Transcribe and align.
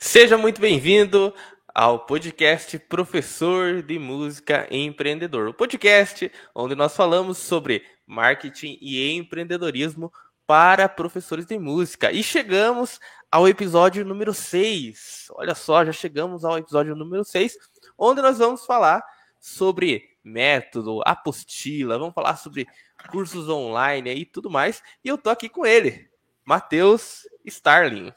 Seja 0.00 0.38
muito 0.38 0.60
bem-vindo 0.60 1.34
ao 1.74 2.06
podcast 2.06 2.78
Professor 2.78 3.82
de 3.82 3.98
Música 3.98 4.68
Empreendedor. 4.70 5.48
O 5.48 5.52
podcast 5.52 6.30
onde 6.54 6.76
nós 6.76 6.94
falamos 6.94 7.38
sobre 7.38 7.84
marketing 8.06 8.78
e 8.80 9.12
empreendedorismo 9.16 10.12
para 10.46 10.88
professores 10.88 11.44
de 11.46 11.58
música. 11.58 12.12
E 12.12 12.22
chegamos 12.22 13.00
ao 13.28 13.48
episódio 13.48 14.04
número 14.04 14.32
6. 14.32 15.32
Olha 15.32 15.56
só, 15.56 15.84
já 15.84 15.92
chegamos 15.92 16.44
ao 16.44 16.56
episódio 16.56 16.94
número 16.94 17.24
6, 17.24 17.58
onde 17.98 18.22
nós 18.22 18.38
vamos 18.38 18.64
falar 18.64 19.02
sobre 19.40 20.16
método, 20.22 21.02
apostila, 21.04 21.98
vamos 21.98 22.14
falar 22.14 22.36
sobre 22.36 22.68
cursos 23.10 23.48
online 23.48 24.14
e 24.14 24.24
tudo 24.24 24.48
mais. 24.48 24.80
E 25.04 25.08
eu 25.08 25.18
tô 25.18 25.28
aqui 25.28 25.48
com 25.48 25.66
ele, 25.66 26.08
Matheus 26.44 27.28
Starling. 27.44 28.12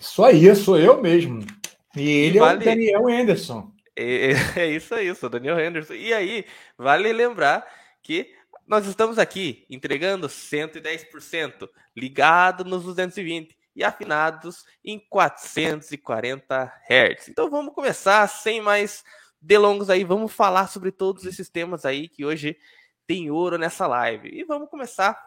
Isso 0.00 0.24
aí, 0.24 0.54
sou 0.54 0.78
eu 0.78 1.00
mesmo. 1.00 1.44
E 1.96 2.08
ele 2.08 2.38
vale... 2.38 2.58
é 2.58 2.62
o 2.62 2.64
Daniel 2.64 3.08
Anderson. 3.08 3.72
É, 3.96 4.30
é 4.56 4.66
isso 4.70 4.94
aí, 4.94 5.14
sou 5.14 5.28
o 5.28 5.30
Daniel 5.30 5.58
Anderson. 5.58 5.94
E 5.94 6.12
aí, 6.12 6.44
vale 6.76 7.12
lembrar 7.12 7.66
que 8.02 8.32
nós 8.66 8.86
estamos 8.86 9.18
aqui 9.18 9.64
entregando 9.68 10.28
110%, 10.28 11.68
ligado 11.96 12.64
nos 12.64 12.84
220 12.84 13.56
e 13.74 13.82
afinados 13.82 14.64
em 14.84 14.98
440 14.98 16.72
Hz. 16.88 17.28
Então 17.28 17.48
vamos 17.48 17.72
começar 17.74 18.26
sem 18.28 18.60
mais 18.60 19.04
delongos 19.40 19.88
aí, 19.88 20.04
vamos 20.04 20.32
falar 20.32 20.68
sobre 20.68 20.90
todos 20.90 21.24
esses 21.24 21.48
temas 21.48 21.84
aí 21.84 22.08
que 22.08 22.24
hoje 22.24 22.56
tem 23.06 23.30
ouro 23.30 23.56
nessa 23.56 23.86
live. 23.86 24.28
E 24.28 24.44
vamos 24.44 24.68
começar 24.68 25.18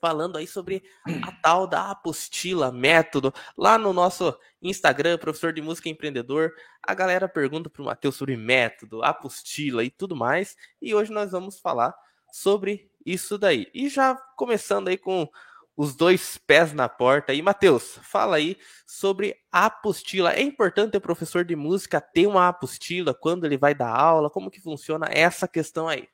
falando 0.00 0.36
aí 0.36 0.46
sobre 0.46 0.82
a 1.22 1.32
tal 1.32 1.66
da 1.66 1.90
apostila, 1.90 2.72
método. 2.72 3.32
Lá 3.56 3.76
no 3.76 3.92
nosso 3.92 4.36
Instagram, 4.62 5.18
professor 5.18 5.52
de 5.52 5.60
música 5.60 5.88
empreendedor, 5.88 6.52
a 6.82 6.94
galera 6.94 7.28
pergunta 7.28 7.68
para 7.68 7.82
o 7.82 7.84
Matheus 7.84 8.16
sobre 8.16 8.36
método, 8.36 9.02
apostila 9.02 9.84
e 9.84 9.90
tudo 9.90 10.16
mais. 10.16 10.56
E 10.80 10.94
hoje 10.94 11.12
nós 11.12 11.32
vamos 11.32 11.60
falar 11.60 11.94
sobre 12.32 12.90
isso 13.04 13.36
daí. 13.38 13.68
E 13.74 13.88
já 13.88 14.14
começando 14.36 14.88
aí 14.88 14.96
com 14.96 15.28
os 15.76 15.94
dois 15.94 16.36
pés 16.38 16.72
na 16.72 16.88
porta. 16.88 17.32
E 17.32 17.40
Matheus, 17.40 17.98
fala 18.02 18.36
aí 18.36 18.56
sobre 18.86 19.36
apostila. 19.50 20.32
É 20.32 20.42
importante 20.42 20.96
o 20.96 21.00
professor 21.00 21.44
de 21.44 21.56
música 21.56 22.00
ter 22.00 22.26
uma 22.26 22.48
apostila 22.48 23.14
quando 23.14 23.44
ele 23.44 23.56
vai 23.56 23.74
dar 23.74 23.88
aula? 23.88 24.28
Como 24.28 24.50
que 24.50 24.60
funciona 24.60 25.06
essa 25.10 25.48
questão 25.48 25.88
aí? 25.88 26.08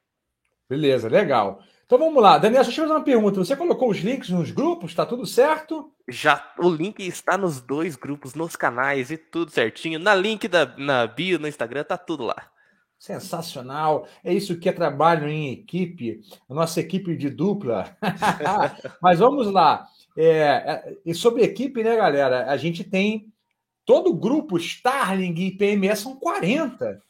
Beleza, 0.69 1.09
legal. 1.09 1.61
Então 1.87 1.99
vamos 1.99 2.21
lá. 2.21 2.37
Daniel, 2.37 2.65
deixa 2.65 2.81
eu 2.81 2.85
fazer 2.85 2.99
uma 2.99 3.05
pergunta. 3.05 3.39
Você 3.39 3.55
colocou 3.55 3.89
os 3.89 3.99
links 3.99 4.29
nos 4.29 4.51
grupos? 4.51 4.91
Está 4.91 5.07
tudo 5.07 5.25
certo? 5.25 5.93
Já 6.09 6.53
o 6.59 6.69
link 6.69 6.99
está 6.99 7.39
nos 7.39 7.61
dois 7.61 7.95
grupos, 7.95 8.35
nos 8.35 8.57
canais 8.57 9.13
e 9.13 9.17
tudo 9.17 9.53
certinho. 9.53 10.01
Na 10.01 10.13
link 10.13 10.49
da 10.49 10.77
na 10.77 11.07
bio 11.07 11.39
no 11.39 11.47
Instagram 11.47 11.85
tá 11.85 11.97
tudo 11.97 12.25
lá. 12.25 12.51
Sensacional. 12.99 14.09
É 14.25 14.35
isso 14.35 14.59
que 14.59 14.69
é 14.69 14.73
trabalho 14.73 15.29
em 15.29 15.53
equipe, 15.53 16.23
a 16.51 16.55
nossa 16.55 16.81
equipe 16.81 17.17
de 17.17 17.31
dupla. 17.31 17.97
Mas 19.01 19.21
vamos 19.21 19.47
lá. 19.47 19.87
É, 20.19 20.29
é, 20.29 20.97
e 21.07 21.15
sobre 21.15 21.45
equipe, 21.45 21.85
né, 21.85 21.95
galera? 21.95 22.51
A 22.51 22.57
gente 22.57 22.83
tem 22.83 23.33
todo 23.85 24.11
o 24.11 24.17
grupo 24.17 24.57
Starling 24.57 25.35
e 25.37 25.53
PME 25.53 25.95
são 25.95 26.17
40. 26.17 27.01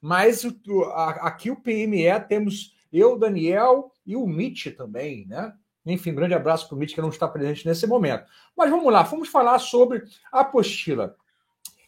Mas 0.00 0.42
o, 0.42 0.52
a, 0.86 1.10
aqui 1.28 1.52
o 1.52 1.60
PME 1.60 2.18
temos 2.26 2.74
eu, 2.92 3.16
Daniel 3.16 3.93
e 4.06 4.16
o 4.16 4.26
Mitch 4.26 4.74
também, 4.76 5.26
né? 5.26 5.52
Enfim, 5.86 6.12
um 6.12 6.14
grande 6.14 6.34
abraço 6.34 6.66
para 6.66 6.74
o 6.74 6.78
Mitch 6.78 6.94
que 6.94 7.00
não 7.00 7.10
está 7.10 7.28
presente 7.28 7.66
nesse 7.66 7.86
momento. 7.86 8.24
Mas 8.56 8.70
vamos 8.70 8.90
lá, 8.92 9.02
vamos 9.02 9.28
falar 9.28 9.58
sobre 9.58 10.02
a 10.32 10.40
apostila. 10.40 11.14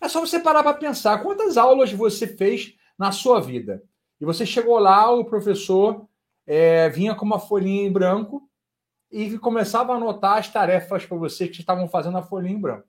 É 0.00 0.08
só 0.08 0.20
você 0.20 0.38
parar 0.38 0.62
para 0.62 0.74
pensar 0.74 1.22
quantas 1.22 1.56
aulas 1.56 1.92
você 1.92 2.26
fez 2.26 2.74
na 2.98 3.10
sua 3.10 3.40
vida. 3.40 3.82
E 4.20 4.24
você 4.24 4.44
chegou 4.44 4.78
lá, 4.78 5.10
o 5.10 5.24
professor 5.24 6.06
é, 6.46 6.88
vinha 6.90 7.14
com 7.14 7.24
uma 7.24 7.38
folhinha 7.38 7.86
em 7.86 7.92
branco 7.92 8.48
e 9.10 9.38
começava 9.38 9.92
a 9.92 9.96
anotar 9.96 10.38
as 10.38 10.50
tarefas 10.50 11.06
para 11.06 11.16
você 11.16 11.48
que 11.48 11.60
estavam 11.60 11.88
fazendo 11.88 12.18
a 12.18 12.22
folhinha 12.22 12.54
em 12.54 12.60
branco. 12.60 12.86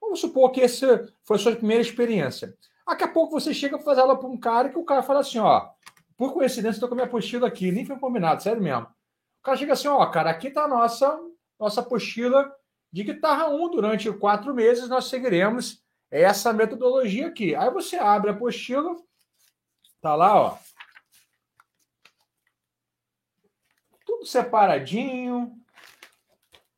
Vamos 0.00 0.20
supor 0.20 0.50
que 0.50 0.60
essa 0.60 1.12
foi 1.24 1.36
a 1.36 1.40
sua 1.40 1.56
primeira 1.56 1.82
experiência. 1.82 2.54
Daqui 2.86 3.02
a 3.02 3.08
pouco 3.08 3.40
você 3.40 3.52
chega 3.52 3.76
para 3.76 3.84
fazer 3.84 4.00
ela 4.02 4.16
para 4.16 4.28
um 4.28 4.38
cara 4.38 4.68
que 4.68 4.78
o 4.78 4.84
cara 4.84 5.02
fala 5.02 5.20
assim: 5.20 5.38
ó, 5.38 5.68
por 6.16 6.32
coincidência, 6.32 6.76
estou 6.76 6.88
com 6.88 6.94
a 6.94 6.96
minha 6.96 7.06
apostila 7.06 7.46
aqui, 7.46 7.70
nem 7.70 7.84
foi 7.84 7.98
combinado, 7.98 8.42
sério 8.42 8.62
mesmo. 8.62 8.84
O 8.84 9.42
cara 9.42 9.56
chega 9.56 9.74
assim, 9.74 9.88
ó, 9.88 10.04
cara, 10.06 10.30
aqui 10.30 10.48
está 10.48 10.64
a 10.64 10.68
nossa, 10.68 11.20
nossa 11.60 11.80
apostila 11.80 12.50
de 12.90 13.04
guitarra 13.04 13.48
1. 13.48 13.70
Durante 13.70 14.12
quatro 14.12 14.54
meses 14.54 14.88
nós 14.88 15.06
seguiremos 15.06 15.84
essa 16.10 16.52
metodologia 16.52 17.26
aqui. 17.26 17.54
Aí 17.54 17.70
você 17.70 17.96
abre 17.96 18.30
a 18.30 18.32
apostila, 18.32 18.96
tá 20.00 20.14
lá, 20.14 20.40
ó. 20.40 20.58
Tudo 24.04 24.24
separadinho, 24.24 25.52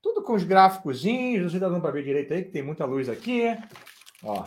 tudo 0.02 0.22
com 0.22 0.34
os 0.34 0.42
gráficozinhos, 0.42 1.42
não 1.42 1.50
sei 1.50 1.60
se 1.60 1.64
dando 1.64 1.80
para 1.80 1.92
ver 1.92 2.02
direito 2.02 2.34
aí, 2.34 2.44
que 2.44 2.50
tem 2.50 2.62
muita 2.62 2.84
luz 2.84 3.08
aqui, 3.08 3.44
ó. 4.22 4.46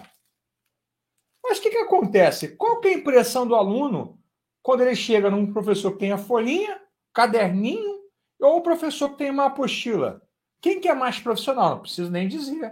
Mas 1.43 1.57
o 1.57 1.61
que, 1.61 1.69
que 1.69 1.77
acontece? 1.77 2.55
Qual 2.55 2.79
que 2.79 2.89
é 2.89 2.93
a 2.93 2.97
impressão 2.97 3.47
do 3.47 3.55
aluno 3.55 4.20
quando 4.61 4.81
ele 4.81 4.95
chega 4.95 5.29
num 5.29 5.51
professor 5.51 5.91
que 5.93 5.99
tem 5.99 6.11
a 6.11 6.17
folhinha, 6.17 6.79
caderninho, 7.13 7.99
ou 8.39 8.57
o 8.57 8.61
professor 8.61 9.09
que 9.09 9.17
tem 9.17 9.29
uma 9.29 9.45
apostila. 9.45 10.21
Quem 10.59 10.79
que 10.79 10.87
é 10.87 10.93
mais 10.93 11.19
profissional? 11.19 11.71
Não 11.71 11.79
preciso 11.81 12.11
nem 12.11 12.27
dizer 12.27 12.71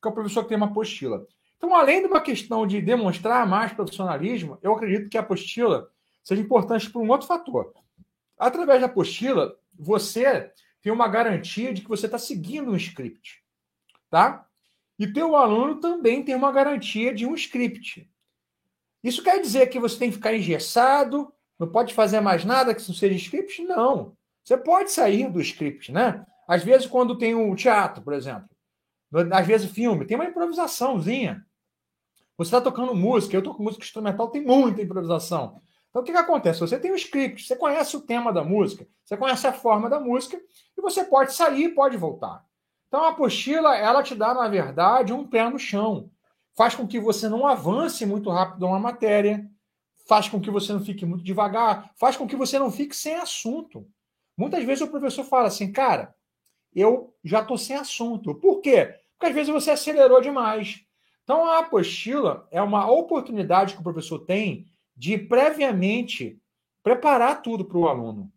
que 0.00 0.08
é 0.08 0.10
o 0.10 0.14
professor 0.14 0.42
que 0.42 0.48
tem 0.48 0.56
uma 0.56 0.66
apostila. 0.66 1.26
Então, 1.56 1.74
além 1.74 2.00
de 2.00 2.06
uma 2.06 2.20
questão 2.20 2.66
de 2.66 2.80
demonstrar 2.80 3.46
mais 3.46 3.72
profissionalismo, 3.72 4.58
eu 4.62 4.72
acredito 4.72 5.08
que 5.08 5.18
a 5.18 5.20
apostila 5.20 5.88
seja 6.22 6.40
importante 6.40 6.88
por 6.88 7.02
um 7.02 7.10
outro 7.10 7.26
fator. 7.26 7.72
Através 8.38 8.80
da 8.80 8.86
apostila, 8.86 9.56
você 9.76 10.52
tem 10.80 10.92
uma 10.92 11.08
garantia 11.08 11.74
de 11.74 11.82
que 11.82 11.88
você 11.88 12.06
está 12.06 12.18
seguindo 12.18 12.70
um 12.70 12.76
script, 12.76 13.42
tá? 14.08 14.46
E 14.98 15.12
teu 15.12 15.34
aluno 15.34 15.80
também 15.80 16.24
tem 16.24 16.34
uma 16.34 16.52
garantia 16.52 17.12
de 17.12 17.26
um 17.26 17.34
script. 17.34 18.08
Isso 19.02 19.22
quer 19.22 19.40
dizer 19.40 19.68
que 19.68 19.78
você 19.78 19.98
tem 19.98 20.10
que 20.10 20.16
ficar 20.16 20.34
engessado, 20.34 21.32
não 21.58 21.68
pode 21.68 21.94
fazer 21.94 22.20
mais 22.20 22.44
nada 22.44 22.74
que 22.74 22.86
não 22.86 22.94
seja 22.94 23.14
script? 23.14 23.62
Não. 23.62 24.16
Você 24.44 24.56
pode 24.56 24.90
sair 24.90 25.30
do 25.30 25.40
script, 25.40 25.92
né? 25.92 26.24
Às 26.46 26.64
vezes, 26.64 26.86
quando 26.86 27.18
tem 27.18 27.34
um 27.34 27.54
teatro, 27.54 28.02
por 28.02 28.14
exemplo, 28.14 28.48
às 29.32 29.46
vezes 29.46 29.70
filme, 29.70 30.06
tem 30.06 30.16
uma 30.16 30.26
improvisaçãozinha. 30.26 31.44
Você 32.36 32.48
está 32.48 32.60
tocando 32.60 32.94
música, 32.94 33.36
eu 33.36 33.42
toco 33.42 33.62
música 33.62 33.84
instrumental, 33.84 34.30
tem 34.30 34.42
muita 34.42 34.80
improvisação. 34.80 35.60
Então, 35.90 36.02
o 36.02 36.04
que, 36.04 36.12
que 36.12 36.18
acontece? 36.18 36.60
Você 36.60 36.78
tem 36.78 36.92
um 36.92 36.96
script, 36.96 37.44
você 37.44 37.56
conhece 37.56 37.96
o 37.96 38.00
tema 38.00 38.32
da 38.32 38.44
música, 38.44 38.86
você 39.04 39.16
conhece 39.16 39.46
a 39.46 39.52
forma 39.52 39.90
da 39.90 39.98
música, 39.98 40.40
e 40.76 40.80
você 40.80 41.04
pode 41.04 41.32
sair 41.34 41.64
e 41.64 41.74
pode 41.74 41.96
voltar. 41.96 42.44
Então, 42.86 43.04
a 43.04 43.08
apostila, 43.08 43.76
ela 43.76 44.02
te 44.02 44.14
dá, 44.14 44.32
na 44.32 44.48
verdade, 44.48 45.12
um 45.12 45.26
pé 45.26 45.48
no 45.48 45.58
chão 45.58 46.10
faz 46.58 46.74
com 46.74 46.88
que 46.88 46.98
você 46.98 47.28
não 47.28 47.46
avance 47.46 48.04
muito 48.04 48.28
rápido 48.30 48.66
uma 48.66 48.80
matéria, 48.80 49.48
faz 50.08 50.28
com 50.28 50.40
que 50.40 50.50
você 50.50 50.72
não 50.72 50.84
fique 50.84 51.06
muito 51.06 51.22
devagar, 51.22 51.92
faz 51.94 52.16
com 52.16 52.26
que 52.26 52.34
você 52.34 52.58
não 52.58 52.68
fique 52.68 52.96
sem 52.96 53.14
assunto. 53.14 53.86
Muitas 54.36 54.64
vezes 54.64 54.82
o 54.82 54.90
professor 54.90 55.22
fala 55.22 55.46
assim, 55.46 55.70
cara, 55.70 56.12
eu 56.74 57.14
já 57.22 57.42
estou 57.42 57.56
sem 57.56 57.76
assunto. 57.76 58.34
Por 58.34 58.60
quê? 58.60 58.92
Porque 59.12 59.26
às 59.26 59.34
vezes 59.36 59.52
você 59.52 59.70
acelerou 59.70 60.20
demais. 60.20 60.84
Então 61.22 61.44
a 61.46 61.60
apostila 61.60 62.48
é 62.50 62.60
uma 62.60 62.90
oportunidade 62.90 63.74
que 63.74 63.80
o 63.80 63.84
professor 63.84 64.18
tem 64.18 64.66
de 64.96 65.16
previamente 65.16 66.42
preparar 66.82 67.40
tudo 67.40 67.64
para 67.64 67.78
o 67.78 67.86
aluno. 67.86 68.32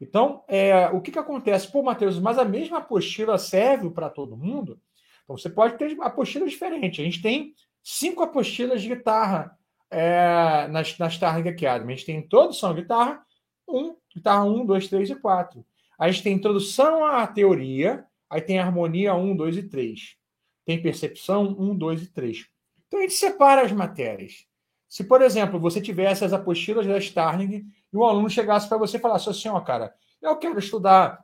Então, 0.00 0.42
é, 0.48 0.88
o 0.88 1.02
que, 1.02 1.12
que 1.12 1.18
acontece? 1.18 1.70
Pô, 1.70 1.82
Matheus, 1.82 2.18
mas 2.18 2.38
a 2.38 2.46
mesma 2.46 2.78
apostila 2.78 3.36
serve 3.36 3.90
para 3.90 4.08
todo 4.08 4.38
mundo? 4.38 4.80
Então 5.28 5.36
você 5.36 5.50
pode 5.50 5.76
ter 5.76 5.94
apostilas 6.00 6.50
diferentes. 6.50 7.00
A 7.00 7.04
gente 7.04 7.20
tem 7.20 7.54
cinco 7.84 8.22
apostilas 8.22 8.80
de 8.80 8.88
guitarra 8.88 9.54
é, 9.90 10.66
nas, 10.68 10.96
nas 10.96 11.12
Starling 11.12 11.50
Academy. 11.50 11.92
A 11.92 11.96
gente 11.96 12.06
tem 12.06 12.16
introdução 12.16 12.70
à 12.70 12.72
guitarra, 12.72 13.22
um, 13.68 13.94
guitarra 14.14 14.44
1, 14.44 14.64
2, 14.64 14.88
3 14.88 15.10
e 15.10 15.14
4. 15.16 15.66
A 15.98 16.10
gente 16.10 16.22
tem 16.22 16.32
introdução 16.32 17.04
à 17.04 17.26
teoria, 17.26 18.06
aí 18.30 18.40
tem 18.40 18.58
harmonia 18.58 19.14
1, 19.14 19.36
2 19.36 19.58
e 19.58 19.62
3. 19.64 20.16
Tem 20.64 20.80
percepção 20.80 21.54
1, 21.58 21.76
2 21.76 22.02
e 22.04 22.06
3. 22.06 22.46
Então 22.86 23.00
a 23.00 23.02
gente 23.02 23.14
separa 23.14 23.60
as 23.60 23.72
matérias. 23.72 24.46
Se, 24.88 25.04
por 25.04 25.20
exemplo, 25.20 25.60
você 25.60 25.78
tivesse 25.78 26.24
as 26.24 26.32
apostilas 26.32 26.86
da 26.86 26.96
Starling 26.96 27.66
e 27.92 27.96
o 27.96 28.02
aluno 28.02 28.30
chegasse 28.30 28.66
para 28.66 28.78
você 28.78 28.96
e 28.96 29.00
falasse 29.00 29.28
assim, 29.28 29.50
ó, 29.50 29.60
cara, 29.60 29.92
eu 30.22 30.34
quero 30.38 30.58
estudar 30.58 31.22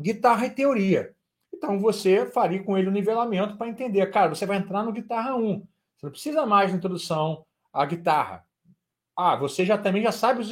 guitarra 0.00 0.46
e 0.46 0.50
teoria. 0.50 1.14
Então 1.56 1.78
você 1.78 2.26
faria 2.26 2.62
com 2.62 2.76
ele 2.76 2.88
o 2.88 2.90
um 2.90 2.94
nivelamento 2.94 3.56
para 3.56 3.68
entender, 3.68 4.06
cara, 4.10 4.34
você 4.34 4.44
vai 4.44 4.58
entrar 4.58 4.82
no 4.82 4.92
guitarra 4.92 5.34
1. 5.34 5.60
Você 5.96 6.06
não 6.06 6.10
precisa 6.10 6.46
mais 6.46 6.70
de 6.70 6.76
introdução 6.76 7.44
à 7.72 7.84
guitarra. 7.86 8.44
Ah, 9.16 9.34
você 9.36 9.64
já 9.64 9.78
também 9.78 10.02
já 10.02 10.12
sabe 10.12 10.40
os, 10.40 10.50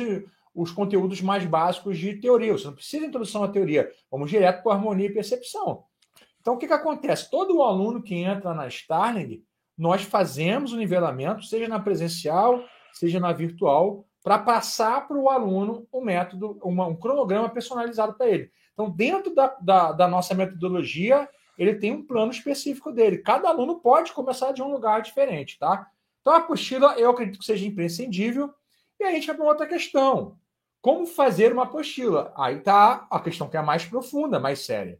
os 0.54 0.70
conteúdos 0.70 1.20
mais 1.20 1.44
básicos 1.44 1.98
de 1.98 2.14
teoria. 2.14 2.52
Você 2.52 2.66
não 2.66 2.74
precisa 2.74 3.02
de 3.02 3.08
introdução 3.08 3.44
à 3.44 3.48
teoria. 3.48 3.90
Vamos 4.10 4.30
direto 4.30 4.62
para 4.62 4.72
harmonia 4.72 5.06
e 5.06 5.12
percepção. 5.12 5.84
Então, 6.40 6.54
o 6.54 6.58
que, 6.58 6.66
que 6.66 6.72
acontece? 6.72 7.30
Todo 7.30 7.62
aluno 7.62 8.02
que 8.02 8.14
entra 8.14 8.54
na 8.54 8.66
Starling, 8.68 9.42
nós 9.76 10.02
fazemos 10.02 10.72
o 10.72 10.76
nivelamento, 10.76 11.42
seja 11.42 11.68
na 11.68 11.80
presencial, 11.80 12.62
seja 12.92 13.18
na 13.18 13.32
virtual, 13.32 14.06
para 14.22 14.38
passar 14.38 15.06
para 15.06 15.18
o 15.18 15.28
aluno 15.28 15.86
um 15.92 16.00
método, 16.02 16.58
uma, 16.62 16.86
um 16.86 16.96
cronograma 16.96 17.48
personalizado 17.48 18.14
para 18.14 18.28
ele. 18.28 18.50
Então, 18.74 18.90
dentro 18.90 19.34
da, 19.34 19.56
da, 19.60 19.92
da, 19.92 20.08
nossa 20.08 20.34
metodologia, 20.34 21.28
ele 21.56 21.76
tem 21.76 21.92
um 21.92 22.04
plano 22.04 22.32
específico 22.32 22.92
dele. 22.92 23.18
Cada 23.18 23.48
aluno 23.48 23.80
pode 23.80 24.12
começar 24.12 24.52
de 24.52 24.62
um 24.62 24.70
lugar 24.70 25.00
diferente, 25.00 25.58
tá? 25.58 25.88
Então, 26.20 26.34
a 26.34 26.38
apostila 26.38 26.94
eu 26.98 27.10
acredito 27.10 27.38
que 27.38 27.44
seja 27.44 27.66
imprescindível. 27.66 28.52
E 28.98 29.04
a 29.04 29.10
gente 29.10 29.26
vai 29.26 29.36
para 29.36 29.44
outra 29.44 29.66
questão. 29.66 30.36
Como 30.80 31.06
fazer 31.06 31.52
uma 31.52 31.64
apostila? 31.64 32.32
Aí 32.36 32.60
tá 32.60 33.06
a 33.10 33.20
questão 33.20 33.48
que 33.48 33.56
é 33.56 33.62
mais 33.62 33.84
profunda, 33.84 34.38
mais 34.38 34.60
séria. 34.60 34.98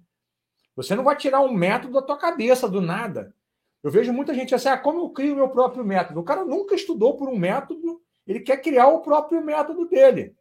Você 0.77 0.94
não 0.94 1.05
vai 1.05 1.17
tirar 1.17 1.41
um 1.41 1.53
método 1.53 1.94
da 1.94 2.03
tua 2.03 2.17
cabeça 2.17 2.69
do 2.69 2.81
nada. 2.81 3.35
Eu 3.82 3.91
vejo 3.91 4.12
muita 4.12 4.32
gente 4.32 4.55
assim, 4.55 4.69
ah, 4.69 4.79
como 4.79 5.00
eu 5.00 5.11
crio 5.11 5.35
o 5.35 5.37
meu 5.37 5.49
próprio 5.50 5.85
método? 5.85 6.19
O 6.19 6.25
cara 6.25 6.44
nunca 6.44 6.75
estudou 6.75 7.17
por 7.17 7.29
um 7.29 7.37
método, 7.37 8.00
ele 8.27 8.41
quer 8.41 8.56
criar 8.62 8.87
o 8.88 9.03
próprio 9.03 9.44
método 9.44 9.87
dele. 9.87 10.35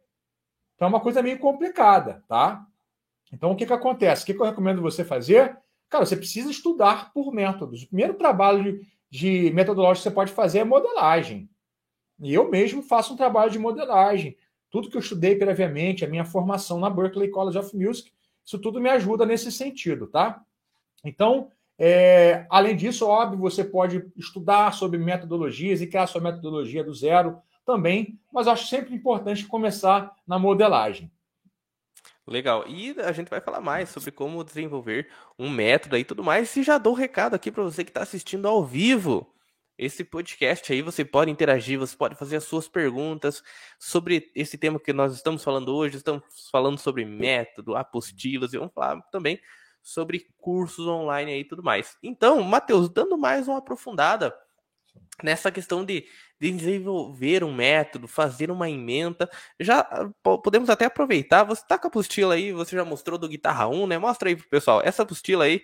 Então 0.74 0.86
é 0.86 0.88
uma 0.88 1.00
coisa 1.00 1.22
meio 1.22 1.38
complicada, 1.38 2.24
tá? 2.26 2.66
Então 3.34 3.50
o 3.50 3.56
que, 3.56 3.66
que 3.66 3.72
acontece? 3.72 4.22
O 4.22 4.26
que, 4.26 4.34
que 4.34 4.40
eu 4.40 4.46
recomendo 4.46 4.80
você 4.80 5.04
fazer? 5.04 5.58
Cara, 5.90 6.06
você 6.06 6.16
precisa 6.16 6.50
estudar 6.50 7.12
por 7.12 7.32
métodos. 7.32 7.82
O 7.82 7.88
primeiro 7.88 8.14
trabalho 8.14 8.80
de, 9.10 9.50
metodológico 9.52 10.04
que 10.04 10.08
você 10.08 10.14
pode 10.14 10.32
fazer 10.32 10.60
é 10.60 10.64
modelagem. 10.64 11.48
E 12.20 12.32
eu 12.32 12.48
mesmo 12.48 12.82
faço 12.82 13.12
um 13.12 13.16
trabalho 13.16 13.50
de 13.50 13.58
modelagem. 13.58 14.36
Tudo 14.70 14.88
que 14.88 14.96
eu 14.96 15.00
estudei 15.00 15.36
previamente, 15.36 16.04
a 16.04 16.08
minha 16.08 16.24
formação 16.24 16.78
na 16.78 16.88
Berklee 16.88 17.30
College 17.30 17.58
of 17.58 17.76
Music, 17.76 18.10
isso 18.44 18.58
tudo 18.58 18.80
me 18.80 18.88
ajuda 18.88 19.26
nesse 19.26 19.50
sentido, 19.50 20.06
tá? 20.06 20.42
Então, 21.04 21.48
é, 21.78 22.46
além 22.48 22.76
disso, 22.76 23.06
óbvio, 23.06 23.38
você 23.38 23.64
pode 23.64 24.04
estudar 24.16 24.72
sobre 24.72 24.98
metodologias 24.98 25.80
e 25.80 25.86
criar 25.86 26.06
sua 26.06 26.20
metodologia 26.20 26.84
do 26.84 26.94
zero 26.94 27.38
também, 27.64 28.18
mas 28.32 28.46
acho 28.46 28.66
sempre 28.68 28.94
importante 28.94 29.46
começar 29.46 30.14
na 30.26 30.38
modelagem. 30.38 31.10
Legal. 32.26 32.66
E 32.66 32.94
a 33.00 33.12
gente 33.12 33.28
vai 33.28 33.40
falar 33.40 33.60
mais 33.60 33.90
sobre 33.90 34.10
como 34.10 34.42
desenvolver 34.42 35.10
um 35.38 35.50
método 35.50 35.96
e 35.96 36.04
tudo 36.04 36.24
mais. 36.24 36.54
E 36.56 36.62
já 36.62 36.78
dou 36.78 36.94
um 36.94 36.96
recado 36.96 37.34
aqui 37.34 37.50
para 37.50 37.62
você 37.62 37.84
que 37.84 37.90
está 37.90 38.02
assistindo 38.02 38.48
ao 38.48 38.64
vivo 38.64 39.30
esse 39.76 40.02
podcast 40.04 40.72
aí. 40.72 40.80
Você 40.80 41.04
pode 41.04 41.30
interagir, 41.30 41.78
você 41.78 41.94
pode 41.94 42.14
fazer 42.14 42.36
as 42.36 42.44
suas 42.44 42.66
perguntas 42.66 43.42
sobre 43.78 44.30
esse 44.34 44.56
tema 44.56 44.80
que 44.80 44.92
nós 44.92 45.14
estamos 45.14 45.44
falando 45.44 45.74
hoje. 45.74 45.98
Estamos 45.98 46.22
falando 46.50 46.78
sobre 46.78 47.04
método, 47.04 47.76
apostilas 47.76 48.54
e 48.54 48.58
vamos 48.58 48.72
falar 48.72 49.00
também 49.10 49.38
sobre 49.82 50.26
cursos 50.38 50.86
online 50.86 51.30
aí 51.30 51.40
e 51.40 51.44
tudo 51.44 51.62
mais. 51.62 51.98
Então, 52.02 52.42
Matheus, 52.42 52.88
dando 52.88 53.18
mais 53.18 53.46
uma 53.46 53.58
aprofundada 53.58 54.34
nessa 55.22 55.52
questão 55.52 55.84
de 55.84 56.06
desenvolver 56.52 57.44
um 57.44 57.54
método, 57.54 58.08
fazer 58.08 58.50
uma 58.50 58.68
emenda, 58.68 59.28
já 59.58 59.84
podemos 60.22 60.68
até 60.70 60.86
aproveitar, 60.86 61.44
você 61.44 61.64
tá 61.66 61.78
com 61.78 61.86
a 61.86 61.88
apostila 61.88 62.34
aí, 62.34 62.52
você 62.52 62.76
já 62.76 62.84
mostrou 62.84 63.18
do 63.18 63.28
Guitarra 63.28 63.68
1, 63.68 63.86
né? 63.86 63.98
Mostra 63.98 64.28
aí 64.28 64.36
pro 64.36 64.48
pessoal, 64.48 64.80
essa 64.84 65.02
apostila 65.02 65.44
aí 65.44 65.62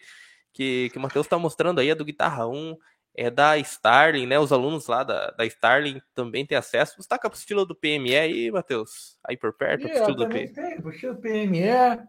que, 0.52 0.90
que 0.90 0.98
o 0.98 1.00
Matheus 1.00 1.26
está 1.26 1.38
mostrando 1.38 1.80
aí 1.80 1.90
é 1.90 1.94
do 1.94 2.04
Guitarra 2.04 2.46
1, 2.46 2.76
é 3.14 3.30
da 3.30 3.58
Starling, 3.58 4.26
né? 4.26 4.38
Os 4.38 4.52
alunos 4.52 4.86
lá 4.86 5.02
da, 5.02 5.30
da 5.32 5.44
Starling 5.46 6.00
também 6.14 6.46
têm 6.46 6.56
acesso. 6.56 6.96
Você 6.96 7.08
tá 7.08 7.18
com 7.18 7.26
a 7.26 7.28
apostila 7.28 7.66
do 7.66 7.74
PME 7.74 8.16
aí, 8.16 8.50
Matheus? 8.50 9.18
Aí 9.24 9.36
por 9.36 9.52
perto, 9.52 9.86
a 9.86 9.90
apostila 9.90 10.16
do 10.16 10.28
PME. 10.28 10.48
Tem, 10.52 10.74
apostila 10.74 11.14
do 11.14 11.20
PME, 11.20 12.08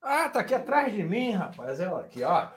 ah, 0.00 0.28
tá 0.28 0.40
aqui 0.40 0.54
atrás 0.54 0.92
de 0.92 1.02
mim, 1.02 1.32
rapaz. 1.32 1.80
Ela 1.80 2.00
aqui, 2.00 2.22
ó. 2.22 2.48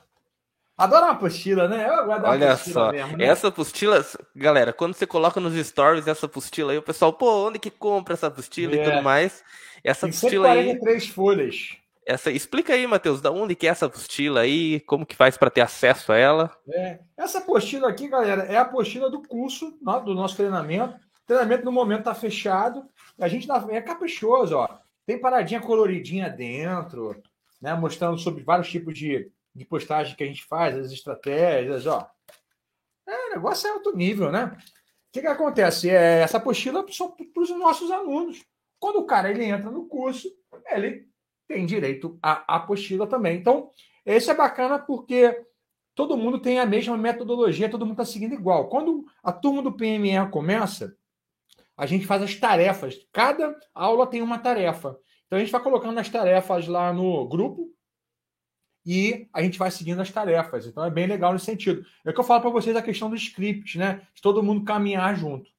Adoro 0.82 1.06
uma 1.06 1.12
apostila, 1.12 1.68
né? 1.68 1.88
Eu 1.88 2.06
gosto 2.06 2.26
Olha 2.26 2.58
só, 2.58 2.92
mesmo, 2.92 3.18
né? 3.18 3.26
essa 3.26 3.48
apostila, 3.50 4.06
galera, 4.36 4.74
quando 4.74 4.94
você 4.94 5.06
coloca 5.06 5.40
nos 5.40 5.54
stories 5.54 6.08
essa 6.08 6.26
apostila 6.26 6.72
aí, 6.72 6.78
o 6.78 6.84
pessoal, 6.84 7.14
pô, 7.14 7.48
onde 7.48 7.60
que 7.60 7.70
compra 7.70 8.14
essa 8.14 8.28
apostila 8.28 8.76
é. 8.76 8.82
e 8.82 8.84
tudo 8.84 9.04
mais? 9.04 9.44
Essa 9.84 10.08
Tem 10.08 10.10
apostila 10.10 10.48
143 10.54 11.04
aí. 11.04 11.10
folhas. 11.10 11.56
Essa, 12.06 12.32
explica 12.32 12.74
aí, 12.74 12.88
Matheus, 12.88 13.22
da 13.22 13.32
onde 13.32 13.56
que 13.56 13.68
é 13.68 13.70
essa 13.70 13.86
apostila 13.86 14.42
aí, 14.42 14.80
como 14.82 15.06
que 15.06 15.16
faz 15.16 15.38
para 15.38 15.52
ter 15.52 15.62
acesso 15.62 16.12
a 16.12 16.18
ela? 16.18 16.52
É, 16.70 17.00
essa 17.16 17.38
apostila 17.38 17.88
aqui, 17.90 18.08
galera, 18.08 18.44
é 18.44 18.58
a 18.58 18.62
apostila 18.62 19.10
do 19.10 19.22
curso, 19.22 19.78
né, 19.82 20.02
do 20.04 20.16
nosso 20.16 20.36
treinamento. 20.36 20.96
O 20.96 21.28
treinamento 21.28 21.64
no 21.64 21.72
momento 21.72 22.06
tá 22.06 22.16
fechado. 22.16 22.84
A 23.20 23.28
gente 23.28 23.48
é 23.70 23.82
caprichoso, 23.82 24.58
ó. 24.58 24.68
Tem 25.06 25.20
paradinha 25.20 25.62
coloridinha 25.62 26.30
dentro 26.30 27.22
né, 27.62 27.76
mostrando 27.76 28.18
sobre 28.18 28.44
vários 28.44 28.70
tipos 28.70 28.94
de, 28.98 29.30
de 29.54 29.66
postagem 29.66 30.16
que 30.16 30.24
a 30.24 30.28
gente 30.28 30.44
faz, 30.46 30.78
as 30.78 30.92
estratégias, 30.92 31.86
ó. 31.86 32.10
É, 33.08 33.28
o 33.28 33.30
negócio 33.32 33.68
é 33.68 33.72
alto 33.72 33.96
nível, 33.96 34.32
né? 34.32 34.46
O 34.46 35.12
que, 35.12 35.22
que 35.22 35.28
acontece? 35.28 35.90
É, 35.90 36.22
essa 36.22 36.38
apostila 36.38 36.86
só 36.90 37.10
para 37.10 37.44
os 37.44 37.50
nossos 37.50 37.92
alunos. 37.92 38.46
Quando 38.80 39.00
o 39.00 39.06
cara 39.06 39.30
ele 39.30 39.44
entra 39.44 39.70
no 39.70 39.86
curso, 39.86 40.30
ele 40.72 41.08
tem 41.48 41.66
direito 41.66 42.18
à 42.22 42.56
apostila 42.56 43.06
também. 43.06 43.38
Então, 43.38 43.70
esse 44.06 44.32
é 44.32 44.34
bacana 44.34 44.80
porque 44.80 45.46
todo 45.94 46.18
mundo 46.18 46.40
tem 46.40 46.60
a 46.60 46.66
mesma 46.66 46.98
metodologia, 46.98 47.70
todo 47.70 47.86
mundo 47.86 48.02
está 48.02 48.06
seguindo 48.06 48.34
igual. 48.34 48.70
Quando 48.70 49.06
a 49.22 49.32
turma 49.32 49.62
do 49.62 49.74
PME 49.74 50.30
começa, 50.32 50.96
a 51.76 51.86
gente 51.86 52.06
faz 52.06 52.22
as 52.24 52.36
tarefas. 52.36 53.06
Cada 53.12 53.56
aula 53.74 54.08
tem 54.08 54.22
uma 54.22 54.40
tarefa. 54.40 54.98
Então 55.26 55.38
a 55.38 55.42
gente 55.42 55.52
vai 55.52 55.62
colocando 55.62 56.00
as 56.00 56.10
tarefas 56.10 56.68
lá 56.68 56.94
no 56.94 57.28
grupo 57.28 57.70
e 58.86 59.28
a 59.34 59.42
gente 59.42 59.60
vai 59.60 59.70
seguindo 59.70 60.02
as 60.02 60.12
tarefas. 60.12 60.66
Então 60.66 60.84
é 60.84 60.90
bem 60.90 61.08
legal 61.08 61.34
nesse 61.34 61.46
sentido. 61.46 61.86
É 62.06 62.10
o 62.10 62.14
que 62.14 62.20
eu 62.20 62.24
falo 62.24 62.42
para 62.42 62.50
vocês 62.50 62.76
a 62.76 62.82
questão 62.82 63.10
do 63.10 63.16
script, 63.16 63.78
né? 63.78 64.02
De 64.14 64.22
todo 64.22 64.44
mundo 64.44 64.66
caminhar 64.66 65.16
junto. 65.16 65.50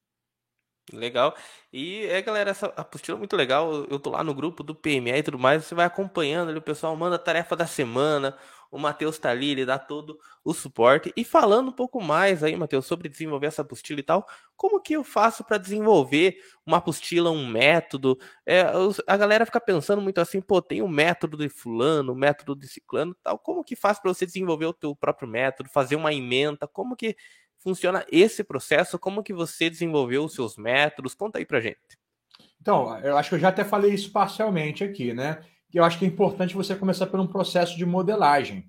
Legal. 0.93 1.35
E 1.73 2.05
é, 2.07 2.21
galera, 2.21 2.51
essa 2.51 2.67
apostila 2.77 3.17
é 3.17 3.19
muito 3.19 3.37
legal. 3.37 3.73
Eu 3.85 3.99
tô 4.01 4.11
lá 4.11 4.25
no 4.25 4.35
grupo 4.35 4.63
do 4.63 4.75
PME 4.75 5.13
e 5.13 5.23
tudo 5.23 5.39
mais. 5.39 5.65
Você 5.65 5.75
vai 5.75 5.87
acompanhando 5.87 6.49
ali, 6.51 6.59
o 6.59 6.63
pessoal 6.63 6.97
manda 6.97 7.17
a 7.17 7.19
tarefa 7.19 7.55
da 7.55 7.67
semana. 7.67 8.37
O 8.73 8.79
Matheus 8.79 9.19
tá 9.19 9.29
ali, 9.29 9.51
ele 9.51 9.67
dá 9.67 9.79
todo 9.79 10.19
o 10.43 10.55
suporte. 10.55 11.13
E 11.15 11.25
falando 11.25 11.69
um 11.69 11.73
pouco 11.73 12.03
mais 12.03 12.43
aí, 12.43 12.57
Matheus, 12.57 12.87
sobre 12.87 13.07
desenvolver 13.07 13.49
essa 13.49 13.61
apostila 13.61 14.01
e 14.01 14.03
tal, 14.03 14.27
como 14.57 14.81
que 14.81 14.95
eu 14.95 15.05
faço 15.05 15.45
para 15.45 15.59
desenvolver 15.59 16.39
uma 16.65 16.79
apostila, 16.79 17.31
um 17.31 17.47
método? 17.47 18.19
É, 18.47 18.63
a 19.07 19.17
galera 19.19 19.45
fica 19.45 19.61
pensando 19.61 20.01
muito 20.01 20.23
assim, 20.23 20.41
pô, 20.41 20.63
tem 20.63 20.81
um 20.81 20.89
método 20.89 21.37
de 21.37 21.51
fulano, 21.51 22.15
um 22.15 22.17
método 22.17 22.57
de 22.57 22.67
ciclano 22.67 23.15
tal. 23.23 23.39
Como 23.39 23.63
que 23.63 23.77
faz 23.77 24.01
para 24.01 24.13
você 24.13 24.25
desenvolver 24.25 24.65
o 24.65 24.73
teu 24.73 24.97
próprio 24.97 25.29
método, 25.29 25.69
fazer 25.69 25.97
uma 25.97 26.15
emenda? 26.15 26.67
Como 26.67 26.97
que 26.97 27.15
funciona 27.59 28.07
esse 28.11 28.43
processo? 28.43 28.99
Como 28.99 29.23
que 29.23 29.35
você 29.35 29.69
desenvolveu 29.69 30.25
os 30.25 30.35
seus 30.35 30.57
métodos? 30.57 31.15
Conta 31.15 31.39
aí 31.39 31.45
pra 31.45 31.61
gente. 31.61 32.01
Então, 32.59 32.99
eu 33.01 33.19
acho 33.19 33.29
que 33.29 33.35
eu 33.35 33.41
já 33.41 33.49
até 33.49 33.65
falei 33.65 33.93
isso 33.93 34.11
parcialmente 34.11 34.83
aqui, 34.83 35.13
né? 35.13 35.43
Eu 35.79 35.85
acho 35.85 35.99
que 35.99 36.05
é 36.05 36.09
importante 36.09 36.55
você 36.55 36.77
começar 36.77 37.07
por 37.07 37.19
um 37.19 37.27
processo 37.27 37.77
de 37.77 37.87
modelagem. 37.87 38.69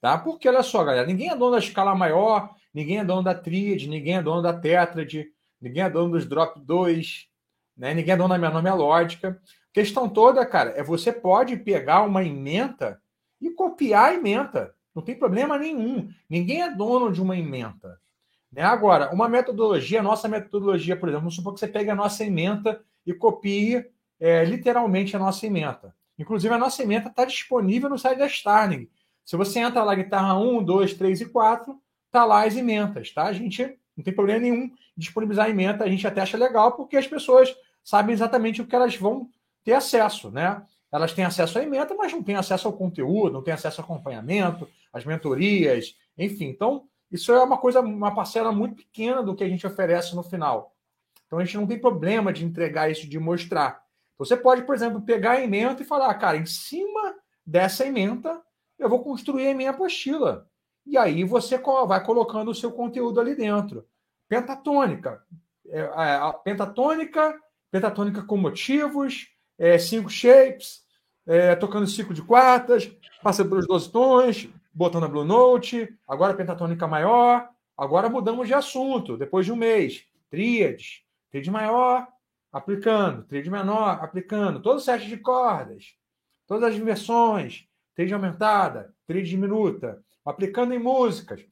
Tá? 0.00 0.16
Porque 0.16 0.48
olha 0.48 0.62
só, 0.62 0.84
galera, 0.84 1.06
ninguém 1.06 1.30
é 1.30 1.36
dono 1.36 1.52
da 1.52 1.58
escala 1.58 1.94
maior, 1.94 2.54
ninguém 2.72 2.98
é 2.98 3.04
dono 3.04 3.22
da 3.22 3.34
tríade, 3.34 3.88
ninguém 3.88 4.16
é 4.16 4.22
dono 4.22 4.40
da 4.40 4.52
tétrade, 4.52 5.26
ninguém 5.60 5.82
é 5.82 5.90
dono 5.90 6.12
dos 6.12 6.24
drop 6.24 6.60
2, 6.60 7.26
né? 7.76 7.94
ninguém 7.94 8.14
é 8.14 8.16
dono 8.16 8.28
da 8.28 8.38
minha 8.38 8.50
nome 8.50 8.70
lógica. 8.70 9.40
A 9.40 9.74
questão 9.74 10.08
toda, 10.08 10.46
cara, 10.46 10.70
é 10.70 10.82
você 10.82 11.12
pode 11.12 11.56
pegar 11.56 12.02
uma 12.02 12.24
emenda 12.24 13.00
e 13.40 13.50
copiar 13.50 14.10
a 14.10 14.14
emenda. 14.14 14.74
Não 14.94 15.02
tem 15.02 15.16
problema 15.16 15.58
nenhum. 15.58 16.08
Ninguém 16.28 16.62
é 16.62 16.70
dono 16.70 17.12
de 17.12 17.20
uma 17.20 17.36
emenda. 17.36 18.00
Né? 18.52 18.62
Agora, 18.62 19.12
uma 19.12 19.28
metodologia, 19.28 20.02
nossa 20.02 20.28
metodologia, 20.28 20.96
por 20.96 21.08
exemplo, 21.08 21.22
vamos 21.22 21.34
supor 21.34 21.54
que 21.54 21.60
você 21.60 21.68
pegue 21.68 21.90
a 21.90 21.94
nossa 21.94 22.24
emenda 22.24 22.82
e 23.06 23.12
copie 23.12 23.84
é, 24.18 24.44
literalmente 24.44 25.14
a 25.14 25.18
nossa 25.18 25.46
emenda. 25.46 25.94
Inclusive, 26.18 26.52
a 26.52 26.58
nossa 26.58 26.82
emenda 26.82 27.08
está 27.08 27.24
disponível 27.24 27.88
no 27.88 27.98
site 27.98 28.18
da 28.18 28.26
Starling. 28.26 28.88
Se 29.24 29.36
você 29.36 29.60
entra 29.60 29.84
lá, 29.84 29.94
guitarra 29.94 30.38
1, 30.38 30.64
2, 30.64 30.94
3 30.94 31.20
e 31.20 31.26
4, 31.26 31.80
tá 32.10 32.24
lá 32.24 32.44
as 32.44 32.56
emendas, 32.56 33.12
tá? 33.12 33.24
A 33.24 33.32
gente 33.32 33.78
não 33.96 34.02
tem 34.02 34.14
problema 34.14 34.40
nenhum 34.40 34.70
disponibilizar 34.96 35.46
a 35.46 35.50
emenda, 35.50 35.84
a 35.84 35.88
gente 35.88 36.06
até 36.06 36.20
acha 36.20 36.36
legal, 36.36 36.72
porque 36.72 36.96
as 36.96 37.06
pessoas 37.06 37.54
sabem 37.84 38.12
exatamente 38.12 38.60
o 38.60 38.66
que 38.66 38.74
elas 38.74 38.96
vão 38.96 39.30
ter 39.62 39.74
acesso, 39.74 40.30
né? 40.30 40.62
Elas 40.90 41.12
têm 41.12 41.24
acesso 41.24 41.58
à 41.58 41.62
emenda, 41.62 41.94
mas 41.94 42.12
não 42.12 42.22
têm 42.22 42.34
acesso 42.34 42.66
ao 42.66 42.72
conteúdo, 42.72 43.34
não 43.34 43.42
têm 43.42 43.54
acesso 43.54 43.80
ao 43.80 43.84
acompanhamento, 43.84 44.68
às 44.92 45.04
mentorias, 45.04 45.94
enfim. 46.16 46.46
Então, 46.46 46.88
isso 47.10 47.32
é 47.32 47.42
uma 47.42 47.58
coisa, 47.58 47.80
uma 47.80 48.14
parcela 48.14 48.50
muito 48.50 48.76
pequena 48.76 49.22
do 49.22 49.34
que 49.34 49.44
a 49.44 49.48
gente 49.48 49.66
oferece 49.66 50.16
no 50.16 50.22
final. 50.22 50.74
Então, 51.26 51.38
a 51.38 51.44
gente 51.44 51.56
não 51.58 51.66
tem 51.66 51.78
problema 51.78 52.32
de 52.32 52.44
entregar 52.44 52.90
isso, 52.90 53.08
de 53.08 53.18
mostrar. 53.18 53.82
Você 54.18 54.36
pode, 54.36 54.62
por 54.62 54.74
exemplo, 54.74 55.00
pegar 55.00 55.32
a 55.32 55.40
emenda 55.40 55.80
e 55.80 55.86
falar, 55.86 56.12
cara, 56.14 56.36
em 56.36 56.46
cima 56.46 57.14
dessa 57.46 57.86
emenda, 57.86 58.42
eu 58.78 58.88
vou 58.88 59.02
construir 59.02 59.48
a 59.48 59.54
minha 59.54 59.70
apostila. 59.70 60.48
E 60.84 60.98
aí 60.98 61.22
você 61.22 61.58
vai 61.86 62.04
colocando 62.04 62.50
o 62.50 62.54
seu 62.54 62.72
conteúdo 62.72 63.20
ali 63.20 63.34
dentro. 63.34 63.86
Pentatônica. 64.28 65.22
É, 65.66 65.82
a 65.92 66.32
pentatônica, 66.32 67.38
pentatônica 67.70 68.22
com 68.22 68.36
motivos, 68.36 69.28
é, 69.58 69.78
cinco 69.78 70.08
shapes, 70.08 70.82
é, 71.26 71.54
tocando 71.54 71.86
ciclo 71.86 72.14
de 72.14 72.22
quartas, 72.22 72.90
passando 73.22 73.50
pelos 73.50 73.66
12 73.66 73.92
tons, 73.92 74.48
botando 74.72 75.04
a 75.04 75.08
Blue 75.08 75.24
Note, 75.24 75.94
agora 76.06 76.34
pentatônica 76.34 76.86
maior, 76.86 77.48
agora 77.76 78.08
mudamos 78.08 78.48
de 78.48 78.54
assunto, 78.54 79.16
depois 79.16 79.44
de 79.44 79.52
um 79.52 79.56
mês. 79.56 80.04
Tríades, 80.30 81.02
tríade 81.30 81.50
maior, 81.50 82.06
aplicando, 82.52 83.24
tríade 83.24 83.50
menor, 83.50 84.02
aplicando, 84.02 84.62
todo 84.62 84.76
o 84.76 84.80
set 84.80 85.06
de 85.06 85.16
cordas, 85.16 85.94
todas 86.46 86.72
as 86.72 86.80
inversões, 86.80 87.66
tríade 87.94 88.14
aumentada, 88.14 88.94
tríade 89.06 89.28
diminuta, 89.28 90.02
aplicando 90.24 90.74
em 90.74 90.78
músicas. 90.78 91.44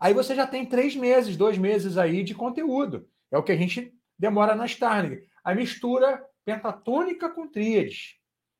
Aí 0.00 0.14
você 0.14 0.34
já 0.34 0.46
tem 0.46 0.66
três 0.66 0.94
meses, 0.94 1.36
dois 1.36 1.58
meses 1.58 1.98
aí 1.98 2.22
de 2.22 2.34
conteúdo. 2.34 3.08
É 3.30 3.36
o 3.36 3.42
que 3.42 3.52
a 3.52 3.56
gente 3.56 3.92
demora 4.18 4.54
na 4.54 4.66
Starling. 4.66 5.20
A 5.42 5.54
mistura 5.54 6.24
pentatônica 6.44 7.28
com 7.30 7.48
tríades. 7.48 8.16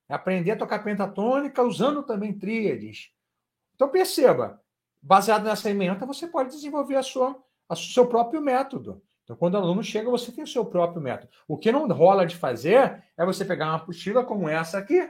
É 0.09 0.15
aprender 0.15 0.53
a 0.53 0.57
tocar 0.57 0.83
pentatônica 0.83 1.63
usando 1.63 2.03
também 2.03 2.37
tríades. 2.37 3.11
Então 3.75 3.89
perceba, 3.89 4.61
baseado 5.01 5.45
nessa 5.45 5.71
emenda, 5.71 6.05
você 6.05 6.27
pode 6.27 6.51
desenvolver 6.51 6.97
a 6.97 7.03
sua, 7.03 7.41
o 7.69 7.77
seu 7.77 8.07
próprio 8.07 8.41
método. 8.41 9.03
Então, 9.29 9.37
quando 9.37 9.57
o 9.57 9.59
aluno 9.59 9.85
chega, 9.85 10.09
você 10.09 10.33
tem 10.33 10.43
o 10.43 10.47
seu 10.47 10.65
próprio 10.65 11.03
método. 11.03 11.31
O 11.47 11.59
que 11.59 11.71
não 11.71 11.87
rola 11.89 12.25
de 12.25 12.35
fazer 12.35 13.05
é 13.15 13.27
você 13.27 13.45
pegar 13.45 13.67
uma 13.67 13.75
apostila 13.75 14.25
como 14.25 14.49
essa 14.49 14.79
aqui 14.79 15.07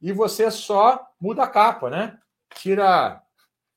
e 0.00 0.12
você 0.12 0.50
só 0.50 1.06
muda 1.20 1.42
a 1.42 1.46
capa, 1.46 1.90
né? 1.90 2.18
Tira 2.54 3.22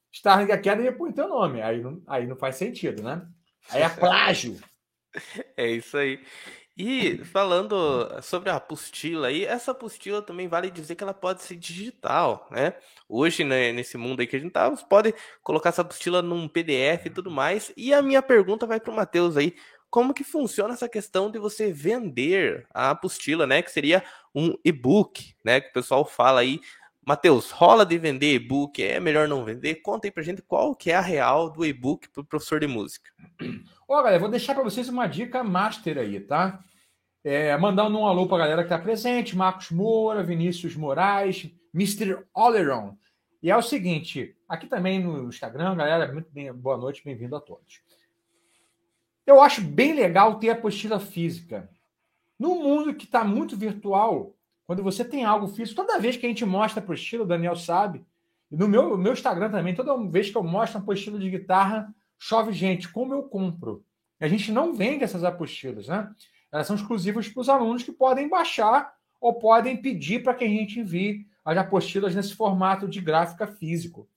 Starling 0.10 0.54
Academy 0.54 0.88
e 0.88 0.92
põe 0.94 1.12
teu 1.12 1.28
nome. 1.28 1.62
Aí 1.62 1.82
não, 1.82 2.02
aí 2.08 2.26
não 2.26 2.38
faz 2.38 2.56
sentido, 2.56 3.04
né? 3.04 3.28
Aí 3.70 3.82
é 3.82 3.90
plágio. 3.92 4.58
É 5.58 5.68
isso 5.70 5.98
aí. 5.98 6.26
E 6.82 7.18
falando 7.26 7.76
sobre 8.22 8.50
a 8.50 8.56
apostila 8.56 9.28
aí, 9.28 9.44
essa 9.44 9.72
apostila 9.72 10.22
também 10.22 10.48
vale 10.48 10.72
dizer 10.72 10.96
que 10.96 11.04
ela 11.04 11.14
pode 11.14 11.44
ser 11.44 11.58
digital, 11.58 12.48
né? 12.50 12.74
Hoje, 13.10 13.44
né, 13.44 13.74
nesse 13.74 13.98
mundo 13.98 14.22
aí 14.22 14.28
que 14.28 14.38
a 14.38 14.40
gente 14.40 14.54
tá, 14.54 14.70
você 14.70 14.86
pode 14.86 15.14
colocar 15.44 15.68
essa 15.70 15.82
apostila 15.82 16.22
num 16.22 16.48
PDF 16.48 17.08
e 17.08 17.10
tudo 17.10 17.30
mais. 17.30 17.74
E 17.76 17.94
a 17.94 18.02
minha 18.02 18.22
pergunta 18.22 18.66
vai 18.66 18.80
para 18.80 18.94
o 18.94 18.96
Matheus 18.96 19.36
aí, 19.36 19.58
como 19.90 20.14
que 20.14 20.24
funciona 20.24 20.74
essa 20.74 20.88
questão 20.88 21.30
de 21.30 21.38
você 21.38 21.74
vender 21.74 22.66
a 22.74 22.92
apostila, 22.92 23.46
né? 23.46 23.62
Que 23.62 23.72
seria 23.72 24.02
um 24.34 24.56
e-book, 24.64 25.36
né? 25.44 25.60
Que 25.60 25.72
o 25.72 25.74
pessoal 25.74 26.06
fala 26.06 26.40
aí. 26.40 26.62
Matheus, 27.06 27.52
rola 27.52 27.86
de 27.86 27.98
vender 27.98 28.36
e-book? 28.36 28.82
É 28.82 29.02
melhor 29.02 29.28
não 29.28 29.44
vender? 29.44 29.76
Conta 29.82 30.08
aí 30.08 30.12
pra 30.12 30.24
gente 30.24 30.42
qual 30.42 30.74
que 30.74 30.92
é 30.92 30.96
a 30.96 31.02
real 31.02 31.50
do 31.50 31.66
e-book 31.66 32.08
pro 32.08 32.24
professor 32.24 32.62
de 32.62 32.68
música. 32.68 33.12
Ó, 33.86 33.98
galera, 33.98 34.20
vou 34.20 34.30
deixar 34.30 34.54
para 34.54 34.64
vocês 34.64 34.88
uma 34.88 35.08
dica 35.08 35.44
master 35.44 35.98
aí, 35.98 36.22
tá? 36.22 36.64
É, 37.24 37.56
mandando 37.58 37.98
um 37.98 38.06
alô 38.06 38.28
para 38.28 38.38
a 38.38 38.40
galera 38.48 38.64
que 38.64 38.74
está 38.74 38.80
presente: 38.80 39.36
Marcos 39.36 39.72
Moura, 39.72 40.24
Vinícius 40.24 40.76
Moraes, 40.76 41.52
Mr. 41.74 42.24
Oleron. 42.34 42.96
E 43.44 43.52
é 43.52 43.58
o 43.58 43.62
seguinte: 43.62 44.36
aqui 44.48 44.68
também 44.68 45.04
no 45.04 45.28
Instagram, 45.28 45.76
galera, 45.76 46.12
muito 46.14 46.32
bem, 46.32 46.52
boa 46.54 46.78
noite, 46.78 47.04
bem-vindo 47.04 47.36
a 47.36 47.42
todos. 47.42 47.82
Eu 49.28 49.42
acho 49.42 49.62
bem 49.62 49.94
legal 49.94 50.40
ter 50.40 50.50
apostila 50.50 51.00
física. 51.00 51.70
No 52.40 52.56
mundo 52.56 52.96
que 52.96 53.04
está 53.04 53.24
muito 53.24 53.58
virtual, 53.58 54.34
quando 54.66 54.82
você 54.82 55.04
tem 55.04 55.26
algo 55.26 55.48
físico, 55.48 55.76
toda 55.76 56.00
vez 56.00 56.16
que 56.16 56.26
a 56.26 56.30
gente 56.30 56.46
mostra 56.46 56.80
a 56.80 56.84
apostila, 56.84 57.24
o 57.26 57.28
Daniel 57.28 57.56
sabe, 57.56 58.04
e 58.50 58.56
no 58.56 58.68
meu, 58.68 58.98
meu 58.98 59.12
Instagram 59.12 59.52
também, 59.52 59.76
toda 59.76 59.96
vez 60.10 60.32
que 60.32 60.38
eu 60.38 60.44
mostro 60.44 60.80
uma 60.80 60.84
apostila 60.84 61.20
de 61.20 61.30
guitarra, 61.30 61.94
chove 62.18 62.54
gente. 62.54 62.90
Como 62.90 63.14
eu 63.14 63.24
compro? 63.24 63.84
A 64.20 64.28
gente 64.28 64.52
não 64.52 64.74
vende 64.74 65.04
essas 65.04 65.24
apostilas, 65.24 65.88
né? 65.88 66.10
Elas 66.52 66.68
são 66.68 66.76
exclusivas 66.76 67.28
para 67.28 67.42
os 67.42 67.50
alunos 67.50 67.84
que 67.84 67.92
podem 67.92 68.28
baixar 68.28 68.94
ou 69.20 69.36
podem 69.36 69.78
pedir 69.78 70.24
para 70.24 70.34
que 70.34 70.46
a 70.46 70.48
gente 70.48 70.80
envie 70.80 71.28
as 71.44 71.58
apostilas 71.58 72.16
nesse 72.16 72.36
formato 72.36 72.88
de 72.88 73.02
gráfica 73.02 73.48
físico. 73.48 74.10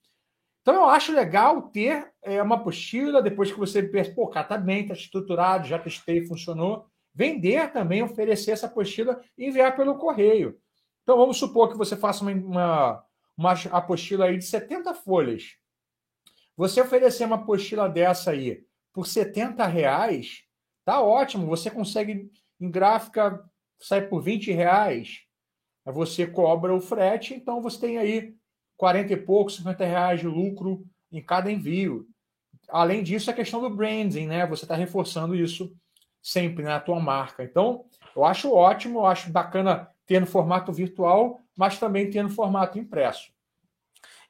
Então 0.61 0.75
eu 0.75 0.85
acho 0.85 1.11
legal 1.11 1.63
ter 1.63 2.11
é, 2.21 2.41
uma 2.41 2.55
apostila, 2.55 3.21
depois 3.21 3.51
que 3.51 3.59
você 3.59 3.83
pensa, 3.83 4.11
pô, 4.13 4.27
cara, 4.27 4.47
tá 4.47 4.57
bem, 4.57 4.87
tá 4.87 4.93
estruturado, 4.93 5.67
já 5.67 5.77
testei, 5.77 6.25
funcionou. 6.25 6.87
Vender 7.13 7.71
também, 7.71 8.01
oferecer 8.01 8.51
essa 8.51 8.65
apostila 8.65 9.21
e 9.37 9.47
enviar 9.47 9.75
pelo 9.75 9.97
correio. 9.97 10.57
Então 11.03 11.17
vamos 11.17 11.37
supor 11.37 11.69
que 11.69 11.77
você 11.77 11.97
faça 11.97 12.23
uma, 12.23 12.31
uma, 12.31 13.03
uma 13.37 13.51
apostila 13.71 14.25
aí 14.25 14.37
de 14.37 14.45
70 14.45 14.93
folhas. 14.93 15.57
Você 16.55 16.81
oferecer 16.81 17.25
uma 17.25 17.35
apostila 17.35 17.89
dessa 17.89 18.31
aí 18.31 18.65
por 18.93 19.05
70 19.05 19.65
reais, 19.65 20.43
Tá 20.85 21.01
ótimo, 21.01 21.47
você 21.47 21.71
consegue 21.71 22.29
em 22.59 22.69
gráfica 22.69 23.43
sai 23.83 24.01
por 24.01 24.21
20 24.21 24.51
reais. 24.51 25.21
Você 25.85 26.25
cobra 26.25 26.73
o 26.73 26.79
frete, 26.79 27.33
então 27.33 27.61
você 27.61 27.79
tem 27.79 27.97
aí 27.97 28.33
40 28.77 29.13
e 29.13 29.17
poucos, 29.17 29.57
50 29.57 29.85
reais 29.85 30.19
de 30.21 30.27
lucro 30.27 30.85
em 31.11 31.21
cada 31.21 31.51
envio. 31.51 32.07
Além 32.69 33.03
disso, 33.03 33.29
a 33.29 33.33
questão 33.33 33.59
do 33.59 33.69
branding, 33.69 34.27
né? 34.27 34.47
Você 34.47 34.63
está 34.63 34.75
reforçando 34.75 35.35
isso 35.35 35.75
sempre 36.21 36.63
na 36.63 36.79
tua 36.79 36.99
marca. 36.99 37.43
Então, 37.43 37.85
eu 38.15 38.23
acho 38.23 38.53
ótimo, 38.53 38.99
eu 38.99 39.05
acho 39.05 39.29
bacana 39.29 39.89
ter 40.05 40.21
no 40.21 40.25
formato 40.25 40.71
virtual, 40.71 41.41
mas 41.57 41.77
também 41.77 42.09
ter 42.09 42.23
no 42.23 42.29
formato 42.29 42.79
impresso. 42.79 43.33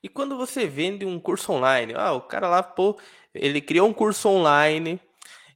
E 0.02 0.10
quando 0.10 0.36
você 0.36 0.66
vende 0.66 1.06
um 1.06 1.20
curso 1.20 1.54
online, 1.54 1.94
ah, 1.96 2.14
o 2.14 2.22
cara 2.22 2.50
lá, 2.50 2.64
pô, 2.64 3.00
ele 3.34 3.62
criou 3.62 3.88
um 3.88 3.94
curso 3.94 4.28
online, 4.28 5.00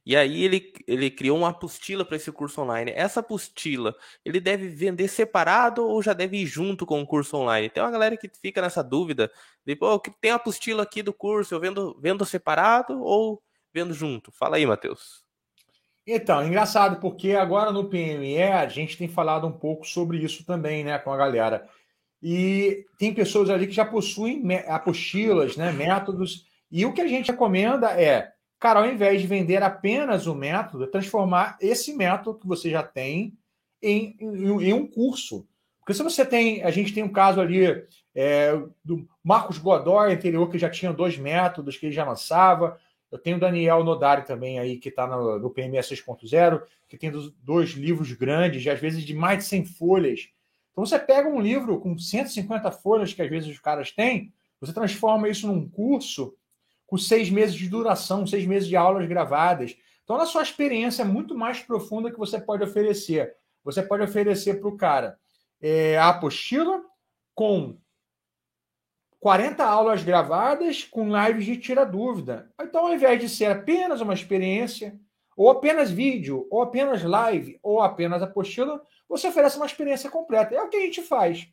e 0.08 0.16
aí 0.16 0.42
ele, 0.42 0.72
ele 0.86 1.10
criou 1.10 1.36
uma 1.36 1.50
apostila 1.50 2.02
para 2.02 2.16
esse 2.16 2.32
curso 2.32 2.62
online. 2.62 2.90
Essa 2.96 3.20
apostila, 3.20 3.94
ele 4.24 4.40
deve 4.40 4.66
vender 4.66 5.06
separado 5.06 5.86
ou 5.86 6.02
já 6.02 6.14
deve 6.14 6.38
ir 6.38 6.46
junto 6.46 6.86
com 6.86 7.02
o 7.02 7.06
curso 7.06 7.36
online? 7.36 7.68
Tem 7.68 7.82
uma 7.82 7.90
galera 7.90 8.16
que 8.16 8.26
fica 8.40 8.62
nessa 8.62 8.82
dúvida, 8.82 9.30
pô, 9.78 10.00
tem 10.18 10.30
a 10.30 10.36
apostila 10.36 10.82
aqui 10.82 11.02
do 11.02 11.12
curso, 11.12 11.54
eu 11.54 11.60
vendo, 11.60 11.94
vendo 12.00 12.24
separado 12.24 12.98
ou 13.02 13.42
vendo 13.70 13.92
junto? 13.92 14.32
Fala 14.32 14.56
aí, 14.56 14.64
Matheus. 14.64 15.22
Então, 16.06 16.42
engraçado, 16.42 16.98
porque 17.00 17.32
agora 17.32 17.70
no 17.70 17.90
PME 17.90 18.44
a 18.44 18.66
gente 18.66 18.96
tem 18.96 19.08
falado 19.08 19.46
um 19.46 19.52
pouco 19.52 19.86
sobre 19.86 20.16
isso 20.24 20.42
também, 20.42 20.84
né, 20.84 20.98
com 20.98 21.12
a 21.12 21.18
galera. 21.18 21.68
E 22.22 22.86
tem 22.98 23.12
pessoas 23.12 23.50
ali 23.50 23.66
que 23.66 23.74
já 23.74 23.84
possuem 23.84 24.42
apostilas, 24.68 25.54
né, 25.54 25.70
métodos, 25.70 26.46
e 26.70 26.86
o 26.86 26.94
que 26.94 27.02
a 27.02 27.06
gente 27.06 27.30
recomenda 27.30 27.90
é 27.90 28.37
Cara, 28.58 28.80
ao 28.80 28.86
invés 28.86 29.20
de 29.20 29.26
vender 29.26 29.62
apenas 29.62 30.26
o 30.26 30.34
método, 30.34 30.84
é 30.84 30.86
transformar 30.88 31.56
esse 31.60 31.94
método 31.94 32.38
que 32.38 32.46
você 32.46 32.70
já 32.70 32.82
tem 32.82 33.38
em, 33.80 34.16
em, 34.20 34.68
em, 34.68 34.72
um 34.72 34.86
curso. 34.86 35.46
Porque 35.78 35.94
se 35.94 36.02
você 36.02 36.26
tem, 36.26 36.62
a 36.64 36.70
gente 36.70 36.92
tem 36.92 37.04
um 37.04 37.12
caso 37.12 37.40
ali 37.40 37.64
é, 38.14 38.52
do 38.84 39.08
Marcos 39.22 39.58
Godoy, 39.58 40.12
anterior, 40.12 40.50
que 40.50 40.58
já 40.58 40.68
tinha 40.68 40.92
dois 40.92 41.16
métodos 41.16 41.76
que 41.76 41.86
ele 41.86 41.94
já 41.94 42.04
lançava. 42.04 42.78
Eu 43.10 43.18
tenho 43.18 43.36
o 43.36 43.40
Daniel 43.40 43.84
Nodari 43.84 44.26
também 44.26 44.58
aí, 44.58 44.76
que 44.76 44.88
está 44.88 45.06
no, 45.06 45.38
no 45.38 45.50
PME 45.50 45.78
6.0, 45.78 46.62
que 46.88 46.98
tem 46.98 47.12
dois 47.42 47.70
livros 47.70 48.12
grandes, 48.12 48.62
de, 48.62 48.70
às 48.70 48.80
vezes 48.80 49.04
de 49.04 49.14
mais 49.14 49.38
de 49.38 49.44
100 49.44 49.64
folhas. 49.66 50.28
Então 50.72 50.84
você 50.84 50.98
pega 50.98 51.28
um 51.28 51.40
livro 51.40 51.78
com 51.78 51.96
150 51.96 52.70
folhas, 52.72 53.14
que 53.14 53.22
às 53.22 53.30
vezes 53.30 53.48
os 53.48 53.60
caras 53.60 53.92
têm, 53.92 54.32
você 54.60 54.72
transforma 54.72 55.28
isso 55.28 55.46
num 55.46 55.68
curso 55.68 56.34
com 56.88 56.96
seis 56.96 57.28
meses 57.28 57.54
de 57.54 57.68
duração, 57.68 58.26
seis 58.26 58.46
meses 58.46 58.66
de 58.66 58.74
aulas 58.74 59.06
gravadas. 59.06 59.76
Então, 60.02 60.16
a 60.16 60.24
sua 60.24 60.42
experiência 60.42 61.02
é 61.02 61.04
muito 61.04 61.34
mais 61.34 61.60
profunda 61.60 62.10
que 62.10 62.18
você 62.18 62.40
pode 62.40 62.64
oferecer. 62.64 63.36
Você 63.62 63.82
pode 63.82 64.02
oferecer 64.02 64.58
para 64.58 64.68
o 64.70 64.76
cara 64.76 65.18
é, 65.60 65.98
a 65.98 66.08
apostila 66.08 66.82
com 67.34 67.76
40 69.20 69.62
aulas 69.62 70.02
gravadas 70.02 70.82
com 70.82 71.14
lives 71.14 71.44
de 71.44 71.58
tira 71.58 71.84
dúvida. 71.84 72.50
Então, 72.58 72.86
ao 72.86 72.94
invés 72.94 73.20
de 73.20 73.28
ser 73.28 73.50
apenas 73.50 74.00
uma 74.00 74.14
experiência, 74.14 74.98
ou 75.36 75.50
apenas 75.50 75.90
vídeo, 75.90 76.46
ou 76.50 76.62
apenas 76.62 77.02
live, 77.02 77.58
ou 77.62 77.82
apenas 77.82 78.22
apostila, 78.22 78.80
você 79.06 79.28
oferece 79.28 79.58
uma 79.58 79.66
experiência 79.66 80.08
completa. 80.08 80.54
É 80.54 80.62
o 80.62 80.70
que 80.70 80.76
a 80.78 80.80
gente 80.80 81.02
faz. 81.02 81.46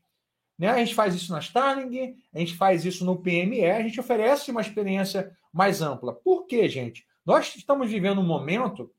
Né? 0.57 0.69
A 0.69 0.77
gente 0.77 0.95
faz 0.95 1.13
isso 1.13 1.31
na 1.31 1.39
Starling, 1.39 2.15
a 2.33 2.39
gente 2.39 2.55
faz 2.55 2.85
isso 2.85 3.03
no 3.05 3.17
PME, 3.17 3.65
a 3.65 3.81
gente 3.81 4.00
oferece 4.00 4.51
uma 4.51 4.62
experiência 4.62 5.35
mais 5.51 5.81
ampla. 5.81 6.13
Por 6.13 6.45
quê, 6.45 6.67
gente? 6.69 7.05
Nós 7.25 7.55
estamos 7.55 7.89
vivendo 7.89 8.21
um 8.21 8.25
momento 8.25 8.91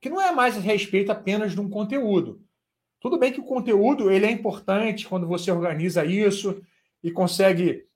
que 0.00 0.10
não 0.10 0.20
é 0.20 0.32
mais 0.32 0.56
a 0.56 0.60
respeito 0.60 1.10
apenas 1.10 1.52
de 1.52 1.60
um 1.60 1.70
conteúdo. 1.70 2.42
Tudo 3.00 3.18
bem 3.18 3.32
que 3.32 3.40
o 3.40 3.44
conteúdo 3.44 4.10
ele 4.10 4.26
é 4.26 4.30
importante 4.30 5.06
quando 5.06 5.26
você 5.26 5.50
organiza 5.50 6.04
isso 6.04 6.62
e 7.02 7.10
consegue, 7.10 7.86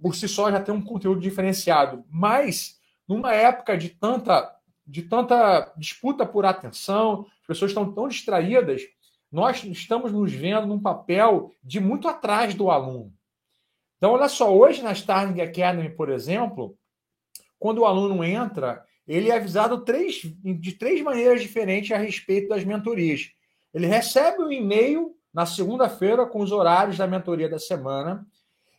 por 0.00 0.14
si 0.14 0.28
só, 0.28 0.50
já 0.50 0.60
ter 0.60 0.72
um 0.72 0.82
conteúdo 0.82 1.20
diferenciado. 1.20 2.04
Mas, 2.10 2.78
numa 3.06 3.32
época 3.32 3.76
de 3.76 3.90
tanta, 3.90 4.52
de 4.86 5.02
tanta 5.02 5.72
disputa 5.76 6.26
por 6.26 6.44
atenção, 6.44 7.26
as 7.40 7.46
pessoas 7.46 7.70
estão 7.70 7.92
tão 7.92 8.08
distraídas, 8.08 8.82
nós 9.30 9.62
estamos 9.64 10.12
nos 10.12 10.32
vendo 10.32 10.66
num 10.66 10.80
papel 10.80 11.52
de 11.62 11.80
muito 11.80 12.08
atrás 12.08 12.54
do 12.54 12.70
aluno. 12.70 13.12
Então, 13.96 14.12
olha 14.12 14.28
só, 14.28 14.54
hoje 14.54 14.82
na 14.82 14.92
Starling 14.92 15.40
Academy, 15.40 15.90
por 15.90 16.10
exemplo, 16.10 16.76
quando 17.58 17.78
o 17.78 17.86
aluno 17.86 18.22
entra, 18.22 18.84
ele 19.06 19.30
é 19.30 19.36
avisado 19.36 19.84
três, 19.84 20.20
de 20.22 20.72
três 20.72 21.00
maneiras 21.00 21.40
diferentes 21.40 21.92
a 21.92 21.98
respeito 21.98 22.48
das 22.48 22.64
mentorias. 22.64 23.30
Ele 23.72 23.86
recebe 23.86 24.42
um 24.42 24.52
e-mail 24.52 25.14
na 25.32 25.46
segunda-feira 25.46 26.26
com 26.26 26.40
os 26.40 26.52
horários 26.52 26.98
da 26.98 27.06
mentoria 27.06 27.48
da 27.48 27.58
semana. 27.58 28.26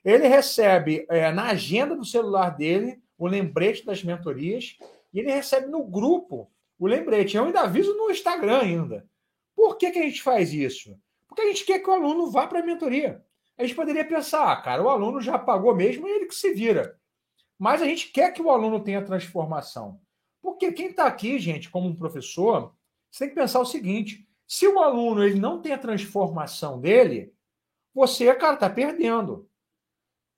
Ele 0.04 0.28
recebe 0.28 1.06
é, 1.10 1.32
na 1.32 1.50
agenda 1.50 1.96
do 1.96 2.06
celular 2.06 2.50
dele 2.50 3.00
o 3.18 3.28
lembrete 3.28 3.86
das 3.86 4.04
mentorias 4.04 4.76
e 5.14 5.20
ele 5.20 5.32
recebe 5.32 5.68
no 5.68 5.84
grupo 5.84 6.52
o 6.80 6.88
lembrete. 6.88 7.38
Eu 7.38 7.46
ainda 7.46 7.62
aviso 7.62 7.96
no 7.96 8.12
Instagram 8.12 8.60
ainda. 8.60 9.06
Por 9.58 9.76
que, 9.76 9.90
que 9.90 9.98
a 9.98 10.04
gente 10.04 10.22
faz 10.22 10.54
isso? 10.54 10.96
Porque 11.28 11.42
a 11.42 11.48
gente 11.48 11.66
quer 11.66 11.80
que 11.80 11.90
o 11.90 11.94
aluno 11.94 12.30
vá 12.30 12.46
para 12.46 12.60
a 12.60 12.64
mentoria. 12.64 13.26
A 13.58 13.64
gente 13.64 13.74
poderia 13.74 14.06
pensar, 14.06 14.52
ah, 14.52 14.62
cara, 14.62 14.84
o 14.84 14.88
aluno 14.88 15.20
já 15.20 15.40
pagou 15.40 15.76
mesmo, 15.76 16.08
e 16.08 16.12
ele 16.12 16.28
que 16.28 16.36
se 16.36 16.54
vira. 16.54 16.96
Mas 17.58 17.82
a 17.82 17.86
gente 17.86 18.10
quer 18.10 18.32
que 18.32 18.42
o 18.42 18.52
aluno 18.52 18.84
tenha 18.84 19.04
transformação. 19.04 20.00
Porque 20.44 20.72
quem 20.72 20.90
está 20.90 21.08
aqui, 21.08 21.40
gente, 21.40 21.72
como 21.72 21.88
um 21.88 21.96
professor, 21.96 22.72
você 23.10 23.26
tem 23.26 23.30
que 23.30 23.42
pensar 23.42 23.60
o 23.60 23.66
seguinte: 23.66 24.30
se 24.46 24.68
o 24.68 24.80
aluno 24.80 25.24
ele 25.24 25.40
não 25.40 25.60
tem 25.60 25.74
a 25.74 25.78
transformação 25.80 26.80
dele, 26.80 27.34
você, 27.96 28.32
cara, 28.36 28.54
está 28.54 28.70
perdendo. 28.70 29.50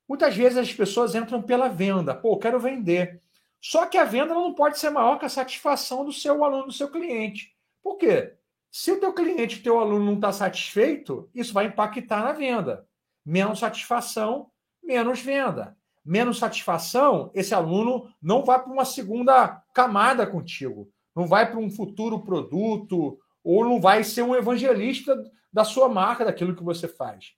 Muitas 0.08 0.34
vezes 0.34 0.56
as 0.56 0.72
pessoas 0.72 1.14
entram 1.14 1.42
pela 1.42 1.68
venda. 1.68 2.14
Pô, 2.14 2.38
quero 2.38 2.58
vender. 2.58 3.22
Só 3.60 3.84
que 3.84 3.98
a 3.98 4.04
venda 4.04 4.32
não 4.32 4.54
pode 4.54 4.78
ser 4.78 4.88
maior 4.88 5.18
que 5.18 5.26
a 5.26 5.28
satisfação 5.28 6.06
do 6.06 6.12
seu 6.12 6.42
aluno, 6.42 6.68
do 6.68 6.72
seu 6.72 6.90
cliente. 6.90 7.54
Por 7.82 7.98
quê? 7.98 8.39
Se 8.70 8.92
o 8.92 9.00
teu 9.00 9.12
cliente, 9.12 9.62
teu 9.62 9.80
aluno 9.80 10.04
não 10.04 10.14
está 10.14 10.32
satisfeito, 10.32 11.28
isso 11.34 11.52
vai 11.52 11.66
impactar 11.66 12.22
na 12.22 12.32
venda. 12.32 12.86
Menos 13.24 13.58
satisfação, 13.58 14.50
menos 14.82 15.20
venda. 15.20 15.76
Menos 16.04 16.38
satisfação, 16.38 17.30
esse 17.34 17.54
aluno 17.54 18.08
não 18.22 18.44
vai 18.44 18.62
para 18.62 18.72
uma 18.72 18.84
segunda 18.84 19.62
camada 19.74 20.26
contigo. 20.26 20.90
Não 21.14 21.26
vai 21.26 21.50
para 21.50 21.58
um 21.58 21.68
futuro 21.68 22.20
produto, 22.20 23.18
ou 23.42 23.64
não 23.64 23.80
vai 23.80 24.04
ser 24.04 24.22
um 24.22 24.34
evangelista 24.34 25.20
da 25.52 25.64
sua 25.64 25.88
marca, 25.88 26.24
daquilo 26.24 26.54
que 26.54 26.62
você 26.62 26.86
faz. 26.86 27.34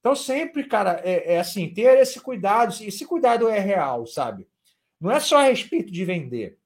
Então, 0.00 0.16
sempre, 0.16 0.64
cara, 0.64 1.00
é, 1.04 1.34
é 1.34 1.38
assim, 1.38 1.72
ter 1.72 1.98
esse 1.98 2.20
cuidado, 2.20 2.74
e 2.82 2.88
esse 2.88 3.06
cuidado 3.06 3.48
é 3.48 3.60
real, 3.60 4.04
sabe? 4.04 4.48
Não 5.00 5.10
é 5.10 5.20
só 5.20 5.38
a 5.38 5.44
respeito 5.44 5.92
de 5.92 6.04
vender. 6.04 6.58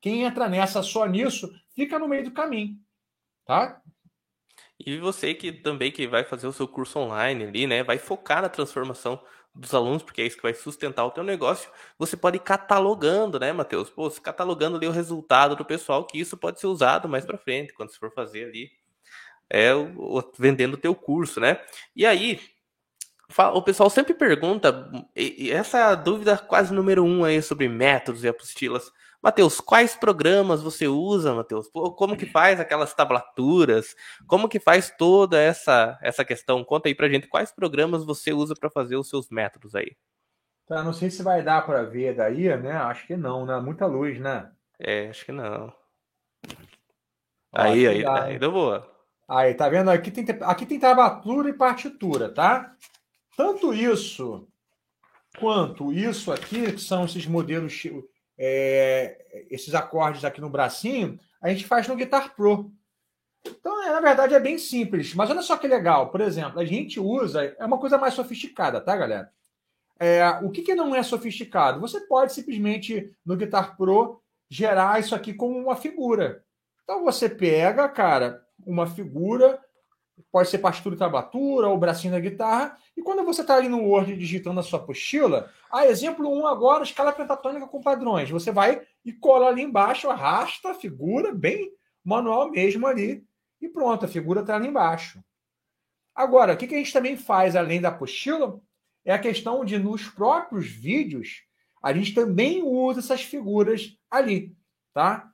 Quem 0.00 0.22
entra 0.22 0.48
nessa 0.48 0.82
só 0.82 1.06
nisso, 1.06 1.52
fica 1.74 1.98
no 1.98 2.08
meio 2.08 2.24
do 2.24 2.30
caminho, 2.30 2.76
tá? 3.44 3.80
E 4.78 4.98
você 4.98 5.34
que 5.34 5.52
também 5.52 5.90
que 5.92 6.06
vai 6.06 6.24
fazer 6.24 6.46
o 6.46 6.52
seu 6.52 6.66
curso 6.68 6.98
online 6.98 7.44
ali, 7.44 7.66
né, 7.66 7.82
vai 7.82 7.98
focar 7.98 8.42
na 8.42 8.48
transformação 8.48 9.20
dos 9.54 9.72
alunos, 9.72 10.02
porque 10.02 10.20
é 10.20 10.26
isso 10.26 10.36
que 10.36 10.42
vai 10.42 10.52
sustentar 10.52 11.04
o 11.04 11.12
teu 11.12 11.22
negócio, 11.22 11.70
você 11.96 12.16
pode 12.16 12.38
ir 12.38 12.40
catalogando, 12.40 13.38
né, 13.38 13.52
Matheus? 13.52 13.88
Pô, 13.88 14.10
catalogando 14.10 14.76
ali 14.76 14.86
o 14.88 14.90
resultado 14.90 15.54
do 15.54 15.64
pessoal, 15.64 16.04
que 16.04 16.18
isso 16.18 16.36
pode 16.36 16.58
ser 16.58 16.66
usado 16.66 17.08
mais 17.08 17.24
para 17.24 17.38
frente, 17.38 17.72
quando 17.72 17.90
você 17.90 17.98
for 17.98 18.12
fazer 18.12 18.46
ali, 18.46 18.70
é, 19.48 19.70
vendendo 20.38 20.74
o 20.74 20.78
teu 20.78 20.94
curso, 20.94 21.38
né? 21.38 21.60
E 21.94 22.04
aí, 22.04 22.40
o 23.54 23.62
pessoal 23.62 23.88
sempre 23.88 24.12
pergunta, 24.12 24.90
essa 25.50 25.78
é 25.78 25.82
a 25.82 25.94
dúvida 25.94 26.36
quase 26.36 26.74
número 26.74 27.04
um 27.04 27.24
aí 27.24 27.40
sobre 27.40 27.68
métodos 27.68 28.24
e 28.24 28.28
apostilas. 28.28 28.92
Matheus, 29.24 29.58
quais 29.58 29.96
programas 29.96 30.60
você 30.60 30.86
usa, 30.86 31.32
Matheus? 31.32 31.66
Como 31.72 32.14
que 32.14 32.26
faz 32.26 32.60
aquelas 32.60 32.92
tablaturas? 32.92 33.96
Como 34.26 34.50
que 34.50 34.60
faz 34.60 34.94
toda 34.98 35.40
essa 35.40 35.98
essa 36.02 36.22
questão? 36.26 36.62
Conta 36.62 36.90
aí 36.90 36.94
pra 36.94 37.08
gente 37.08 37.26
quais 37.26 37.50
programas 37.50 38.04
você 38.04 38.34
usa 38.34 38.54
para 38.54 38.68
fazer 38.68 38.96
os 38.96 39.08
seus 39.08 39.30
métodos 39.30 39.74
aí. 39.74 39.96
Tá, 40.66 40.82
não 40.82 40.92
sei 40.92 41.08
se 41.08 41.22
vai 41.22 41.42
dar 41.42 41.64
para 41.64 41.84
ver 41.84 42.14
daí, 42.14 42.54
né? 42.58 42.72
Acho 42.72 43.06
que 43.06 43.16
não, 43.16 43.46
né? 43.46 43.58
Muita 43.60 43.86
luz, 43.86 44.20
né? 44.20 44.52
É, 44.78 45.08
acho 45.08 45.24
que 45.24 45.32
não. 45.32 45.72
aí, 47.50 47.88
aí, 47.88 48.04
aí 48.04 48.38
deu 48.38 48.52
boa. 48.52 48.86
Aí, 49.26 49.54
tá 49.54 49.70
vendo? 49.70 49.90
Aqui 49.90 50.10
tem, 50.10 50.26
aqui 50.42 50.66
tem 50.66 50.78
tablatura 50.78 51.48
e 51.48 51.54
partitura, 51.54 52.28
tá? 52.28 52.76
Tanto 53.34 53.72
isso 53.72 54.46
quanto 55.38 55.94
isso 55.94 56.30
aqui, 56.30 56.72
que 56.72 56.80
são 56.80 57.06
esses 57.06 57.26
modelos, 57.26 57.72
é, 58.38 59.46
esses 59.50 59.74
acordes 59.74 60.24
aqui 60.24 60.40
no 60.40 60.50
bracinho, 60.50 61.18
a 61.40 61.48
gente 61.48 61.66
faz 61.66 61.86
no 61.86 61.96
Guitar 61.96 62.34
Pro. 62.34 62.72
Então, 63.46 63.82
é, 63.84 63.90
na 63.90 64.00
verdade, 64.00 64.34
é 64.34 64.40
bem 64.40 64.56
simples. 64.56 65.14
Mas 65.14 65.30
olha 65.30 65.42
só 65.42 65.56
que 65.56 65.68
legal. 65.68 66.10
Por 66.10 66.20
exemplo, 66.20 66.58
a 66.58 66.64
gente 66.64 66.98
usa. 66.98 67.54
É 67.58 67.64
uma 67.64 67.78
coisa 67.78 67.98
mais 67.98 68.14
sofisticada, 68.14 68.80
tá, 68.80 68.96
galera? 68.96 69.30
É, 69.98 70.26
o 70.42 70.50
que, 70.50 70.62
que 70.62 70.74
não 70.74 70.94
é 70.94 71.02
sofisticado? 71.02 71.80
Você 71.80 72.00
pode 72.00 72.32
simplesmente, 72.32 73.14
no 73.24 73.36
Guitar 73.36 73.76
Pro, 73.76 74.20
gerar 74.48 74.98
isso 75.00 75.14
aqui 75.14 75.34
como 75.34 75.58
uma 75.58 75.76
figura. 75.76 76.42
Então, 76.82 77.04
você 77.04 77.28
pega, 77.28 77.88
cara, 77.88 78.42
uma 78.66 78.86
figura, 78.86 79.60
pode 80.30 80.48
ser 80.48 80.58
partitura 80.58 80.94
e 80.94 80.98
tablatura, 80.98 81.68
ou 81.68 81.78
bracinho 81.78 82.12
da 82.12 82.20
guitarra, 82.20 82.76
e 82.96 83.02
quando 83.02 83.24
você 83.24 83.42
está 83.42 83.56
ali 83.56 83.68
no 83.68 83.82
Word 83.82 84.16
digitando 84.16 84.60
a 84.60 84.62
sua 84.62 84.78
apostila, 84.78 85.50
ah, 85.70 85.86
exemplo 85.86 86.28
1 86.28 86.46
agora, 86.46 86.84
escala 86.84 87.12
pentatônica 87.12 87.66
com 87.66 87.80
padrões. 87.80 88.30
Você 88.30 88.52
vai 88.52 88.82
e 89.04 89.12
cola 89.12 89.48
ali 89.48 89.62
embaixo, 89.62 90.08
arrasta 90.08 90.70
a 90.70 90.74
figura, 90.74 91.32
bem 91.32 91.72
manual 92.04 92.50
mesmo 92.50 92.86
ali, 92.86 93.24
e 93.60 93.68
pronto, 93.68 94.04
a 94.04 94.08
figura 94.08 94.40
está 94.40 94.56
ali 94.56 94.68
embaixo. 94.68 95.22
Agora, 96.14 96.54
o 96.54 96.56
que, 96.56 96.66
a 96.66 96.78
gente 96.78 96.92
também 96.92 97.16
faz 97.16 97.56
além 97.56 97.80
da 97.80 97.88
apostila? 97.88 98.60
É 99.04 99.12
a 99.12 99.18
questão 99.18 99.64
de, 99.64 99.78
nos 99.78 100.08
próprios 100.08 100.66
vídeos, 100.66 101.42
a 101.82 101.92
gente 101.92 102.14
também 102.14 102.62
usa 102.62 103.00
essas 103.00 103.22
figuras 103.22 103.96
ali, 104.10 104.56
tá? 104.92 105.28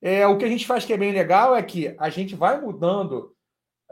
É, 0.00 0.26
o 0.26 0.36
que 0.36 0.44
a 0.44 0.48
gente 0.48 0.66
faz 0.66 0.84
que 0.84 0.92
é 0.92 0.96
bem 0.96 1.12
legal 1.12 1.54
é 1.54 1.62
que 1.62 1.94
a 1.98 2.08
gente 2.08 2.34
vai 2.34 2.60
mudando 2.60 3.32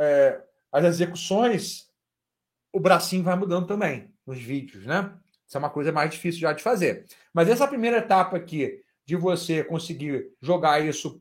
é, 0.01 0.43
as 0.73 0.85
execuções, 0.85 1.91
o 2.73 2.81
bracinho 2.81 3.23
vai 3.23 3.37
mudando 3.37 3.67
também 3.67 4.13
nos 4.27 4.39
vídeos, 4.39 4.87
né? 4.87 5.13
Isso 5.47 5.57
é 5.57 5.59
uma 5.59 5.71
coisa 5.71 5.93
mais 5.93 6.11
difícil 6.11 6.41
já 6.41 6.53
de 6.53 6.63
fazer. 6.63 7.07
Mas 7.35 7.49
essa 7.49 7.69
primeira 7.69 7.99
etapa 7.99 8.37
aqui, 8.37 8.83
de 9.05 9.17
você 9.17 9.63
conseguir 9.65 10.33
jogar 10.41 10.81
isso 10.85 11.19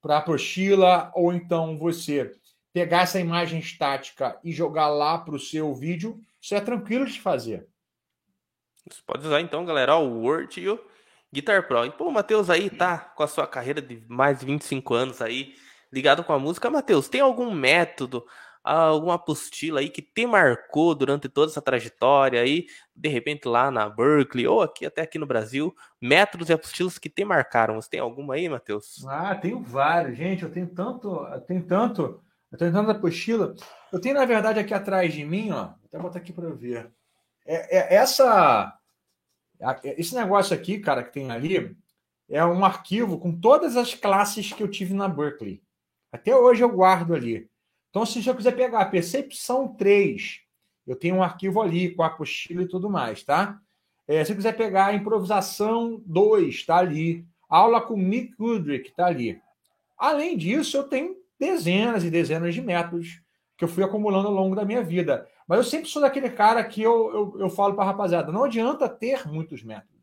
para 0.00 0.14
a 0.14 0.18
apostila, 0.18 1.12
ou 1.14 1.32
então 1.32 1.78
você 1.78 2.34
pegar 2.72 3.02
essa 3.02 3.20
imagem 3.20 3.60
estática 3.60 4.40
e 4.42 4.50
jogar 4.50 4.88
lá 4.88 5.18
para 5.18 5.34
o 5.34 5.38
seu 5.38 5.74
vídeo, 5.74 6.20
isso 6.40 6.54
é 6.54 6.60
tranquilo 6.60 7.04
de 7.04 7.20
fazer. 7.20 7.68
Você 8.88 9.02
pode 9.06 9.26
usar 9.26 9.40
então, 9.40 9.64
galera, 9.66 9.96
o 9.96 10.22
Word 10.22 10.58
e 10.60 10.68
o 10.68 10.82
Guitar 11.32 11.66
Pro. 11.66 11.84
E, 11.84 11.90
pô, 11.90 12.08
o 12.08 12.12
Matheus 12.12 12.48
aí 12.48 12.70
tá 12.70 12.98
com 12.98 13.22
a 13.22 13.28
sua 13.28 13.46
carreira 13.46 13.82
de 13.82 14.02
mais 14.08 14.40
de 14.40 14.46
25 14.46 14.94
anos 14.94 15.20
aí, 15.20 15.54
ligado 15.92 16.24
com 16.24 16.32
a 16.32 16.38
música. 16.38 16.70
Matheus, 16.70 17.08
tem 17.08 17.20
algum 17.20 17.50
método, 17.50 18.24
alguma 18.62 19.14
apostila 19.14 19.80
aí 19.80 19.88
que 19.88 20.02
te 20.02 20.26
marcou 20.26 20.94
durante 20.94 21.28
toda 21.28 21.50
essa 21.50 21.62
trajetória 21.62 22.40
aí, 22.40 22.66
de 22.94 23.08
repente 23.08 23.48
lá 23.48 23.70
na 23.70 23.88
Berkeley 23.88 24.46
ou 24.46 24.62
aqui 24.62 24.84
até 24.84 25.02
aqui 25.02 25.18
no 25.18 25.26
Brasil, 25.26 25.74
métodos 26.00 26.48
e 26.48 26.52
apostilas 26.52 26.98
que 26.98 27.08
te 27.08 27.24
marcaram? 27.24 27.80
Você 27.80 27.90
tem 27.90 28.00
alguma 28.00 28.34
aí, 28.34 28.48
Matheus? 28.48 29.04
Ah, 29.06 29.34
tenho 29.34 29.62
vários, 29.62 30.16
gente. 30.16 30.42
Eu 30.42 30.50
tenho 30.50 30.68
tanto, 30.68 31.08
eu 31.08 31.40
tenho 31.40 31.62
tanto, 31.64 32.22
eu 32.52 32.58
tenho 32.58 32.72
tanta 32.72 32.92
apostila. 32.92 33.54
Eu 33.92 34.00
tenho 34.00 34.14
na 34.14 34.26
verdade 34.26 34.58
aqui 34.58 34.74
atrás 34.74 35.12
de 35.12 35.24
mim, 35.24 35.50
ó. 35.50 35.66
Vou 35.66 35.76
até 35.86 35.98
botar 35.98 36.18
aqui 36.18 36.32
para 36.32 36.50
ver. 36.50 36.90
É, 37.46 37.78
é, 37.78 37.94
essa, 37.94 38.78
esse 39.96 40.14
negócio 40.14 40.54
aqui, 40.54 40.78
cara, 40.78 41.02
que 41.02 41.12
tem 41.12 41.30
ali, 41.30 41.74
é 42.28 42.44
um 42.44 42.62
arquivo 42.62 43.18
com 43.18 43.32
todas 43.32 43.74
as 43.74 43.94
classes 43.94 44.52
que 44.52 44.62
eu 44.62 44.68
tive 44.68 44.92
na 44.92 45.08
Berkeley. 45.08 45.62
Até 46.18 46.34
hoje 46.34 46.62
eu 46.62 46.68
guardo 46.68 47.14
ali. 47.14 47.48
Então, 47.90 48.04
se 48.04 48.26
eu 48.26 48.34
quiser 48.34 48.56
pegar 48.56 48.80
a 48.80 48.86
percepção 48.86 49.68
3, 49.68 50.40
eu 50.84 50.96
tenho 50.96 51.16
um 51.16 51.22
arquivo 51.22 51.62
ali 51.62 51.94
com 51.94 52.02
a 52.02 52.08
apostila 52.08 52.62
e 52.62 52.68
tudo 52.68 52.90
mais, 52.90 53.22
tá? 53.22 53.60
É, 54.06 54.24
se 54.24 54.32
eu 54.32 54.36
quiser 54.36 54.56
pegar 54.56 54.86
a 54.86 54.94
improvisação 54.94 56.02
2, 56.04 56.54
está 56.54 56.78
ali. 56.78 57.24
aula 57.48 57.80
com 57.80 57.96
Nick 57.96 58.34
Goodrick, 58.36 58.88
está 58.88 59.06
ali. 59.06 59.40
Além 59.96 60.36
disso, 60.36 60.76
eu 60.76 60.84
tenho 60.84 61.16
dezenas 61.38 62.02
e 62.04 62.10
dezenas 62.10 62.52
de 62.52 62.60
métodos 62.60 63.20
que 63.56 63.64
eu 63.64 63.68
fui 63.68 63.84
acumulando 63.84 64.28
ao 64.28 64.34
longo 64.34 64.56
da 64.56 64.64
minha 64.64 64.82
vida. 64.82 65.28
Mas 65.46 65.58
eu 65.58 65.64
sempre 65.64 65.88
sou 65.88 66.02
daquele 66.02 66.30
cara 66.30 66.64
que 66.64 66.82
eu, 66.82 67.12
eu, 67.12 67.40
eu 67.42 67.50
falo 67.50 67.74
para 67.74 67.84
a 67.84 67.86
rapaziada: 67.86 68.32
não 68.32 68.44
adianta 68.44 68.88
ter 68.88 69.26
muitos 69.26 69.62
métodos. 69.62 69.96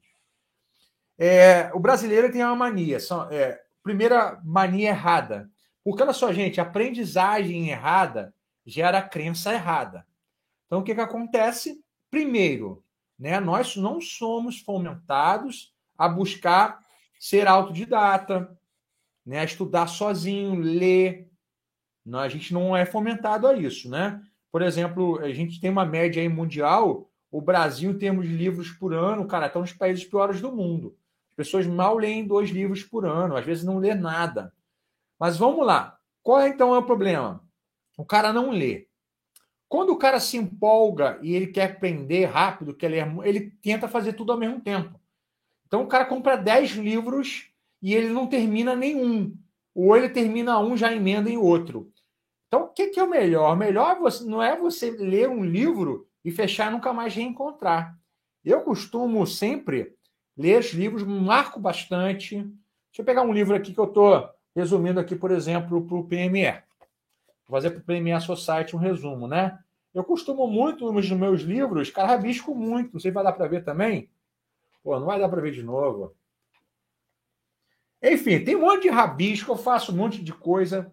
É, 1.17 1.71
o 1.73 1.79
brasileiro 1.79 2.31
tem 2.31 2.43
uma 2.43 2.55
mania, 2.55 2.99
são, 2.99 3.29
é, 3.29 3.61
primeira 3.83 4.39
mania 4.43 4.89
errada. 4.89 5.49
Porque 5.85 6.01
olha 6.01 6.13
só, 6.13 6.33
gente, 6.33 6.59
aprendizagem 6.59 7.69
errada 7.69 8.33
gera 8.65 9.03
crença 9.03 9.53
errada. 9.53 10.03
Então, 10.65 10.79
o 10.79 10.83
que, 10.83 10.95
que 10.95 11.01
acontece? 11.01 11.79
Primeiro, 12.09 12.83
né, 13.19 13.39
nós 13.39 13.75
não 13.75 14.01
somos 14.01 14.59
fomentados 14.59 15.71
a 15.95 16.09
buscar 16.09 16.79
ser 17.19 17.47
autodidata, 17.47 18.57
né, 19.23 19.45
estudar 19.45 19.85
sozinho, 19.85 20.59
ler. 20.59 21.29
Não, 22.03 22.17
a 22.17 22.29
gente 22.29 22.51
não 22.51 22.75
é 22.75 22.83
fomentado 22.83 23.47
a 23.47 23.55
isso, 23.55 23.87
né? 23.87 24.19
Por 24.51 24.63
exemplo, 24.63 25.19
a 25.19 25.31
gente 25.31 25.59
tem 25.59 25.69
uma 25.69 25.85
média 25.85 26.19
aí 26.19 26.29
mundial, 26.29 27.11
o 27.29 27.39
Brasil, 27.39 27.91
em 27.91 27.97
termos 27.97 28.27
de 28.27 28.35
livros 28.35 28.71
por 28.71 28.91
ano, 28.91 29.27
cara, 29.27 29.45
está 29.45 29.59
nos 29.59 29.73
países 29.73 30.03
piores 30.03 30.41
do 30.41 30.51
mundo. 30.51 30.97
As 31.29 31.35
pessoas 31.35 31.67
mal 31.67 31.95
leem 31.95 32.25
dois 32.25 32.49
livros 32.49 32.81
por 32.81 33.05
ano, 33.05 33.35
às 33.35 33.45
vezes 33.45 33.63
não 33.63 33.77
lê 33.77 33.93
nada. 33.93 34.51
Mas 35.19 35.37
vamos 35.37 35.65
lá. 35.65 35.97
Qual 36.21 36.39
é, 36.39 36.49
então 36.49 36.73
é 36.73 36.77
o 36.77 36.85
problema? 36.85 37.43
O 37.97 38.05
cara 38.05 38.33
não 38.33 38.51
lê. 38.51 38.87
Quando 39.67 39.91
o 39.91 39.97
cara 39.97 40.19
se 40.19 40.37
empolga 40.37 41.19
e 41.21 41.33
ele 41.33 41.47
quer 41.47 41.71
aprender 41.71 42.25
rápido, 42.25 42.75
quer 42.75 42.89
ler, 42.89 43.07
ele 43.23 43.51
tenta 43.61 43.87
fazer 43.87 44.13
tudo 44.13 44.31
ao 44.31 44.37
mesmo 44.37 44.61
tempo. 44.61 44.99
Então 45.67 45.83
o 45.83 45.87
cara 45.87 46.05
compra 46.05 46.35
10 46.35 46.71
livros 46.71 47.49
e 47.81 47.93
ele 47.93 48.09
não 48.09 48.27
termina 48.27 48.75
nenhum. 48.75 49.35
Ou 49.73 49.95
ele 49.97 50.09
termina 50.09 50.59
um, 50.59 50.77
já 50.77 50.93
emenda 50.93 51.29
em 51.29 51.37
outro. 51.37 51.91
Então, 52.47 52.63
o 52.63 52.67
que, 52.69 52.87
que 52.87 52.99
é 52.99 53.03
o 53.03 53.09
melhor? 53.09 53.53
O 53.53 53.57
melhor 53.57 53.97
é 53.97 54.23
não 54.23 54.41
é 54.41 54.57
você 54.57 54.91
ler 54.91 55.29
um 55.29 55.43
livro 55.43 56.07
e 56.23 56.31
fechar 56.31 56.69
e 56.69 56.73
nunca 56.73 56.93
mais 56.93 57.13
reencontrar. 57.13 57.99
Eu 58.43 58.61
costumo 58.61 59.27
sempre 59.27 59.93
ler 60.37 60.59
os 60.59 60.71
livros, 60.71 61.03
marco 61.03 61.59
bastante. 61.59 62.37
Deixa 62.37 62.99
eu 62.99 63.05
pegar 63.05 63.23
um 63.23 63.33
livro 63.33 63.55
aqui 63.55 63.73
que 63.73 63.79
eu 63.79 63.85
estou 63.85 64.29
resumindo 64.55 64.99
aqui, 64.99 65.15
por 65.15 65.31
exemplo, 65.31 65.85
para 65.85 65.97
o 65.97 66.07
PME. 66.07 66.63
Vou 67.47 67.57
fazer 67.57 67.71
para 67.71 67.79
o 67.79 67.83
PME 67.83 68.19
Society 68.21 68.75
um 68.75 68.79
resumo, 68.79 69.27
né? 69.27 69.59
Eu 69.93 70.03
costumo 70.03 70.47
muito 70.47 70.91
nos 70.91 71.09
meus 71.11 71.41
livros, 71.41 71.89
cara, 71.89 72.09
rabisco 72.09 72.55
muito. 72.55 72.93
Não 72.93 72.99
sei 72.99 73.11
se 73.11 73.15
vai 73.15 73.23
dar 73.23 73.33
para 73.33 73.47
ver 73.47 73.63
também. 73.63 74.09
Pô, 74.83 74.99
não 74.99 75.07
vai 75.07 75.19
dar 75.19 75.29
para 75.29 75.41
ver 75.41 75.51
de 75.51 75.63
novo. 75.63 76.15
Enfim, 78.01 78.43
tem 78.43 78.55
um 78.55 78.61
monte 78.61 78.83
de 78.83 78.89
rabisco, 78.89 79.51
eu 79.51 79.57
faço 79.57 79.91
um 79.91 79.95
monte 79.95 80.23
de 80.23 80.33
coisa. 80.33 80.91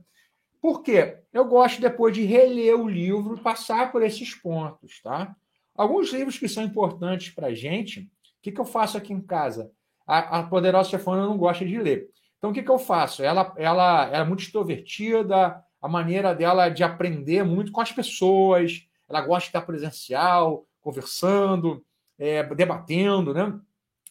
Por 0.61 0.83
quê? 0.83 1.18
Eu 1.33 1.44
gosto 1.44 1.81
depois 1.81 2.14
de 2.14 2.22
reler 2.22 2.79
o 2.79 2.88
livro, 2.88 3.40
passar 3.42 3.90
por 3.90 4.03
esses 4.03 4.35
pontos, 4.35 5.01
tá? 5.03 5.35
Alguns 5.75 6.12
livros 6.12 6.38
que 6.38 6.48
são 6.48 6.62
importantes 6.62 7.31
para 7.31 7.55
gente, 7.55 8.01
o 8.03 8.09
que, 8.40 8.53
que 8.53 8.61
eu 8.61 8.64
faço 8.64 8.96
aqui 8.96 9.12
em 9.12 9.20
casa? 9.20 9.70
A, 10.07 10.38
a 10.38 10.42
Poderosa 10.44 10.90
Chefona 10.90 11.27
não 11.27 11.37
gosta 11.37 11.64
de 11.64 11.79
ler. 11.79 12.09
Então, 12.43 12.51
o 12.51 12.53
que, 12.53 12.65
que 12.65 12.71
eu 12.73 12.79
faço? 12.81 13.23
Ela, 13.23 13.55
ela, 13.57 14.11
é 14.13 14.25
muito 14.25 14.43
extrovertida, 14.43 15.63
a 15.81 15.87
maneira 15.89 16.35
dela 16.35 16.69
de 16.69 16.83
aprender 16.83 17.45
muito 17.45 17.71
com 17.71 17.81
as 17.81 17.93
pessoas, 17.93 18.85
ela 19.09 19.21
gosta 19.21 19.43
de 19.43 19.47
estar 19.51 19.61
presencial, 19.61 20.67
conversando, 20.81 21.85
é, 22.19 22.43
debatendo, 22.43 23.33
né? 23.33 23.57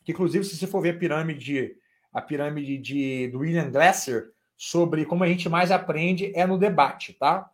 Que, 0.06 0.14
inclusive, 0.14 0.46
se 0.46 0.56
você 0.56 0.66
for 0.66 0.82
ver 0.82 0.96
a 0.96 0.98
pirâmide, 0.98 1.76
a 2.14 2.22
pirâmide 2.22 2.78
de, 2.78 3.28
do 3.28 3.40
William 3.40 3.70
Glasser, 3.70 4.32
sobre 4.56 5.04
como 5.06 5.26
a 5.26 5.28
gente 5.28 5.50
mais 5.50 5.70
aprende 5.70 6.32
é 6.34 6.48
no 6.48 6.58
debate, 6.58 7.12
tá? 7.12 7.52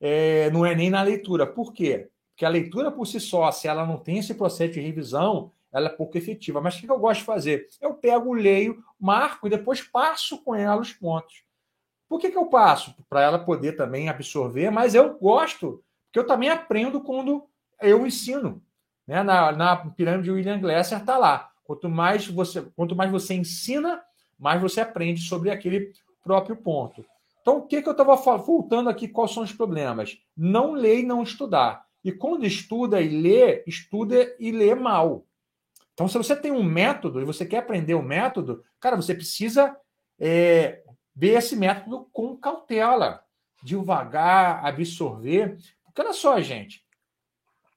É, 0.00 0.48
não 0.52 0.64
é 0.64 0.74
nem 0.74 0.88
na 0.88 1.02
leitura. 1.02 1.46
Por 1.46 1.74
quê? 1.74 2.08
Porque 2.30 2.46
a 2.46 2.48
leitura 2.48 2.90
por 2.90 3.06
si 3.06 3.20
só, 3.20 3.52
se 3.52 3.68
ela 3.68 3.86
não 3.86 3.98
tem 3.98 4.20
esse 4.20 4.32
processo 4.32 4.72
de 4.72 4.80
revisão, 4.80 5.52
ela 5.74 5.88
é 5.88 5.90
pouco 5.90 6.16
efetiva. 6.16 6.60
Mas 6.60 6.76
o 6.76 6.80
que 6.80 6.90
eu 6.90 6.98
gosto 6.98 7.20
de 7.20 7.26
fazer? 7.26 7.68
Eu 7.80 7.94
pego, 7.94 8.32
leio, 8.32 8.82
marco 8.98 9.46
e 9.46 9.50
depois 9.50 9.82
passo 9.82 10.38
com 10.42 10.54
ela 10.54 10.80
os 10.80 10.92
pontos. 10.92 11.42
Por 12.08 12.20
que, 12.20 12.30
que 12.30 12.38
eu 12.38 12.46
passo? 12.46 12.94
Para 13.10 13.22
ela 13.22 13.38
poder 13.38 13.72
também 13.72 14.08
absorver, 14.08 14.70
mas 14.70 14.94
eu 14.94 15.18
gosto, 15.18 15.82
porque 16.06 16.20
eu 16.20 16.26
também 16.26 16.48
aprendo 16.48 17.00
quando 17.00 17.44
eu 17.80 18.06
ensino. 18.06 18.62
Né? 19.06 19.22
Na, 19.22 19.50
na 19.50 19.76
pirâmide 19.76 20.24
de 20.24 20.30
William 20.30 20.60
Glasser 20.60 20.98
está 20.98 21.18
lá. 21.18 21.50
Quanto 21.64 21.88
mais, 21.88 22.28
você, 22.28 22.62
quanto 22.76 22.94
mais 22.94 23.10
você 23.10 23.34
ensina, 23.34 24.00
mais 24.38 24.62
você 24.62 24.80
aprende 24.80 25.22
sobre 25.22 25.50
aquele 25.50 25.92
próprio 26.22 26.56
ponto. 26.56 27.04
Então, 27.42 27.58
o 27.58 27.62
que, 27.62 27.82
que 27.82 27.88
eu 27.88 27.92
estava 27.92 28.14
voltando 28.36 28.88
aqui? 28.88 29.08
Quais 29.08 29.32
são 29.32 29.42
os 29.42 29.52
problemas? 29.52 30.18
Não 30.36 30.72
ler 30.72 31.00
e 31.00 31.06
não 31.06 31.22
estudar. 31.22 31.84
E 32.02 32.12
quando 32.12 32.46
estuda 32.46 33.00
e 33.00 33.08
lê, 33.08 33.64
estuda 33.66 34.34
e 34.38 34.52
lê 34.52 34.74
mal. 34.74 35.24
Então, 35.94 36.08
se 36.08 36.18
você 36.18 36.34
tem 36.34 36.50
um 36.50 36.62
método 36.62 37.20
e 37.20 37.24
você 37.24 37.46
quer 37.46 37.58
aprender 37.58 37.94
o 37.94 38.00
um 38.00 38.02
método, 38.02 38.64
cara, 38.80 38.96
você 38.96 39.14
precisa 39.14 39.76
é, 40.18 40.82
ver 41.14 41.38
esse 41.38 41.56
método 41.56 42.08
com 42.12 42.36
cautela, 42.36 43.24
devagar, 43.62 44.64
absorver. 44.66 45.56
Porque 45.84 46.02
olha 46.02 46.12
só, 46.12 46.40
gente, 46.40 46.84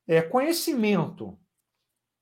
é, 0.07 0.21
conhecimento 0.21 1.37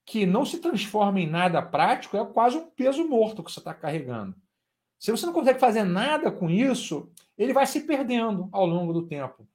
que 0.05 0.25
não 0.25 0.45
se 0.45 0.59
transforma 0.59 1.19
em 1.19 1.29
nada 1.29 1.61
prático 1.61 2.17
é 2.17 2.25
quase 2.25 2.57
um 2.57 2.69
peso 2.69 3.07
morto 3.07 3.43
que 3.43 3.51
você 3.51 3.59
está 3.59 3.73
carregando. 3.73 4.35
Se 4.99 5.11
você 5.11 5.25
não 5.25 5.33
consegue 5.33 5.59
fazer 5.59 5.83
nada 5.83 6.31
com 6.31 6.49
isso, 6.49 7.09
ele 7.37 7.53
vai 7.53 7.65
se 7.65 7.81
perdendo 7.81 8.49
ao 8.51 8.65
longo 8.65 8.93
do 8.93 9.07
tempo. 9.07 9.47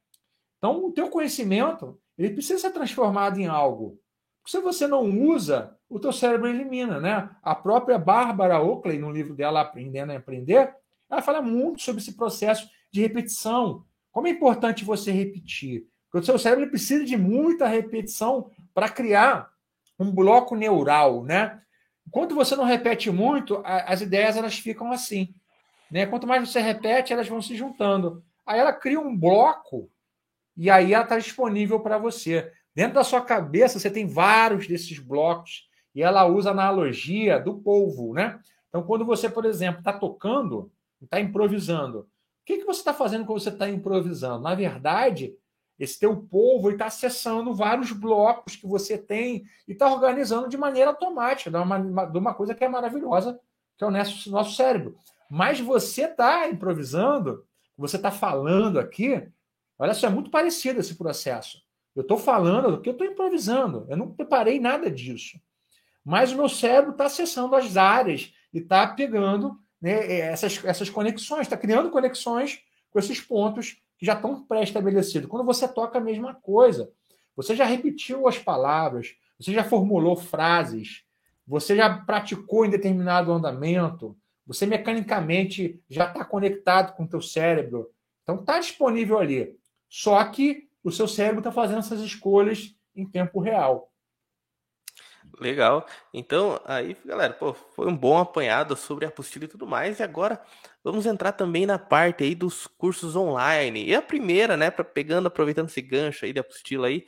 Então, 0.58 0.84
o 0.84 0.92
teu 0.92 1.08
conhecimento, 1.08 2.00
ele 2.18 2.34
precisa 2.34 2.58
ser 2.58 2.70
transformado 2.70 3.38
em 3.38 3.46
algo. 3.46 3.98
Se 4.46 4.60
você 4.60 4.86
não 4.86 5.08
usa, 5.08 5.76
o 5.88 5.98
teu 5.98 6.12
cérebro 6.12 6.48
elimina, 6.48 6.98
né? 6.98 7.30
A 7.42 7.54
própria 7.54 7.98
Bárbara 7.98 8.60
Oakley, 8.60 8.98
no 8.98 9.10
livro 9.10 9.34
dela 9.34 9.60
Aprendendo 9.60 10.12
a 10.12 10.16
Aprender, 10.16 10.74
ela 11.10 11.22
fala 11.22 11.42
muito 11.42 11.82
sobre 11.82 12.00
esse 12.00 12.16
processo 12.16 12.68
de 12.90 13.00
repetição. 13.00 13.84
Como 14.10 14.26
é 14.26 14.30
importante 14.30 14.84
você 14.84 15.10
repetir. 15.10 15.86
Porque 16.10 16.24
o 16.24 16.26
seu 16.26 16.38
cérebro 16.38 16.68
precisa 16.68 17.04
de 17.04 17.16
muita 17.16 17.68
repetição 17.68 18.50
para 18.74 18.88
criar 18.88 19.50
um 19.98 20.10
bloco 20.10 20.56
neural, 20.56 21.22
né? 21.22 21.60
Quando 22.10 22.34
você 22.34 22.56
não 22.56 22.64
repete 22.64 23.10
muito, 23.10 23.62
as 23.64 24.00
ideias 24.00 24.36
elas 24.36 24.58
ficam 24.58 24.90
assim. 24.90 25.32
Né? 25.90 26.06
Quanto 26.06 26.26
mais 26.26 26.48
você 26.48 26.60
repete, 26.60 27.12
elas 27.12 27.28
vão 27.28 27.40
se 27.40 27.54
juntando. 27.54 28.24
Aí 28.44 28.58
ela 28.58 28.72
cria 28.72 28.98
um 28.98 29.16
bloco 29.16 29.90
e 30.56 30.68
aí 30.70 30.92
ela 30.92 31.04
está 31.04 31.18
disponível 31.18 31.80
para 31.80 31.98
você. 31.98 32.52
Dentro 32.74 32.94
da 32.94 33.04
sua 33.04 33.22
cabeça, 33.22 33.78
você 33.78 33.90
tem 33.90 34.06
vários 34.06 34.66
desses 34.66 34.98
blocos 34.98 35.68
e 35.94 36.02
ela 36.02 36.24
usa 36.26 36.50
a 36.50 36.52
analogia 36.52 37.38
do 37.38 37.54
polvo, 37.54 38.14
né? 38.14 38.38
Então, 38.68 38.82
quando 38.82 39.04
você, 39.04 39.28
por 39.28 39.44
exemplo, 39.44 39.80
está 39.80 39.92
tocando, 39.92 40.70
está 41.02 41.20
improvisando, 41.20 42.00
o 42.00 42.06
que, 42.44 42.58
que 42.58 42.64
você 42.64 42.80
está 42.80 42.94
fazendo 42.94 43.26
quando 43.26 43.40
você 43.40 43.48
está 43.48 43.68
improvisando? 43.68 44.42
Na 44.42 44.54
verdade, 44.54 45.36
esse 45.78 45.98
teu 45.98 46.16
polvo 46.16 46.70
está 46.70 46.86
acessando 46.86 47.54
vários 47.54 47.90
blocos 47.90 48.54
que 48.54 48.66
você 48.66 48.98
tem 48.98 49.44
e 49.66 49.72
está 49.72 49.90
organizando 49.92 50.48
de 50.48 50.56
maneira 50.56 50.90
automática, 50.90 51.50
de 51.50 51.56
uma, 51.56 52.04
de 52.06 52.18
uma 52.18 52.34
coisa 52.34 52.54
que 52.54 52.62
é 52.62 52.68
maravilhosa, 52.68 53.40
que 53.76 53.84
é 53.84 53.86
o 53.86 53.90
nosso, 53.90 54.30
nosso 54.30 54.54
cérebro. 54.54 54.94
Mas 55.30 55.58
você 55.58 56.04
está 56.04 56.48
improvisando, 56.48 57.44
você 57.76 57.96
está 57.96 58.10
falando 58.10 58.78
aqui, 58.78 59.26
olha 59.78 59.94
só, 59.94 60.06
é 60.06 60.10
muito 60.10 60.30
parecido 60.30 60.80
esse 60.80 60.96
processo. 60.96 61.58
Eu 61.94 62.02
estou 62.02 62.16
falando 62.16 62.70
do 62.70 62.80
que 62.80 62.88
eu 62.88 62.92
estou 62.92 63.06
improvisando, 63.06 63.86
eu 63.88 63.96
não 63.96 64.12
preparei 64.12 64.60
nada 64.60 64.90
disso. 64.90 65.40
Mas 66.04 66.32
o 66.32 66.36
meu 66.36 66.48
cérebro 66.48 66.92
está 66.92 67.06
acessando 67.06 67.54
as 67.54 67.76
áreas 67.76 68.32
e 68.52 68.58
está 68.58 68.86
pegando 68.86 69.58
né, 69.80 70.18
essas, 70.18 70.64
essas 70.64 70.88
conexões, 70.88 71.42
está 71.42 71.56
criando 71.56 71.90
conexões 71.90 72.60
com 72.90 72.98
esses 72.98 73.20
pontos 73.20 73.76
que 73.98 74.06
já 74.06 74.14
estão 74.14 74.42
pré-estabelecidos. 74.44 75.28
Quando 75.28 75.44
você 75.44 75.68
toca 75.68 75.98
a 75.98 76.00
mesma 76.00 76.34
coisa, 76.34 76.90
você 77.36 77.54
já 77.54 77.64
repetiu 77.64 78.26
as 78.26 78.38
palavras, 78.38 79.14
você 79.38 79.52
já 79.52 79.64
formulou 79.64 80.16
frases, 80.16 81.04
você 81.46 81.76
já 81.76 81.98
praticou 81.98 82.64
em 82.64 82.70
determinado 82.70 83.32
andamento, 83.32 84.16
você 84.46 84.66
mecanicamente 84.66 85.80
já 85.88 86.06
está 86.06 86.24
conectado 86.24 86.94
com 86.96 87.04
o 87.04 87.08
teu 87.08 87.20
cérebro. 87.20 87.90
Então 88.22 88.36
está 88.36 88.58
disponível 88.58 89.18
ali. 89.18 89.56
Só 89.88 90.22
que 90.24 90.69
o 90.82 90.90
seu 90.90 91.06
cérebro 91.06 91.40
está 91.40 91.52
fazendo 91.52 91.78
essas 91.78 92.00
escolhas 92.00 92.74
em 92.94 93.06
tempo 93.06 93.40
real. 93.40 93.90
Legal. 95.38 95.86
Então, 96.12 96.60
aí, 96.64 96.96
galera, 97.04 97.32
pô, 97.32 97.54
foi 97.54 97.86
um 97.86 97.96
bom 97.96 98.18
apanhado 98.18 98.76
sobre 98.76 99.04
a 99.04 99.08
apostila 99.08 99.44
e 99.44 99.48
tudo 99.48 99.66
mais. 99.66 99.98
E 99.98 100.02
agora 100.02 100.40
vamos 100.82 101.06
entrar 101.06 101.32
também 101.32 101.66
na 101.66 101.78
parte 101.78 102.24
aí 102.24 102.34
dos 102.34 102.66
cursos 102.66 103.16
online. 103.16 103.84
E 103.84 103.94
a 103.94 104.02
primeira, 104.02 104.56
né, 104.56 104.70
pra, 104.70 104.84
pegando, 104.84 105.28
aproveitando 105.28 105.68
esse 105.68 105.80
gancho 105.80 106.24
aí 106.24 106.32
da 106.32 106.40
apostila 106.40 106.88
aí, 106.88 107.04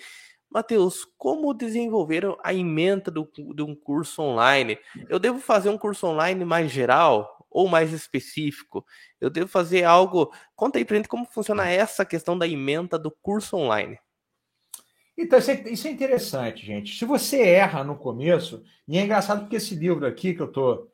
Matheus, 0.50 1.06
como 1.16 1.54
desenvolver 1.54 2.24
a 2.42 2.52
emenda 2.52 3.10
do, 3.10 3.28
de 3.54 3.62
um 3.62 3.74
curso 3.74 4.22
online? 4.22 4.78
Eu 5.08 5.18
devo 5.18 5.38
fazer 5.38 5.70
um 5.70 5.78
curso 5.78 6.06
online 6.06 6.44
mais 6.44 6.70
geral 6.70 7.41
ou 7.52 7.68
mais 7.68 7.92
específico? 7.92 8.84
Eu 9.20 9.30
devo 9.30 9.48
fazer 9.48 9.84
algo. 9.84 10.32
Conta 10.56 10.78
aí 10.78 10.84
pra 10.84 10.96
gente 10.96 11.08
como 11.08 11.24
funciona 11.24 11.68
essa 11.68 12.04
questão 12.04 12.36
da 12.36 12.46
emenda 12.46 12.98
do 12.98 13.10
curso 13.10 13.56
online. 13.56 13.98
Então, 15.16 15.38
isso 15.38 15.50
é, 15.50 15.62
isso 15.68 15.88
é 15.88 15.90
interessante, 15.90 16.64
gente. 16.64 16.98
Se 16.98 17.04
você 17.04 17.42
erra 17.42 17.84
no 17.84 17.96
começo, 17.96 18.64
e 18.88 18.98
é 18.98 19.02
engraçado 19.02 19.42
porque 19.42 19.56
esse 19.56 19.74
livro 19.74 20.06
aqui 20.06 20.34
que 20.34 20.40
eu 20.40 20.46
estou 20.46 20.90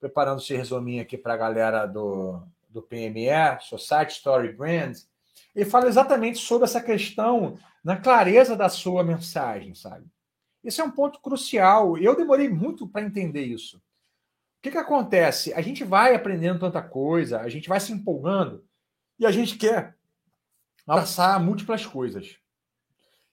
preparando 0.00 0.40
esse 0.40 0.54
resuminho 0.56 1.02
aqui 1.02 1.18
para 1.18 1.34
a 1.34 1.36
galera 1.36 1.86
do, 1.86 2.42
do 2.68 2.82
PME, 2.82 3.58
Society 3.60 4.12
Story 4.12 4.52
Brands, 4.52 5.08
ele 5.54 5.64
fala 5.64 5.88
exatamente 5.88 6.38
sobre 6.38 6.64
essa 6.64 6.80
questão 6.80 7.58
na 7.82 7.96
clareza 7.96 8.56
da 8.56 8.68
sua 8.68 9.02
mensagem, 9.02 9.74
sabe? 9.74 10.06
Isso 10.62 10.80
é 10.80 10.84
um 10.84 10.90
ponto 10.90 11.20
crucial. 11.20 11.98
Eu 11.98 12.16
demorei 12.16 12.48
muito 12.48 12.88
para 12.88 13.04
entender 13.04 13.44
isso. 13.44 13.80
Que, 14.64 14.70
que 14.70 14.78
acontece? 14.78 15.52
A 15.52 15.60
gente 15.60 15.84
vai 15.84 16.14
aprendendo 16.14 16.58
tanta 16.58 16.80
coisa, 16.80 17.38
a 17.40 17.50
gente 17.50 17.68
vai 17.68 17.78
se 17.78 17.92
empolgando 17.92 18.64
e 19.18 19.26
a 19.26 19.30
gente 19.30 19.58
quer 19.58 19.94
abraçar 20.86 21.38
múltiplas 21.38 21.84
coisas. 21.84 22.38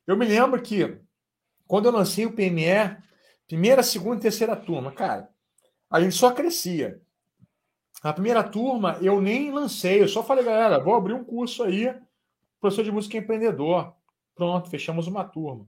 Eu 0.06 0.18
me 0.18 0.26
lembro 0.26 0.62
que 0.62 1.00
quando 1.66 1.86
eu 1.86 1.92
lancei 1.94 2.26
o 2.26 2.34
PME, 2.34 2.98
primeira, 3.48 3.82
segunda 3.82 4.18
e 4.18 4.22
terceira 4.24 4.58
turma, 4.58 4.92
cara, 4.92 5.30
a 5.90 6.02
gente 6.02 6.16
só 6.16 6.32
crescia. 6.32 7.02
A 8.04 8.12
primeira 8.12 8.44
turma 8.44 8.98
eu 9.02 9.22
nem 9.22 9.54
lancei, 9.54 10.02
eu 10.02 10.10
só 10.10 10.22
falei, 10.22 10.44
galera, 10.44 10.84
vou 10.84 10.96
abrir 10.96 11.14
um 11.14 11.24
curso 11.24 11.64
aí, 11.64 11.96
professor 12.60 12.84
de 12.84 12.92
música 12.92 13.18
empreendedor, 13.18 13.96
Pronto, 14.36 14.70
fechamos 14.70 15.08
uma 15.08 15.24
turma. 15.24 15.66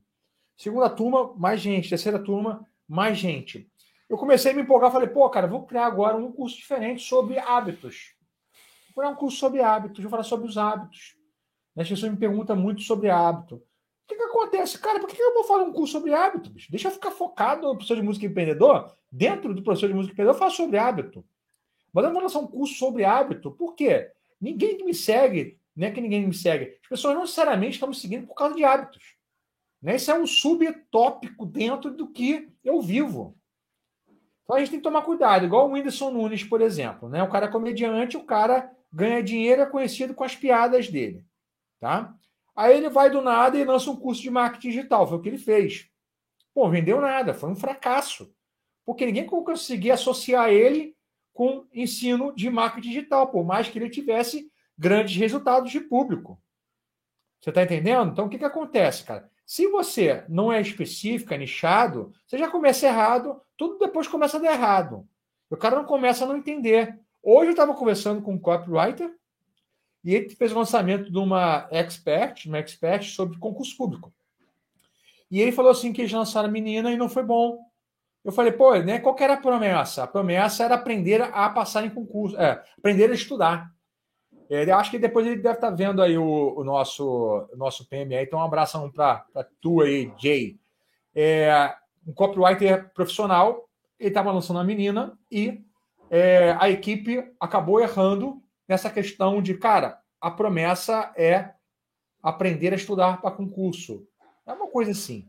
Segunda 0.57 0.89
turma, 0.89 1.33
mais 1.35 1.61
gente. 1.61 1.89
Terceira 1.89 2.19
turma, 2.19 2.67
mais 2.87 3.17
gente. 3.17 3.69
Eu 4.13 4.17
comecei 4.17 4.51
a 4.51 4.53
me 4.53 4.61
empolgar, 4.61 4.91
falei, 4.91 5.09
pô, 5.09 5.27
cara, 5.27 5.47
vou 5.47 5.65
criar 5.65 5.87
agora 5.87 6.15
um 6.15 6.31
curso 6.31 6.55
diferente 6.55 7.01
sobre 7.01 7.39
hábitos. 7.39 8.13
Vou 8.93 9.01
criar 9.01 9.09
um 9.09 9.15
curso 9.15 9.37
sobre 9.39 9.59
hábitos, 9.59 10.03
vou 10.03 10.11
falar 10.11 10.21
sobre 10.21 10.47
os 10.47 10.55
hábitos. 10.55 11.15
As 11.75 11.89
pessoas 11.89 12.11
me 12.11 12.17
perguntam 12.19 12.55
muito 12.55 12.83
sobre 12.83 13.09
hábito. 13.09 13.55
O 13.55 13.61
que, 14.07 14.15
que 14.15 14.21
acontece? 14.21 14.77
Cara, 14.77 14.99
por 14.99 15.09
que 15.09 15.19
eu 15.19 15.33
vou 15.33 15.43
falar 15.45 15.63
um 15.63 15.73
curso 15.73 15.93
sobre 15.93 16.13
hábitos? 16.13 16.67
Deixa 16.69 16.89
eu 16.89 16.91
ficar 16.91 17.09
focado 17.09 17.63
no 17.63 17.73
professor 17.73 17.95
de 17.95 18.03
música 18.03 18.27
empreendedor. 18.27 18.95
Dentro 19.11 19.51
do 19.51 19.63
professor 19.63 19.87
de 19.87 19.95
música 19.95 20.13
empreendedor, 20.13 20.35
eu 20.35 20.39
falo 20.39 20.51
sobre 20.51 20.77
hábito. 20.77 21.25
Mas 21.91 22.05
eu 22.05 22.13
vou 22.13 22.21
lançar 22.21 22.37
um 22.37 22.45
curso 22.45 22.75
sobre 22.75 23.03
hábito. 23.03 23.49
Por 23.49 23.73
quê? 23.73 24.11
Ninguém 24.39 24.77
que 24.77 24.83
me 24.83 24.93
segue, 24.93 25.59
não 25.75 25.87
é 25.87 25.91
que 25.91 25.99
ninguém 25.99 26.27
me 26.27 26.35
segue. 26.35 26.77
As 26.83 26.87
pessoas 26.87 27.15
não 27.15 27.21
necessariamente 27.21 27.77
estão 27.77 27.89
me 27.89 27.95
seguindo 27.95 28.27
por 28.27 28.35
causa 28.35 28.53
de 28.53 28.63
hábitos. 28.63 29.15
Né? 29.81 29.95
Isso 29.95 30.11
é 30.11 30.13
um 30.13 30.27
subtópico 30.27 31.47
dentro 31.47 31.89
do 31.89 32.07
que 32.11 32.53
eu 32.63 32.79
vivo. 32.79 33.35
Então 34.43 34.55
a 34.55 34.59
gente 34.59 34.71
tem 34.71 34.79
que 34.79 34.83
tomar 34.83 35.03
cuidado, 35.03 35.45
igual 35.45 35.69
o 35.69 35.73
Whindersson 35.73 36.11
Nunes, 36.11 36.43
por 36.43 36.61
exemplo. 36.61 37.07
Né? 37.09 37.23
O 37.23 37.29
cara 37.29 37.45
é 37.45 37.51
comediante, 37.51 38.17
o 38.17 38.23
cara 38.23 38.69
ganha 38.91 39.23
dinheiro, 39.23 39.61
é 39.61 39.65
conhecido 39.65 40.13
com 40.13 40.23
as 40.23 40.35
piadas 40.35 40.89
dele. 40.89 41.25
Tá? 41.79 42.13
Aí 42.55 42.77
ele 42.77 42.89
vai 42.89 43.09
do 43.09 43.21
nada 43.21 43.57
e 43.57 43.63
lança 43.63 43.89
um 43.89 43.95
curso 43.95 44.21
de 44.21 44.29
marketing 44.29 44.69
digital. 44.69 45.07
Foi 45.07 45.17
o 45.17 45.21
que 45.21 45.29
ele 45.29 45.37
fez. 45.37 45.89
Pô, 46.53 46.69
vendeu 46.69 47.01
nada, 47.01 47.33
foi 47.33 47.49
um 47.49 47.55
fracasso. 47.55 48.33
Porque 48.85 49.05
ninguém 49.05 49.25
conseguia 49.25 49.95
associar 49.95 50.49
ele 50.49 50.95
com 51.33 51.65
ensino 51.73 52.33
de 52.35 52.49
marketing 52.49 52.89
digital, 52.89 53.27
por 53.27 53.43
mais 53.43 53.67
que 53.67 53.79
ele 53.79 53.89
tivesse 53.89 54.51
grandes 54.77 55.15
resultados 55.15 55.71
de 55.71 55.79
público. 55.79 56.39
Você 57.41 57.49
está 57.49 57.63
entendendo? 57.63 58.11
Então, 58.11 58.25
o 58.25 58.29
que, 58.29 58.37
que 58.37 58.45
acontece, 58.45 59.03
cara? 59.03 59.29
Se 59.45 59.67
você 59.67 60.23
não 60.29 60.51
é 60.51 60.61
específico, 60.61 61.33
é 61.33 61.37
nichado, 61.37 62.13
você 62.25 62.37
já 62.37 62.49
começa 62.49 62.87
errado, 62.87 63.41
tudo 63.63 63.79
depois 63.79 64.07
começa 64.09 64.35
a 64.35 64.39
dar 64.41 64.51
errado. 64.51 65.07
O 65.49 65.55
cara 65.55 65.77
não 65.77 65.85
começa 65.85 66.25
a 66.25 66.27
não 66.27 66.35
entender. 66.35 66.99
Hoje 67.21 67.47
eu 67.47 67.51
estava 67.51 67.73
conversando 67.73 68.21
com 68.21 68.33
um 68.33 68.39
copywriter 68.39 69.09
e 70.03 70.13
ele 70.13 70.29
fez 70.31 70.51
o 70.51 70.57
lançamento 70.57 71.09
de 71.09 71.17
uma 71.17 71.69
expert, 71.71 72.45
uma 72.45 72.57
expert 72.57 73.05
sobre 73.05 73.39
concurso 73.39 73.77
público. 73.77 74.13
E 75.31 75.39
ele 75.39 75.53
falou 75.53 75.71
assim 75.71 75.93
que 75.93 76.01
eles 76.01 76.11
lançaram 76.11 76.49
a 76.49 76.51
menina 76.51 76.91
e 76.91 76.97
não 76.97 77.07
foi 77.07 77.23
bom. 77.23 77.57
Eu 78.23 78.33
falei, 78.33 78.51
pô, 78.51 78.75
né, 78.75 78.99
qual 78.99 79.15
era 79.17 79.35
a 79.35 79.41
promessa? 79.41 80.03
A 80.03 80.07
promessa 80.07 80.65
era 80.65 80.75
aprender 80.75 81.21
a 81.21 81.49
passar 81.49 81.85
em 81.85 81.89
concurso, 81.89 82.37
é, 82.37 82.61
aprender 82.77 83.11
a 83.11 83.13
estudar. 83.13 83.71
É, 84.49 84.69
eu 84.69 84.75
acho 84.75 84.91
que 84.91 84.99
depois 84.99 85.25
ele 85.25 85.37
deve 85.37 85.55
estar 85.55 85.69
tá 85.69 85.75
vendo 85.75 86.01
aí 86.01 86.17
o, 86.17 86.53
o 86.57 86.63
nosso, 86.65 87.47
o 87.51 87.55
nosso 87.55 87.87
PM 87.87 88.13
aí. 88.13 88.25
Então, 88.25 88.39
um 88.39 88.43
abraço 88.43 88.91
para 88.91 89.25
tu 89.61 89.81
aí, 89.81 90.11
Jay. 90.17 90.59
É, 91.15 91.73
um 92.05 92.13
copywriter 92.13 92.91
profissional, 92.93 93.69
ele 93.99 94.09
estava 94.09 94.31
lançando 94.31 94.59
a 94.59 94.63
menina 94.63 95.17
e 95.31 95.63
é, 96.09 96.55
a 96.59 96.69
equipe 96.69 97.31
acabou 97.39 97.79
errando 97.79 98.41
nessa 98.67 98.89
questão 98.89 99.41
de, 99.41 99.55
cara, 99.55 99.99
a 100.19 100.29
promessa 100.29 101.11
é 101.15 101.53
aprender 102.21 102.73
a 102.73 102.75
estudar 102.75 103.21
para 103.21 103.31
concurso. 103.31 104.07
É 104.45 104.53
uma 104.53 104.67
coisa 104.67 104.91
assim. 104.91 105.27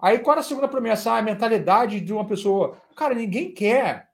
Aí, 0.00 0.18
qual 0.20 0.34
era 0.34 0.40
a 0.40 0.44
segunda 0.44 0.68
promessa? 0.68 1.12
Ah, 1.12 1.18
a 1.18 1.22
mentalidade 1.22 2.00
de 2.00 2.12
uma 2.12 2.24
pessoa. 2.24 2.76
Cara, 2.94 3.14
ninguém 3.14 3.52
quer 3.52 4.08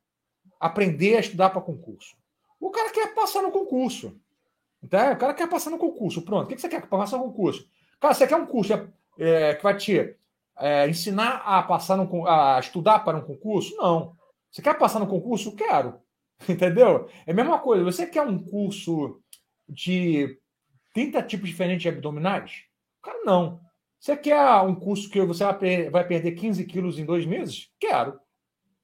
aprender 0.59 1.17
a 1.17 1.21
estudar 1.21 1.51
para 1.51 1.61
concurso. 1.61 2.17
O 2.59 2.71
cara 2.71 2.91
quer 2.91 3.15
passar 3.15 3.43
no 3.43 3.51
concurso. 3.51 4.19
Então, 4.83 5.13
o 5.13 5.17
cara 5.17 5.35
quer 5.35 5.49
passar 5.49 5.71
no 5.71 5.79
concurso. 5.79 6.23
Pronto. 6.23 6.45
O 6.45 6.49
que 6.49 6.59
você 6.59 6.69
quer 6.69 6.87
passar 6.87 7.19
no 7.19 7.25
concurso? 7.25 7.69
Cara, 8.01 8.15
você 8.15 8.27
quer 8.27 8.37
um 8.37 8.47
curso 8.47 8.73
é, 9.19 9.55
que 9.55 9.63
vai 9.63 9.77
te 9.77 10.17
é, 10.59 10.89
ensinar 10.89 11.43
a 11.45 11.63
passar 11.63 11.97
no, 11.97 12.27
a 12.27 12.59
estudar 12.59 13.01
para 13.01 13.17
um 13.17 13.23
concurso? 13.23 13.75
Não. 13.77 14.17
Você 14.51 14.63
quer 14.63 14.79
passar 14.79 14.99
no 14.99 15.07
concurso? 15.07 15.55
Quero. 15.55 16.01
Entendeu? 16.49 17.09
É 17.27 17.33
a 17.33 17.35
mesma 17.35 17.59
coisa. 17.59 17.85
Você 17.85 18.07
quer 18.07 18.23
um 18.23 18.39
curso 18.39 19.21
de 19.69 20.39
30 20.93 21.23
tipos 21.23 21.49
diferentes 21.49 21.83
de 21.83 21.89
abdominais? 21.89 22.65
Cara, 23.03 23.19
não. 23.25 23.61
Você 23.99 24.17
quer 24.17 24.61
um 24.61 24.75
curso 24.75 25.09
que 25.09 25.21
você 25.23 25.45
vai 25.91 26.07
perder 26.07 26.33
15 26.33 26.65
quilos 26.67 26.99
em 26.99 27.05
dois 27.05 27.25
meses? 27.25 27.71
Quero. 27.81 28.21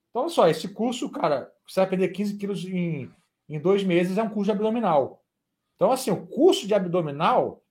Então, 0.09 0.23
olha 0.23 0.29
só, 0.31 0.49
esse 0.49 0.69
curso, 0.69 1.09
cara, 1.11 1.53
você 1.67 1.81
vai 1.81 1.91
perder 1.91 2.09
15 2.09 2.37
quilos 2.37 2.65
em, 2.65 3.11
em 3.49 3.61
dois 3.61 3.85
meses, 3.85 4.19
é 4.19 4.23
um 4.23 4.31
curso 4.31 4.47
de 4.47 4.53
abdominal. 4.53 5.23
Então, 5.77 5.93
assim, 5.93 6.11
o 6.11 6.27
curso 6.27 6.67
de 6.67 6.75
abdominal 6.75 7.63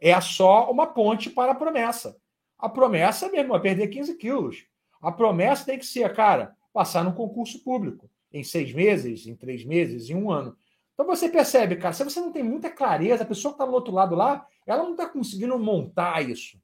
é 0.00 0.18
só 0.20 0.70
uma 0.70 0.86
ponte 0.86 1.30
para 1.30 1.52
a 1.52 1.54
promessa. 1.54 2.16
A 2.64 2.68
promessa 2.70 3.28
mesmo 3.28 3.54
é 3.54 3.60
perder 3.60 3.88
15 3.88 4.14
quilos. 4.14 4.64
A 5.02 5.12
promessa 5.12 5.66
tem 5.66 5.78
que 5.78 5.84
ser, 5.84 6.10
cara, 6.14 6.56
passar 6.72 7.04
no 7.04 7.12
concurso 7.12 7.62
público 7.62 8.08
em 8.32 8.42
seis 8.42 8.72
meses, 8.72 9.26
em 9.26 9.36
três 9.36 9.66
meses, 9.66 10.08
em 10.08 10.14
um 10.14 10.30
ano. 10.30 10.56
Então 10.94 11.04
você 11.04 11.28
percebe, 11.28 11.76
cara, 11.76 11.92
se 11.92 12.02
você 12.02 12.18
não 12.20 12.32
tem 12.32 12.42
muita 12.42 12.70
clareza, 12.70 13.22
a 13.22 13.26
pessoa 13.26 13.52
que 13.52 13.56
está 13.56 13.66
no 13.66 13.74
outro 13.74 13.92
lado 13.92 14.14
lá, 14.14 14.46
ela 14.66 14.82
não 14.82 14.92
está 14.92 15.06
conseguindo 15.06 15.58
montar 15.58 16.26
isso. 16.26 16.58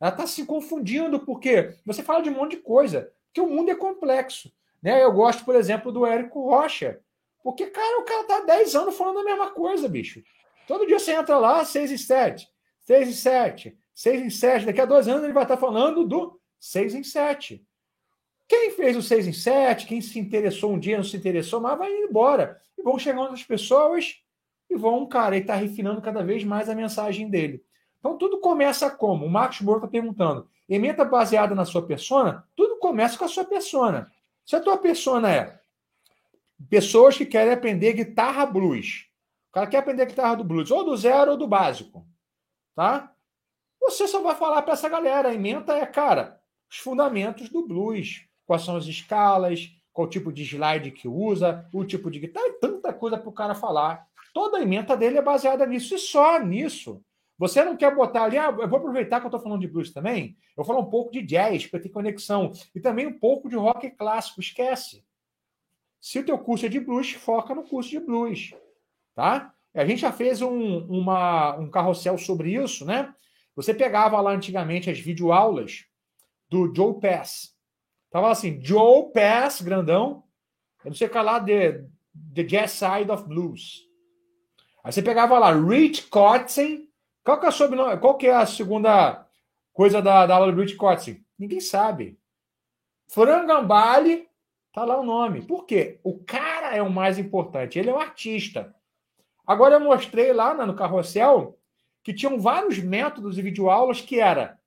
Ela 0.00 0.12
está 0.12 0.24
se 0.24 0.46
confundindo, 0.46 1.18
porque 1.18 1.74
você 1.84 2.00
fala 2.00 2.22
de 2.22 2.30
um 2.30 2.34
monte 2.34 2.52
de 2.52 2.58
coisa, 2.58 3.12
porque 3.26 3.40
o 3.40 3.48
mundo 3.48 3.72
é 3.72 3.74
complexo. 3.74 4.52
Né? 4.80 5.02
Eu 5.02 5.12
gosto, 5.12 5.44
por 5.44 5.56
exemplo, 5.56 5.90
do 5.90 6.06
Érico 6.06 6.48
Rocha, 6.48 7.00
porque, 7.42 7.66
cara, 7.66 8.00
o 8.00 8.04
cara 8.04 8.22
tá 8.22 8.40
10 8.42 8.76
anos 8.76 8.96
falando 8.96 9.18
a 9.18 9.24
mesma 9.24 9.50
coisa, 9.50 9.88
bicho. 9.88 10.22
Todo 10.68 10.86
dia 10.86 11.00
você 11.00 11.10
entra 11.10 11.38
lá, 11.38 11.64
6 11.64 11.90
e 11.90 11.98
7, 11.98 12.48
6 12.82 13.08
e 13.08 13.14
7, 13.14 13.79
6 14.00 14.22
em 14.22 14.30
7. 14.30 14.64
Daqui 14.64 14.80
a 14.80 14.86
dois 14.86 15.06
anos 15.08 15.24
ele 15.24 15.32
vai 15.34 15.42
estar 15.42 15.58
falando 15.58 16.06
do 16.06 16.40
6 16.58 16.94
em 16.94 17.04
7. 17.04 17.62
Quem 18.48 18.70
fez 18.70 18.96
o 18.96 19.02
6 19.02 19.26
em 19.26 19.32
7, 19.34 19.86
quem 19.86 20.00
se 20.00 20.18
interessou 20.18 20.72
um 20.72 20.78
dia, 20.78 20.96
não 20.96 21.04
se 21.04 21.18
interessou, 21.18 21.60
mas 21.60 21.76
vai 21.76 21.92
embora. 21.92 22.58
E 22.78 22.82
vão 22.82 22.98
chegando 22.98 23.34
as 23.34 23.44
pessoas 23.44 24.22
e 24.70 24.74
vão, 24.74 25.06
cara, 25.06 25.36
ele 25.36 25.44
está 25.44 25.54
refinando 25.54 26.00
cada 26.00 26.24
vez 26.24 26.42
mais 26.44 26.70
a 26.70 26.74
mensagem 26.74 27.28
dele. 27.28 27.62
Então 27.98 28.16
tudo 28.16 28.40
começa 28.40 28.90
como? 28.90 29.26
O 29.26 29.30
Marcos 29.30 29.60
Moura 29.60 29.80
está 29.80 29.88
perguntando. 29.88 30.48
Ementa 30.66 31.04
baseada 31.04 31.54
na 31.54 31.66
sua 31.66 31.86
persona? 31.86 32.48
Tudo 32.56 32.78
começa 32.78 33.18
com 33.18 33.26
a 33.26 33.28
sua 33.28 33.44
persona. 33.44 34.10
Se 34.46 34.56
a 34.56 34.60
tua 34.60 34.78
persona 34.78 35.30
é 35.30 35.60
pessoas 36.70 37.18
que 37.18 37.26
querem 37.26 37.52
aprender 37.52 37.92
guitarra 37.92 38.46
blues, 38.46 39.08
o 39.50 39.52
cara 39.52 39.66
quer 39.66 39.78
aprender 39.78 40.06
guitarra 40.06 40.36
do 40.36 40.44
blues, 40.44 40.70
ou 40.70 40.84
do 40.86 40.96
zero 40.96 41.32
ou 41.32 41.36
do 41.36 41.46
básico, 41.46 42.06
tá? 42.74 43.14
Você 43.80 44.06
só 44.06 44.20
vai 44.20 44.34
falar 44.34 44.62
para 44.62 44.74
essa 44.74 44.88
galera. 44.88 45.30
A 45.30 45.34
ementa 45.34 45.72
é, 45.72 45.86
cara, 45.86 46.40
os 46.70 46.76
fundamentos 46.76 47.48
do 47.48 47.66
blues. 47.66 48.26
Quais 48.46 48.62
são 48.62 48.76
as 48.76 48.86
escalas, 48.86 49.70
qual 49.92 50.08
tipo 50.08 50.32
de 50.32 50.42
slide 50.42 50.90
que 50.90 51.08
usa, 51.08 51.68
o 51.72 51.84
tipo 51.84 52.10
de 52.10 52.18
guitarra, 52.18 52.52
tanta 52.60 52.92
coisa 52.92 53.18
para 53.18 53.28
o 53.28 53.32
cara 53.32 53.54
falar. 53.54 54.06
Toda 54.32 54.58
a 54.58 54.62
ementa 54.62 54.96
dele 54.96 55.18
é 55.18 55.22
baseada 55.22 55.66
nisso, 55.66 55.94
e 55.94 55.98
só 55.98 56.38
nisso. 56.40 57.02
Você 57.38 57.64
não 57.64 57.76
quer 57.76 57.94
botar 57.94 58.24
ali, 58.24 58.36
ah, 58.36 58.54
eu 58.58 58.68
vou 58.68 58.78
aproveitar 58.78 59.18
que 59.18 59.26
eu 59.26 59.28
estou 59.28 59.40
falando 59.40 59.60
de 59.60 59.68
blues 59.68 59.92
também, 59.92 60.36
eu 60.50 60.56
vou 60.56 60.64
falar 60.64 60.80
um 60.80 60.90
pouco 60.90 61.10
de 61.10 61.22
jazz, 61.22 61.66
para 61.66 61.80
ter 61.80 61.88
conexão, 61.88 62.52
e 62.74 62.80
também 62.80 63.06
um 63.06 63.18
pouco 63.18 63.48
de 63.48 63.56
rock 63.56 63.90
clássico, 63.90 64.40
esquece. 64.40 65.04
Se 66.00 66.18
o 66.18 66.24
teu 66.24 66.38
curso 66.38 66.66
é 66.66 66.68
de 66.68 66.78
blues, 66.78 67.12
foca 67.12 67.54
no 67.54 67.62
curso 67.62 67.90
de 67.90 67.98
blues, 67.98 68.54
tá? 69.14 69.54
A 69.74 69.84
gente 69.86 70.00
já 70.00 70.12
fez 70.12 70.42
um, 70.42 70.78
uma, 70.86 71.56
um 71.56 71.70
carrossel 71.70 72.18
sobre 72.18 72.54
isso, 72.54 72.84
né? 72.84 73.14
Você 73.62 73.74
pegava 73.74 74.20
lá 74.20 74.30
antigamente 74.30 74.88
as 74.88 74.98
videoaulas 74.98 75.84
do 76.48 76.74
Joe 76.74 76.98
Pass. 76.98 77.54
Tava 78.10 78.30
assim, 78.30 78.58
Joe 78.62 79.12
Pass, 79.12 79.60
grandão, 79.60 80.24
eu 80.82 80.90
não 80.90 80.96
sei 80.96 81.08
qual 81.08 81.24
lá, 81.24 81.38
The, 81.38 81.84
the 82.34 82.42
Jazz 82.42 82.72
Side 82.72 83.10
of 83.10 83.24
Blues. 83.28 83.86
Aí 84.82 84.90
você 84.90 85.02
pegava 85.02 85.38
lá, 85.38 85.52
Rich 85.52 86.08
Kotzen, 86.08 86.88
qual 87.22 87.38
que 87.38 87.46
é, 87.46 87.50
sobrenome, 87.50 88.00
qual 88.00 88.16
que 88.16 88.26
é 88.26 88.34
a 88.34 88.46
segunda 88.46 89.26
coisa 89.74 90.00
da, 90.00 90.26
da 90.26 90.36
aula 90.36 90.50
do 90.50 90.60
Rich 90.60 90.76
Kotzen? 90.76 91.22
Ninguém 91.38 91.60
sabe. 91.60 92.18
Frangambali, 93.08 94.26
tá 94.72 94.84
lá 94.84 94.98
o 94.98 95.04
nome. 95.04 95.42
Por 95.42 95.66
quê? 95.66 96.00
O 96.02 96.18
cara 96.24 96.74
é 96.74 96.80
o 96.80 96.90
mais 96.90 97.18
importante, 97.18 97.78
ele 97.78 97.90
é 97.90 97.92
o 97.92 97.98
artista. 97.98 98.74
Agora 99.46 99.74
eu 99.74 99.80
mostrei 99.80 100.32
lá 100.32 100.54
no 100.54 100.74
carrossel 100.74 101.59
que 102.02 102.14
tinham 102.14 102.40
vários 102.40 102.78
métodos 102.78 103.38
e 103.38 103.42
videoaulas 103.42 104.00
que 104.00 104.18
era 104.18 104.58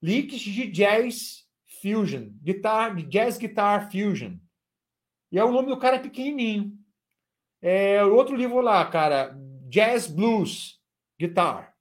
leaks 0.00 0.40
de 0.40 0.66
jazz 0.66 1.46
fusion, 1.80 2.30
guitar, 2.42 2.94
jazz 3.06 3.38
guitar 3.38 3.90
fusion. 3.90 4.36
E 5.30 5.38
é 5.38 5.44
o 5.44 5.52
nome 5.52 5.68
do 5.68 5.78
cara 5.78 5.96
é 5.96 6.00
pequenininho. 6.00 6.76
É, 7.60 8.04
outro 8.04 8.36
livro 8.36 8.60
lá, 8.60 8.84
cara, 8.84 9.34
Jazz 9.68 10.06
Blues 10.06 10.80
Guitar. 11.18 11.74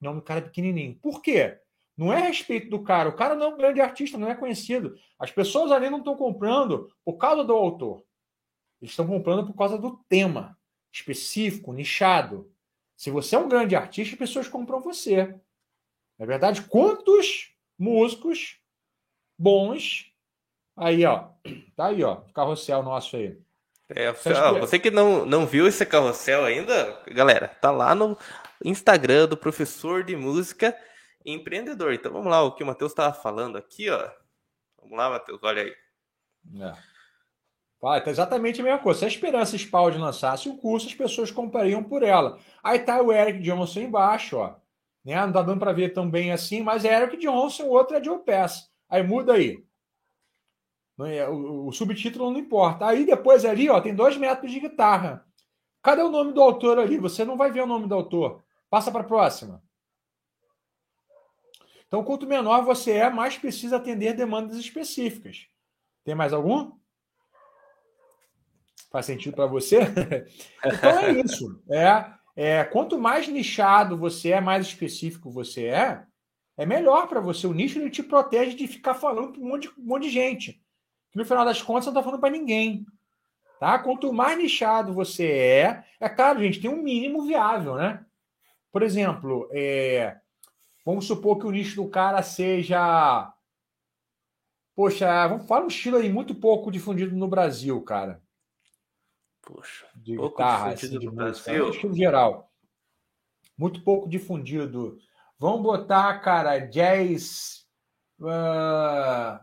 O 0.00 0.04
nome 0.04 0.20
do 0.20 0.24
cara 0.24 0.40
é 0.40 0.44
pequenininho. 0.44 0.98
Por 1.02 1.20
quê? 1.20 1.58
Não 1.96 2.12
é 2.12 2.20
respeito 2.20 2.70
do 2.70 2.82
cara. 2.82 3.08
O 3.08 3.16
cara 3.16 3.34
não 3.34 3.46
é 3.46 3.48
um 3.48 3.56
grande 3.56 3.80
artista, 3.80 4.16
não 4.16 4.30
é 4.30 4.34
conhecido. 4.34 4.96
As 5.18 5.32
pessoas 5.32 5.72
ali 5.72 5.90
não 5.90 5.98
estão 5.98 6.16
comprando 6.16 6.88
por 7.04 7.18
causa 7.18 7.42
do 7.42 7.52
autor. 7.52 8.04
Eles 8.80 8.92
estão 8.92 9.06
comprando 9.06 9.44
por 9.44 9.54
causa 9.56 9.76
do 9.76 9.98
tema 10.08 10.56
específico, 10.92 11.72
nichado. 11.72 12.50
Se 12.98 13.12
você 13.12 13.36
é 13.36 13.38
um 13.38 13.48
grande 13.48 13.76
artista, 13.76 14.14
as 14.14 14.18
pessoas 14.18 14.48
compram 14.48 14.80
você. 14.80 15.28
Na 16.18 16.24
é 16.24 16.26
verdade, 16.26 16.62
quantos 16.62 17.54
músicos 17.78 18.58
bons 19.38 20.12
aí, 20.76 21.06
ó. 21.06 21.28
Tá 21.76 21.86
aí, 21.86 22.02
ó. 22.02 22.16
Carrossel 22.34 22.82
nosso 22.82 23.16
aí. 23.16 23.40
É, 23.90 24.12
você 24.12 24.80
que 24.80 24.90
não, 24.90 25.24
não 25.24 25.46
viu 25.46 25.68
esse 25.68 25.86
carrossel 25.86 26.44
ainda, 26.44 27.00
galera, 27.06 27.48
tá 27.48 27.70
lá 27.70 27.94
no 27.94 28.18
Instagram 28.62 29.28
do 29.28 29.36
professor 29.36 30.02
de 30.02 30.16
música 30.16 30.76
empreendedor. 31.24 31.94
Então 31.94 32.12
vamos 32.12 32.30
lá, 32.30 32.42
o 32.42 32.52
que 32.52 32.64
o 32.64 32.66
Matheus 32.66 32.90
estava 32.90 33.14
falando 33.14 33.56
aqui, 33.56 33.88
ó. 33.88 34.10
Vamos 34.82 34.98
lá, 34.98 35.08
Matheus, 35.08 35.38
olha 35.42 35.62
aí. 35.62 35.74
É. 36.60 36.97
Ah, 37.82 38.00
tá 38.00 38.10
exatamente 38.10 38.60
a 38.60 38.64
mesma 38.64 38.80
coisa. 38.80 38.98
Se 38.98 39.04
a 39.04 39.08
Esperança 39.08 39.54
Spald 39.54 39.96
lançasse 39.98 40.48
o 40.48 40.56
curso, 40.56 40.88
as 40.88 40.94
pessoas 40.94 41.30
comprariam 41.30 41.82
por 41.82 42.02
ela. 42.02 42.38
Aí 42.62 42.80
tá 42.80 43.00
o 43.00 43.12
Eric 43.12 43.40
Johnson 43.40 43.80
embaixo, 43.80 44.36
ó. 44.36 44.56
Né? 45.04 45.14
Não 45.24 45.32
tá 45.32 45.42
dando 45.42 45.60
para 45.60 45.72
ver 45.72 45.92
tão 45.92 46.10
bem 46.10 46.32
assim, 46.32 46.60
mas 46.60 46.84
é 46.84 47.00
Eric 47.00 47.16
Johnson, 47.18 47.64
o 47.64 47.70
outro 47.70 47.96
é 47.96 48.02
Joe 48.02 48.18
Pass. 48.18 48.68
Aí 48.88 49.02
muda 49.02 49.34
aí. 49.34 49.64
É? 51.06 51.28
O, 51.28 51.68
o, 51.68 51.72
subtítulo 51.72 52.30
não 52.30 52.40
importa. 52.40 52.86
Aí 52.86 53.06
depois 53.06 53.44
ali, 53.44 53.70
ó, 53.70 53.80
tem 53.80 53.94
dois 53.94 54.16
metros 54.16 54.50
de 54.50 54.58
guitarra. 54.58 55.24
Cadê 55.80 56.02
o 56.02 56.10
nome 56.10 56.32
do 56.32 56.42
autor 56.42 56.78
ali? 56.78 56.98
Você 56.98 57.24
não 57.24 57.36
vai 57.36 57.52
ver 57.52 57.62
o 57.62 57.66
nome 57.66 57.86
do 57.86 57.94
autor. 57.94 58.42
Passa 58.68 58.90
para 58.90 59.02
a 59.02 59.04
próxima. 59.04 59.62
Então, 61.86 62.04
quanto 62.04 62.26
menor 62.26 62.64
você 62.64 62.92
é, 62.92 63.08
mais 63.08 63.38
precisa 63.38 63.76
atender 63.76 64.14
demandas 64.14 64.58
específicas. 64.58 65.46
Tem 66.04 66.14
mais 66.14 66.32
algum? 66.32 66.72
Faz 68.90 69.06
sentido 69.06 69.34
para 69.34 69.46
você? 69.46 69.80
então 70.64 70.98
é 70.98 71.12
isso. 71.20 71.62
É, 71.70 72.06
é, 72.34 72.64
quanto 72.64 72.98
mais 72.98 73.28
nichado 73.28 73.96
você 73.96 74.30
é, 74.30 74.40
mais 74.40 74.66
específico 74.66 75.30
você 75.30 75.66
é, 75.66 76.02
é 76.56 76.64
melhor 76.64 77.06
para 77.08 77.20
você. 77.20 77.46
O 77.46 77.52
nicho 77.52 77.78
ele 77.78 77.90
te 77.90 78.02
protege 78.02 78.54
de 78.54 78.66
ficar 78.66 78.94
falando 78.94 79.32
para 79.32 79.40
um 79.40 79.48
monte, 79.48 79.68
um 79.78 79.84
monte 79.84 80.04
de 80.04 80.10
gente 80.10 80.62
que 81.10 81.18
no 81.18 81.24
final 81.24 81.44
das 81.44 81.62
contas 81.62 81.84
você 81.84 81.90
não 81.90 82.00
está 82.00 82.02
falando 82.02 82.20
para 82.20 82.30
ninguém. 82.30 82.86
Tá? 83.58 83.78
Quanto 83.78 84.12
mais 84.12 84.38
nichado 84.38 84.92
você 84.92 85.26
é, 85.26 85.84
é 86.00 86.08
claro, 86.08 86.40
gente, 86.40 86.60
tem 86.60 86.70
um 86.70 86.82
mínimo 86.82 87.26
viável, 87.26 87.74
né? 87.74 88.04
Por 88.70 88.82
exemplo, 88.82 89.48
é, 89.52 90.16
vamos 90.84 91.06
supor 91.06 91.38
que 91.38 91.46
o 91.46 91.50
nicho 91.50 91.76
do 91.76 91.88
cara 91.88 92.22
seja. 92.22 93.32
Poxa, 94.76 95.26
vamos 95.26 95.48
falar 95.48 95.64
um 95.64 95.68
estilo 95.68 95.96
aí 95.96 96.08
muito 96.08 96.34
pouco 96.34 96.70
difundido 96.70 97.16
no 97.16 97.26
Brasil, 97.26 97.80
cara. 97.82 98.22
Poxa, 99.48 99.86
de 99.96 100.14
guitarra, 100.14 100.72
assim, 100.72 100.98
de 100.98 101.10
música, 101.10 101.52
no 101.56 101.70
estilo 101.70 101.94
geral. 101.94 102.52
Muito 103.56 103.82
pouco 103.82 104.06
difundido. 104.06 104.98
Vamos 105.38 105.62
botar, 105.62 106.18
cara, 106.20 106.58
jazz. 106.58 107.66
Uh, 108.20 109.40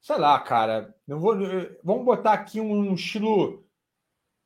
sei 0.00 0.16
lá, 0.16 0.38
cara, 0.38 0.94
eu 1.08 1.18
vou, 1.18 1.36
vamos 1.82 2.04
botar 2.04 2.34
aqui 2.34 2.60
um, 2.60 2.94
estilo 2.94 3.66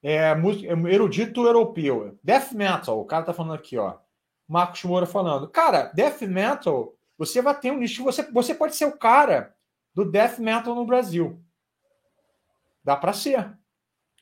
é, 0.02 0.34
música, 0.34 0.72
é, 0.72 0.94
erudito 0.94 1.44
europeu. 1.44 2.18
Death 2.24 2.52
metal, 2.52 2.98
o 2.98 3.04
cara 3.04 3.26
tá 3.26 3.34
falando 3.34 3.56
aqui, 3.56 3.76
ó. 3.76 3.98
Marcos 4.48 4.82
Moura 4.84 5.04
falando. 5.04 5.46
Cara, 5.46 5.92
death 5.94 6.22
metal, 6.22 6.94
você 7.18 7.42
vai 7.42 7.58
ter 7.60 7.70
um 7.70 7.76
nicho, 7.76 8.02
você, 8.02 8.22
você 8.32 8.54
pode 8.54 8.74
ser 8.74 8.86
o 8.86 8.96
cara 8.96 9.54
do 9.94 10.10
death 10.10 10.38
metal 10.38 10.74
no 10.74 10.86
Brasil. 10.86 11.38
Dá 12.82 12.96
para 12.96 13.12
ser. 13.12 13.59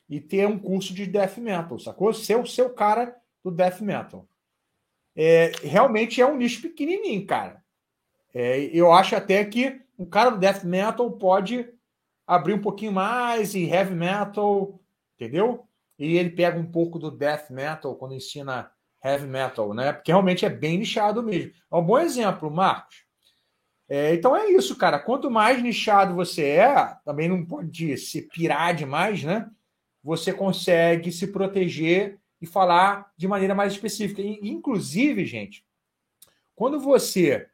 E 0.08 0.20
ter 0.20 0.46
um 0.46 0.58
curso 0.58 0.94
de 0.94 1.06
death 1.06 1.36
metal, 1.38 1.78
sacou? 1.78 2.12
Ser 2.14 2.36
o 2.36 2.46
seu 2.46 2.70
cara 2.70 3.14
do 3.44 3.50
death 3.50 3.80
metal. 3.80 4.26
É, 5.14 5.52
realmente 5.62 6.20
é 6.20 6.26
um 6.26 6.36
nicho 6.36 6.62
pequenininho, 6.62 7.26
cara. 7.26 7.62
É, 8.32 8.60
eu 8.72 8.92
acho 8.92 9.16
até 9.16 9.44
que 9.44 9.80
um 9.98 10.06
cara 10.06 10.30
do 10.30 10.38
death 10.38 10.62
metal 10.64 11.10
pode 11.12 11.68
abrir 12.26 12.54
um 12.54 12.60
pouquinho 12.60 12.92
mais 12.92 13.54
e 13.54 13.64
heavy 13.64 13.94
metal, 13.94 14.80
entendeu? 15.16 15.66
E 15.98 16.16
ele 16.16 16.30
pega 16.30 16.58
um 16.58 16.70
pouco 16.70 16.98
do 16.98 17.10
death 17.10 17.50
metal 17.50 17.96
quando 17.96 18.14
ensina 18.14 18.70
heavy 19.02 19.26
metal, 19.26 19.74
né? 19.74 19.92
Porque 19.92 20.12
realmente 20.12 20.44
é 20.44 20.50
bem 20.50 20.78
nichado 20.78 21.22
mesmo. 21.22 21.52
É 21.70 21.76
um 21.76 21.82
bom 21.82 21.98
exemplo, 21.98 22.50
Marcos. 22.50 23.04
É, 23.88 24.14
então 24.14 24.36
é 24.36 24.50
isso, 24.50 24.76
cara. 24.76 24.98
Quanto 24.98 25.30
mais 25.30 25.62
nichado 25.62 26.14
você 26.14 26.44
é, 26.44 26.94
também 27.04 27.28
não 27.28 27.44
pode 27.44 27.96
se 27.96 28.22
pirar 28.22 28.74
demais, 28.74 29.24
né? 29.24 29.50
Você 30.08 30.32
consegue 30.32 31.12
se 31.12 31.26
proteger 31.26 32.18
e 32.40 32.46
falar 32.46 33.12
de 33.14 33.28
maneira 33.28 33.54
mais 33.54 33.74
específica. 33.74 34.22
Inclusive, 34.22 35.26
gente, 35.26 35.62
quando 36.56 36.80
você 36.80 37.46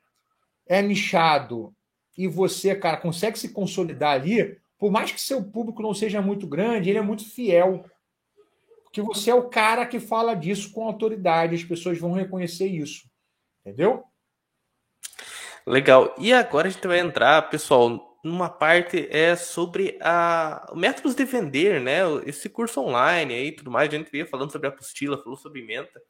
é 0.65 0.81
nichado 0.81 1.75
e 2.17 2.29
você, 2.29 2.73
cara, 2.77 2.97
consegue 2.97 3.37
se 3.41 3.49
consolidar 3.49 4.13
ali, 4.13 4.57
por 4.79 4.93
mais 4.93 5.11
que 5.11 5.21
seu 5.21 5.43
público 5.43 5.83
não 5.83 5.93
seja 5.93 6.23
muito 6.23 6.47
grande, 6.47 6.91
ele 6.91 6.99
é 6.99 7.03
muito 7.03 7.29
fiel. 7.29 7.85
Porque 8.85 9.03
você 9.03 9.33
é 9.33 9.35
o 9.35 9.49
cara 9.49 9.85
que 9.85 9.99
fala 9.99 10.33
disso 10.33 10.71
com 10.71 10.87
autoridade, 10.87 11.57
as 11.57 11.65
pessoas 11.65 11.99
vão 11.99 12.13
reconhecer 12.13 12.69
isso. 12.69 13.11
Entendeu? 13.67 14.05
Legal. 15.67 16.15
E 16.19 16.33
agora 16.33 16.69
a 16.69 16.71
gente 16.71 16.87
vai 16.87 17.01
entrar, 17.01 17.51
pessoal, 17.51 18.14
numa 18.25 18.49
parte 18.49 19.07
é 19.11 19.37
sobre 19.37 19.99
a 20.01 20.73
métodos 20.75 21.15
de 21.15 21.25
vender, 21.27 21.81
né? 21.81 22.01
Esse 22.25 22.49
curso 22.49 22.81
online 22.81 23.35
aí, 23.35 23.53
tudo 23.53 23.71
mais. 23.71 23.89
A 23.89 23.97
gente 23.97 24.11
veio 24.11 24.27
falando 24.27 24.51
sobre 24.51 24.67
apostila, 24.67 25.23
falou 25.23 25.37
sobre 25.37 25.63
menta. 25.63 26.01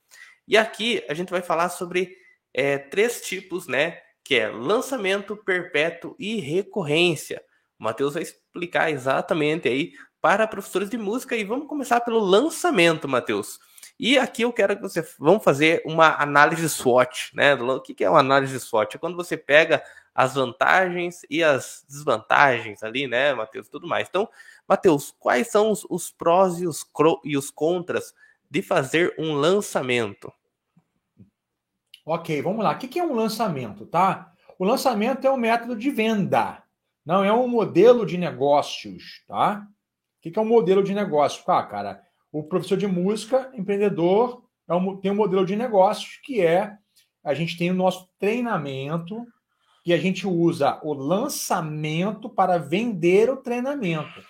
E 0.46 0.56
aqui 0.56 1.02
a 1.08 1.14
gente 1.14 1.30
vai 1.30 1.42
falar 1.42 1.68
sobre 1.70 2.16
é, 2.54 2.78
três 2.78 3.20
tipos, 3.20 3.66
né, 3.66 3.98
que 4.22 4.36
é 4.36 4.48
lançamento 4.48 5.36
perpétuo 5.36 6.14
e 6.18 6.38
recorrência. 6.38 7.42
O 7.78 7.84
Matheus 7.84 8.14
vai 8.14 8.22
explicar 8.22 8.90
exatamente 8.90 9.68
aí 9.68 9.92
para 10.20 10.46
professores 10.46 10.88
de 10.88 10.96
música 10.96 11.36
e 11.36 11.44
vamos 11.44 11.66
começar 11.66 12.00
pelo 12.00 12.20
lançamento, 12.20 13.08
Matheus. 13.08 13.58
E 13.98 14.18
aqui 14.18 14.42
eu 14.42 14.52
quero 14.52 14.76
que 14.76 14.82
você 14.82 15.06
vamos 15.18 15.42
fazer 15.42 15.82
uma 15.84 16.14
análise 16.22 16.68
SWOT, 16.68 17.30
né? 17.34 17.54
O 17.54 17.80
que 17.80 18.04
é 18.04 18.10
uma 18.10 18.20
análise 18.20 18.58
SWOT? 18.58 18.96
É 18.96 18.98
quando 18.98 19.16
você 19.16 19.36
pega 19.36 19.82
as 20.14 20.34
vantagens 20.34 21.22
e 21.28 21.42
as 21.42 21.84
desvantagens 21.88 22.82
ali, 22.82 23.08
né, 23.08 23.34
Matheus, 23.34 23.68
tudo 23.68 23.88
mais. 23.88 24.08
Então, 24.08 24.28
Matheus, 24.68 25.14
quais 25.18 25.48
são 25.48 25.70
os, 25.70 25.84
os 25.90 26.10
prós 26.10 26.60
e 26.60 26.66
os, 26.66 26.86
e 27.24 27.36
os 27.36 27.50
contras 27.50 28.14
de 28.48 28.62
fazer 28.62 29.14
um 29.18 29.34
lançamento? 29.34 30.32
Ok, 32.06 32.40
vamos 32.42 32.62
lá. 32.62 32.72
O 32.72 32.78
que 32.78 32.98
é 32.98 33.04
um 33.04 33.14
lançamento, 33.14 33.86
tá? 33.86 34.32
O 34.58 34.64
lançamento 34.64 35.26
é 35.26 35.30
um 35.30 35.36
método 35.36 35.74
de 35.74 35.90
venda, 35.90 36.62
não 37.04 37.24
é 37.24 37.32
um 37.32 37.48
modelo 37.48 38.06
de 38.06 38.16
negócios, 38.16 39.24
tá? 39.26 39.66
O 40.18 40.30
que 40.30 40.38
é 40.38 40.42
um 40.42 40.46
modelo 40.46 40.82
de 40.82 40.94
negócio? 40.94 41.42
Ah, 41.50 41.62
cara, 41.62 42.02
o 42.30 42.44
professor 42.44 42.78
de 42.78 42.86
música, 42.86 43.50
empreendedor, 43.54 44.44
é 44.68 44.74
um, 44.74 44.96
tem 44.96 45.10
um 45.10 45.16
modelo 45.16 45.44
de 45.44 45.56
negócios 45.56 46.18
que 46.22 46.40
é 46.40 46.76
a 47.22 47.34
gente 47.34 47.56
tem 47.56 47.70
o 47.70 47.74
nosso 47.74 48.08
treinamento 48.18 49.26
e 49.84 49.92
a 49.92 49.98
gente 49.98 50.26
usa 50.26 50.80
o 50.82 50.92
lançamento 50.92 52.28
para 52.28 52.58
vender 52.58 53.30
o 53.30 53.36
treinamento. 53.36 54.24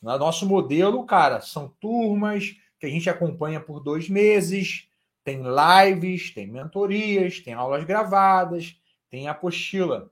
No 0.00 0.16
nosso 0.18 0.46
modelo, 0.46 1.04
cara, 1.04 1.40
são 1.40 1.68
turmas 1.80 2.56
que 2.78 2.86
a 2.86 2.88
gente 2.88 3.10
acompanha 3.10 3.60
por 3.60 3.80
dois 3.80 4.08
meses 4.08 4.90
tem 5.24 5.42
lives, 5.42 6.32
tem 6.32 6.46
mentorias, 6.46 7.40
tem 7.40 7.52
aulas 7.54 7.84
gravadas, 7.84 8.76
tem 9.08 9.28
apostila. 9.28 10.10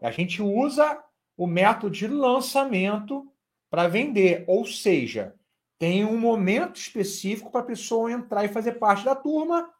A 0.00 0.10
gente 0.10 0.42
usa 0.42 1.02
o 1.36 1.46
método 1.46 1.90
de 1.90 2.06
lançamento 2.06 3.26
para 3.70 3.88
vender, 3.88 4.44
ou 4.46 4.66
seja, 4.66 5.34
tem 5.78 6.04
um 6.04 6.18
momento 6.18 6.76
específico 6.76 7.50
para 7.50 7.62
a 7.62 7.64
pessoa 7.64 8.12
entrar 8.12 8.44
e 8.44 8.48
fazer 8.48 8.72
parte 8.72 9.04
da 9.04 9.14
turma. 9.14 9.72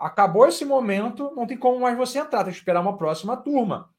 Acabou 0.00 0.46
esse 0.46 0.64
momento, 0.64 1.30
não 1.36 1.46
tem 1.46 1.58
como 1.58 1.78
mais 1.78 1.94
você 1.94 2.18
entrar, 2.18 2.42
tem 2.42 2.52
que 2.52 2.58
esperar 2.58 2.80
uma 2.80 2.96
próxima 2.96 3.36
turma. 3.36 3.90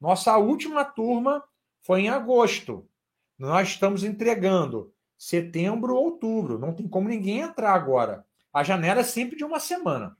Nossa 0.00 0.34
última 0.38 0.82
turma 0.82 1.44
foi 1.82 2.00
em 2.00 2.08
agosto. 2.08 2.88
Nós 3.38 3.68
estamos 3.68 4.02
entregando 4.02 4.94
setembro, 5.18 5.94
outubro. 5.94 6.58
Não 6.58 6.72
tem 6.72 6.88
como 6.88 7.06
ninguém 7.06 7.40
entrar 7.40 7.74
agora. 7.74 8.24
A 8.50 8.64
janela 8.64 9.00
é 9.00 9.04
sempre 9.04 9.36
de 9.36 9.44
uma 9.44 9.60
semana. 9.60 10.16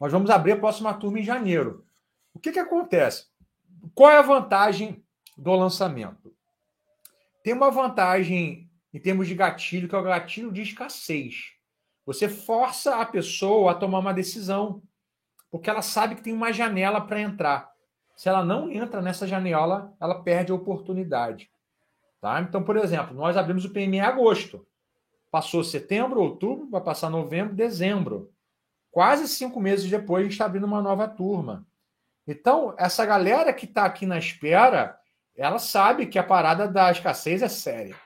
Nós 0.00 0.10
vamos 0.10 0.28
abrir 0.28 0.52
a 0.52 0.58
próxima 0.58 0.92
turma 0.92 1.20
em 1.20 1.24
janeiro. 1.24 1.86
O 2.34 2.40
que, 2.40 2.50
que 2.50 2.58
acontece? 2.58 3.26
Qual 3.94 4.10
é 4.10 4.16
a 4.16 4.22
vantagem 4.22 5.04
do 5.36 5.52
lançamento? 5.54 6.34
Tem 7.44 7.54
uma 7.54 7.70
vantagem 7.70 8.68
em 8.92 8.98
termos 8.98 9.28
de 9.28 9.34
gatilho, 9.36 9.88
que 9.88 9.94
é 9.94 9.98
o 9.98 10.02
gatilho 10.02 10.50
de 10.50 10.62
escassez. 10.62 11.51
Você 12.04 12.28
força 12.28 12.96
a 12.96 13.06
pessoa 13.06 13.72
a 13.72 13.74
tomar 13.74 14.00
uma 14.00 14.14
decisão, 14.14 14.82
porque 15.50 15.70
ela 15.70 15.82
sabe 15.82 16.16
que 16.16 16.22
tem 16.22 16.32
uma 16.32 16.52
janela 16.52 17.00
para 17.00 17.20
entrar. 17.20 17.70
Se 18.16 18.28
ela 18.28 18.44
não 18.44 18.70
entra 18.70 19.00
nessa 19.00 19.26
janela, 19.26 19.94
ela 20.00 20.22
perde 20.22 20.52
a 20.52 20.54
oportunidade. 20.54 21.50
Tá? 22.20 22.40
Então, 22.40 22.62
por 22.62 22.76
exemplo, 22.76 23.14
nós 23.14 23.36
abrimos 23.36 23.64
o 23.64 23.70
PME 23.70 23.96
em 23.96 24.00
agosto. 24.00 24.66
Passou 25.30 25.64
setembro, 25.64 26.20
outubro, 26.20 26.68
vai 26.70 26.80
passar 26.80 27.10
novembro, 27.10 27.54
dezembro. 27.54 28.30
Quase 28.90 29.26
cinco 29.26 29.58
meses 29.58 29.90
depois, 29.90 30.20
a 30.20 30.24
gente 30.24 30.32
está 30.32 30.44
abrindo 30.44 30.64
uma 30.64 30.82
nova 30.82 31.08
turma. 31.08 31.66
Então, 32.26 32.74
essa 32.78 33.04
galera 33.04 33.52
que 33.52 33.64
está 33.64 33.84
aqui 33.84 34.06
na 34.06 34.18
espera, 34.18 34.98
ela 35.34 35.58
sabe 35.58 36.06
que 36.06 36.18
a 36.18 36.22
parada 36.22 36.68
da 36.68 36.90
escassez 36.90 37.42
é 37.42 37.48
séria. 37.48 37.96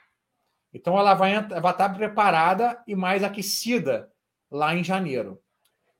Então, 0.72 0.98
ela 0.98 1.14
vai, 1.14 1.40
vai 1.40 1.72
estar 1.72 1.88
preparada 1.90 2.82
e 2.86 2.94
mais 2.94 3.22
aquecida 3.24 4.10
lá 4.50 4.74
em 4.74 4.84
janeiro. 4.84 5.40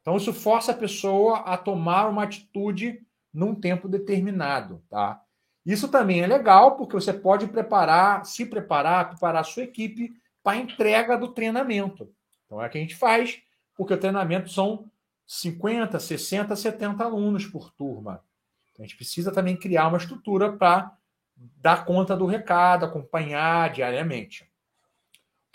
Então, 0.01 0.17
isso 0.17 0.33
força 0.33 0.73
a 0.73 0.77
pessoa 0.77 1.39
a 1.41 1.57
tomar 1.57 2.09
uma 2.09 2.23
atitude 2.23 3.01
num 3.33 3.55
tempo 3.55 3.89
determinado, 3.89 4.83
tá? 4.89 5.21
Isso 5.65 5.89
também 5.89 6.21
é 6.21 6.27
legal, 6.27 6.77
porque 6.77 6.95
você 6.95 7.13
pode 7.13 7.49
preparar, 7.49 8.25
se 8.25 8.47
preparar, 8.47 9.11
preparar 9.11 9.41
a 9.41 9.45
sua 9.45 9.65
equipe 9.65 10.13
para 10.43 10.57
a 10.57 10.61
entrega 10.61 11.19
do 11.19 11.29
treinamento. 11.29 12.09
Então, 12.45 12.63
é 12.63 12.67
o 12.67 12.71
que 12.71 12.79
a 12.79 12.81
gente 12.81 12.95
faz, 12.95 13.43
porque 13.75 13.93
o 13.93 13.99
treinamento 13.99 14.49
são 14.49 14.89
50, 15.27 15.99
60, 15.99 16.55
70 16.55 17.03
alunos 17.03 17.45
por 17.47 17.73
turma. 17.73 18.23
Então, 18.71 18.85
a 18.85 18.87
gente 18.87 18.97
precisa 18.97 19.33
também 19.33 19.57
criar 19.57 19.89
uma 19.89 19.99
estrutura 19.99 20.53
para 20.53 20.97
dar 21.37 21.85
conta 21.85 22.17
do 22.17 22.27
recado, 22.27 22.85
acompanhar 22.85 23.71
diariamente. 23.71 24.49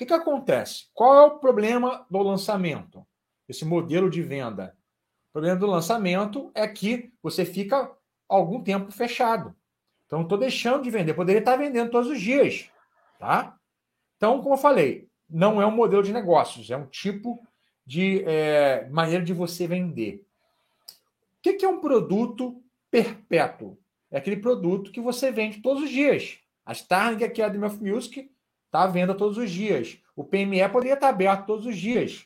Que, 0.01 0.07
que 0.07 0.13
acontece? 0.13 0.87
Qual 0.95 1.15
é 1.15 1.21
o 1.27 1.37
problema 1.37 2.07
do 2.09 2.17
lançamento? 2.23 3.05
Esse 3.47 3.63
modelo 3.63 4.09
de 4.09 4.23
venda. 4.23 4.75
O 5.29 5.33
problema 5.33 5.55
do 5.55 5.67
lançamento 5.67 6.49
é 6.55 6.67
que 6.67 7.13
você 7.21 7.45
fica 7.45 7.95
algum 8.27 8.63
tempo 8.63 8.91
fechado. 8.91 9.55
Então, 10.07 10.23
estou 10.23 10.39
deixando 10.39 10.81
de 10.81 10.89
vender. 10.89 11.13
Poderia 11.13 11.37
estar 11.37 11.55
vendendo 11.55 11.91
todos 11.91 12.09
os 12.09 12.19
dias. 12.19 12.67
Tá? 13.19 13.55
Então, 14.17 14.41
como 14.41 14.55
eu 14.55 14.57
falei, 14.57 15.07
não 15.29 15.61
é 15.61 15.67
um 15.67 15.75
modelo 15.75 16.01
de 16.01 16.11
negócios, 16.11 16.71
é 16.71 16.75
um 16.75 16.87
tipo 16.87 17.39
de 17.85 18.23
é, 18.25 18.89
maneira 18.89 19.23
de 19.23 19.33
você 19.33 19.67
vender. 19.67 20.25
O 21.37 21.41
que, 21.43 21.53
que 21.53 21.65
é 21.65 21.69
um 21.69 21.79
produto 21.79 22.59
perpétuo? 22.89 23.77
É 24.09 24.17
aquele 24.17 24.37
produto 24.37 24.91
que 24.91 24.99
você 24.99 25.31
vende 25.31 25.61
todos 25.61 25.83
os 25.83 25.91
dias. 25.91 26.39
A 26.65 26.71
Starling 26.71 27.23
Academy 27.23 27.65
of 27.65 27.79
Music 27.79 28.30
está 28.71 28.83
à 28.83 28.87
venda 28.87 29.13
todos 29.13 29.37
os 29.37 29.51
dias. 29.51 29.99
O 30.15 30.23
PME 30.23 30.67
poderia 30.69 30.93
estar 30.93 31.09
aberto 31.09 31.45
todos 31.45 31.65
os 31.65 31.77
dias. 31.77 32.25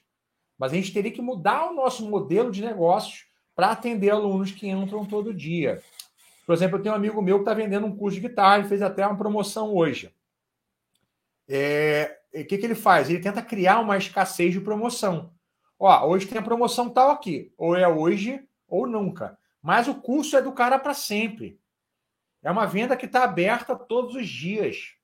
Mas 0.58 0.72
a 0.72 0.76
gente 0.76 0.94
teria 0.94 1.12
que 1.12 1.22
mudar 1.22 1.72
o 1.72 1.74
nosso 1.74 2.08
modelo 2.08 2.52
de 2.52 2.64
negócios 2.64 3.26
para 3.56 3.72
atender 3.72 4.12
alunos 4.12 4.52
que 4.52 4.70
entram 4.70 5.04
todo 5.04 5.34
dia. 5.34 5.82
Por 6.46 6.54
exemplo, 6.54 6.78
eu 6.78 6.84
tenho 6.84 6.94
um 6.94 6.98
amigo 6.98 7.22
meu 7.22 7.38
que 7.38 7.42
está 7.42 7.54
vendendo 7.56 7.88
um 7.88 7.96
curso 7.96 8.20
de 8.20 8.28
guitarra, 8.28 8.60
ele 8.60 8.68
fez 8.68 8.84
até 8.84 9.06
uma 9.06 9.18
promoção 9.18 9.74
hoje. 9.74 10.14
É, 11.50 12.20
o 12.32 12.46
que, 12.46 12.58
que 12.60 12.66
ele 12.66 12.76
faz? 12.76 13.10
Ele 13.10 13.20
tenta 13.20 13.42
criar 13.42 13.80
uma 13.80 13.98
escassez 13.98 14.54
de 14.54 14.62
promoção. 14.62 15.34
Ó, 15.80 16.08
hoje 16.08 16.28
tem 16.28 16.38
a 16.38 16.44
promoção 16.44 16.90
tal 16.90 17.10
aqui. 17.10 17.52
Ou 17.58 17.76
é 17.76 17.88
hoje 17.88 18.48
ou 18.68 18.86
nunca. 18.86 19.38
Mas 19.62 19.88
o 19.88 19.96
curso 19.96 20.38
é 20.38 20.42
do 20.42 20.52
cara 20.52 20.78
para 20.78 20.94
sempre. 20.94 21.60
É 22.44 22.52
uma 22.52 22.68
venda 22.68 22.96
que 22.96 23.08
está 23.08 23.24
aberta 23.24 23.76
todos 23.76 24.14
os 24.14 24.30
dias. 24.30 24.95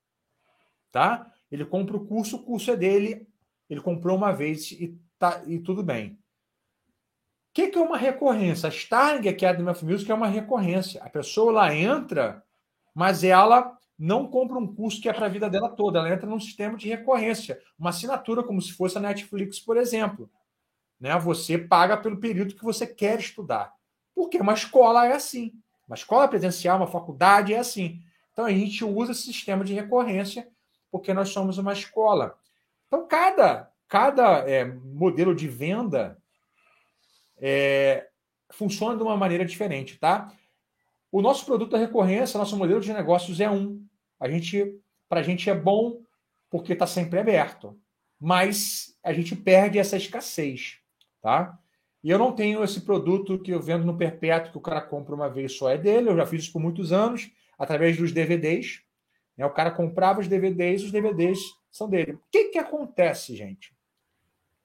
Tá? 0.92 1.32
Ele 1.52 1.66
compra 1.66 1.98
o 1.98 2.06
curso, 2.06 2.38
o 2.38 2.44
curso 2.44 2.72
é 2.72 2.78
dele. 2.78 3.28
Ele 3.70 3.82
comprou 3.82 4.18
uma 4.18 4.32
vez 4.32 4.72
e, 4.72 5.00
tá, 5.18 5.42
e 5.46 5.60
tudo 5.60 5.82
bem. 5.84 6.20
O 7.52 7.54
que, 7.54 7.68
que 7.68 7.78
é 7.78 7.82
uma 7.82 7.98
recorrência? 7.98 8.68
A 8.68 8.72
Starling 8.72 9.28
Academy 9.28 9.70
of 9.70 9.84
Music 9.84 10.10
é 10.10 10.14
uma 10.14 10.28
recorrência. 10.28 11.04
A 11.04 11.10
pessoa 11.10 11.52
lá 11.52 11.76
entra, 11.76 12.44
mas 12.94 13.24
ela 13.24 13.78
não 13.98 14.28
compra 14.28 14.58
um 14.58 14.74
curso 14.74 15.02
que 15.02 15.10
é 15.10 15.14
para 15.14 15.26
a 15.26 15.30
vida 15.30 15.50
dela 15.50 15.70
toda. 15.70 16.00
Ela 16.00 16.14
entra 16.14 16.28
num 16.28 16.39
sistema 16.39 16.78
de 16.78 16.88
recorrência, 16.88 17.62
uma 17.78 17.89
assinatura 17.89 18.42
como 18.42 18.62
se 18.62 18.72
fosse 18.72 18.98
a 18.98 19.02
Netflix, 19.02 19.60
por 19.60 19.78
exemplo. 19.78 20.30
Né? 21.00 21.18
Você 21.20 21.58
paga 21.58 21.98
pelo 21.98 22.20
período 22.20 22.56
que 22.56 22.64
você 22.64 22.88
quer 22.88 23.20
estudar. 23.20 23.74
Porque 24.16 24.38
uma 24.38 24.54
escola 24.54 25.06
é 25.06 25.14
assim. 25.14 25.54
Uma 25.88 25.96
escola 25.96 26.28
presencial, 26.28 26.78
uma 26.78 26.88
faculdade 26.88 27.54
é 27.54 27.60
assim. 27.60 28.02
Então 28.32 28.46
a 28.46 28.52
gente 28.52 28.84
usa 28.86 29.12
esse 29.12 29.24
sistema 29.24 29.64
de 29.64 29.74
recorrência 29.74 30.48
porque 30.92 31.14
nós 31.14 31.30
somos 31.30 31.58
uma 31.58 31.74
escola. 31.74 32.38
Então 32.88 33.08
cada, 33.08 33.72
cada 33.88 34.50
é, 34.50 34.66
modelo 34.66 35.34
de 35.34 35.48
venda 35.48 36.18
é, 37.38 38.08
funciona 38.52 38.96
de 38.96 39.04
uma 39.04 39.18
maneira 39.18 39.46
diferente, 39.46 39.98
tá? 39.98 40.32
O 41.12 41.22
nosso 41.22 41.46
produto 41.46 41.72
da 41.72 41.78
recorrência, 41.78 42.38
nosso 42.38 42.58
modelo 42.58 42.80
de 42.80 42.94
negócios 42.94 43.39
é 43.39 43.50
um. 43.50 43.84
A 44.20 44.30
gente, 44.30 44.80
para 45.10 45.20
a 45.20 45.24
gente 45.24 45.50
é 45.50 45.56
bom 45.56 46.02
porque 46.50 46.74
está 46.74 46.86
sempre 46.86 47.20
aberto, 47.20 47.80
mas 48.20 48.96
a 49.04 49.12
gente 49.14 49.36
perde 49.36 49.80
essa 49.80 49.98
escassez, 49.98 50.78
tá? 51.22 51.58
E 52.04 52.10
eu 52.10 52.18
não 52.18 52.32
tenho 52.32 52.64
esse 52.64 52.82
produto 52.82 53.39
que 53.39 53.52
eu 53.52 53.62
vendo 53.62 53.86
no 53.86 53.98
perpétuo 53.98 54.52
que 54.52 54.58
o 54.58 54.62
cara 54.62 54.82
compra 54.82 55.14
uma 55.14 55.30
vez 55.30 55.54
só 55.54 55.70
é 55.70 55.78
dele. 55.78 56.10
Eu 56.10 56.16
já 56.16 56.26
fiz 56.26 56.44
isso 56.44 56.54
por 56.54 56.62
muitos 56.62 56.92
anos 56.92 57.30
através 57.58 57.96
dos 57.98 58.12
DVDs. 58.12 58.82
Né? 59.38 59.45
O 59.45 59.53
cara 59.53 59.71
comprava 59.71 60.19
os 60.19 60.27
DVDs, 60.27 60.84
os 60.84 60.91
DVDs 60.91 61.39
são 61.71 61.89
dele. 61.89 62.13
O 62.13 62.21
que 62.32 62.45
que 62.45 62.57
acontece, 62.57 63.36
gente? 63.36 63.73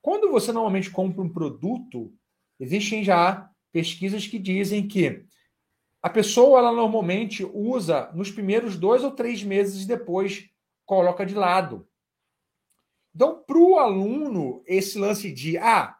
Quando 0.02 0.30
você 0.30 0.52
normalmente 0.52 0.90
compra 0.90 1.22
um 1.22 1.28
produto, 1.28 2.12
Existem 2.58 3.04
já 3.04 3.50
pesquisas 3.70 4.26
que 4.26 4.38
dizem 4.38 4.88
que 4.88 5.24
a 6.02 6.08
pessoa 6.08 6.58
ela 6.58 6.72
normalmente 6.72 7.44
usa 7.44 8.10
nos 8.14 8.30
primeiros 8.30 8.76
dois 8.76 9.04
ou 9.04 9.10
três 9.10 9.42
meses 9.42 9.84
e 9.84 9.88
depois 9.88 10.48
coloca 10.84 11.26
de 11.26 11.34
lado. 11.34 11.86
Então, 13.14 13.42
para 13.42 13.58
o 13.58 13.78
aluno, 13.78 14.62
esse 14.66 14.98
lance 14.98 15.32
de 15.32 15.58
ah, 15.58 15.96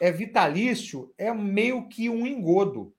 é 0.00 0.10
vitalício 0.10 1.12
é 1.16 1.32
meio 1.32 1.88
que 1.88 2.08
um 2.08 2.26
engodo. 2.26 2.94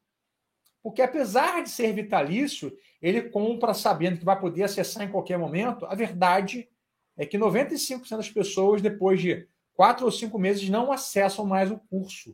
Porque 0.81 1.01
apesar 1.01 1.63
de 1.63 1.69
ser 1.69 1.93
vitalício, 1.93 2.75
ele 3.03 3.29
compra 3.29 3.73
sabendo 3.73 4.17
que 4.17 4.25
vai 4.25 4.39
poder 4.39 4.63
acessar 4.63 5.03
em 5.03 5.11
qualquer 5.11 5.37
momento. 5.37 5.85
A 5.85 5.93
verdade 5.93 6.69
é 7.17 7.25
que 7.25 7.37
95% 7.37 8.15
das 8.15 8.31
pessoas, 8.31 8.81
depois 8.81 9.21
de 9.21 9.45
quatro 9.73 10.05
ou 10.05 10.11
cinco 10.11 10.39
meses, 10.39 10.69
não 10.69 10.89
acessam 10.89 11.45
mais 11.45 11.69
o 11.69 11.77
curso. 11.77 12.33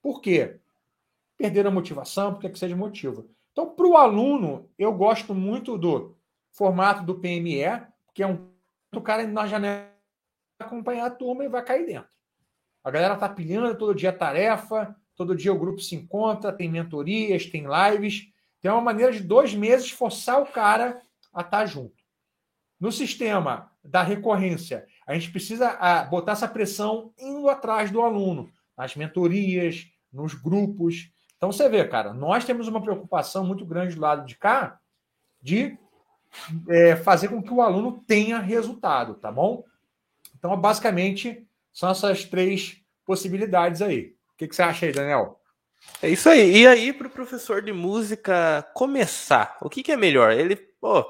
Por 0.00 0.20
quê? 0.20 0.60
Perderam 1.36 1.70
a 1.70 1.74
motivação, 1.74 2.32
porque 2.32 2.48
que 2.48 2.58
seja 2.58 2.76
motivo. 2.76 3.28
Então, 3.50 3.74
para 3.74 3.86
o 3.86 3.96
aluno, 3.96 4.70
eu 4.78 4.92
gosto 4.92 5.34
muito 5.34 5.76
do 5.76 6.16
formato 6.52 7.02
do 7.04 7.18
PME, 7.18 7.82
que 8.14 8.22
é 8.22 8.26
um 8.26 8.48
o 8.94 9.02
cara 9.02 9.26
na 9.26 9.46
janela 9.46 9.92
acompanhar 10.58 11.06
a 11.06 11.10
turma 11.10 11.44
e 11.44 11.48
vai 11.48 11.62
cair 11.62 11.84
dentro. 11.84 12.08
A 12.82 12.90
galera 12.90 13.14
está 13.14 13.28
pilhando 13.28 13.76
todo 13.76 13.94
dia 13.94 14.12
tarefa, 14.12 14.96
todo 15.14 15.36
dia 15.36 15.52
o 15.52 15.58
grupo 15.58 15.80
se 15.80 15.94
encontra, 15.94 16.52
tem 16.52 16.70
mentorias, 16.70 17.46
tem 17.46 17.66
lives. 17.66 18.28
Tem 18.60 18.70
uma 18.70 18.80
maneira 18.80 19.12
de 19.12 19.20
dois 19.20 19.54
meses 19.54 19.90
forçar 19.90 20.40
o 20.40 20.46
cara 20.46 21.00
a 21.32 21.40
estar 21.40 21.58
tá 21.58 21.66
junto. 21.66 21.96
No 22.80 22.92
sistema 22.92 23.70
da 23.82 24.02
recorrência, 24.02 24.86
a 25.06 25.14
gente 25.14 25.30
precisa 25.30 25.76
ah, 25.80 26.04
botar 26.04 26.32
essa 26.32 26.46
pressão 26.46 27.12
indo 27.18 27.48
atrás 27.48 27.90
do 27.90 28.00
aluno 28.00 28.50
nas 28.76 28.94
mentorias, 28.94 29.86
nos 30.12 30.34
grupos. 30.34 31.10
Então 31.36 31.50
você 31.50 31.68
vê, 31.68 31.84
cara, 31.86 32.12
nós 32.12 32.44
temos 32.44 32.68
uma 32.68 32.80
preocupação 32.80 33.44
muito 33.44 33.64
grande 33.64 33.94
do 33.94 34.00
lado 34.00 34.26
de 34.26 34.36
cá 34.36 34.78
de 35.40 35.78
é, 36.68 36.96
fazer 36.96 37.28
com 37.28 37.42
que 37.42 37.52
o 37.52 37.62
aluno 37.62 38.02
tenha 38.06 38.38
resultado, 38.38 39.14
tá 39.14 39.30
bom? 39.32 39.64
Então, 40.36 40.56
basicamente, 40.60 41.46
são 41.72 41.90
essas 41.90 42.24
três 42.24 42.80
possibilidades 43.04 43.82
aí. 43.82 44.14
O 44.34 44.36
que, 44.36 44.46
que 44.46 44.54
você 44.54 44.62
acha 44.62 44.86
aí, 44.86 44.92
Daniel? 44.92 45.37
É 46.02 46.08
isso 46.08 46.28
aí. 46.28 46.58
E 46.58 46.66
aí, 46.66 46.92
para 46.92 47.06
o 47.06 47.10
professor 47.10 47.62
de 47.62 47.72
música 47.72 48.62
começar, 48.74 49.56
o 49.60 49.68
que, 49.68 49.82
que 49.82 49.92
é 49.92 49.96
melhor? 49.96 50.32
Ele, 50.32 50.56
pô, 50.56 51.04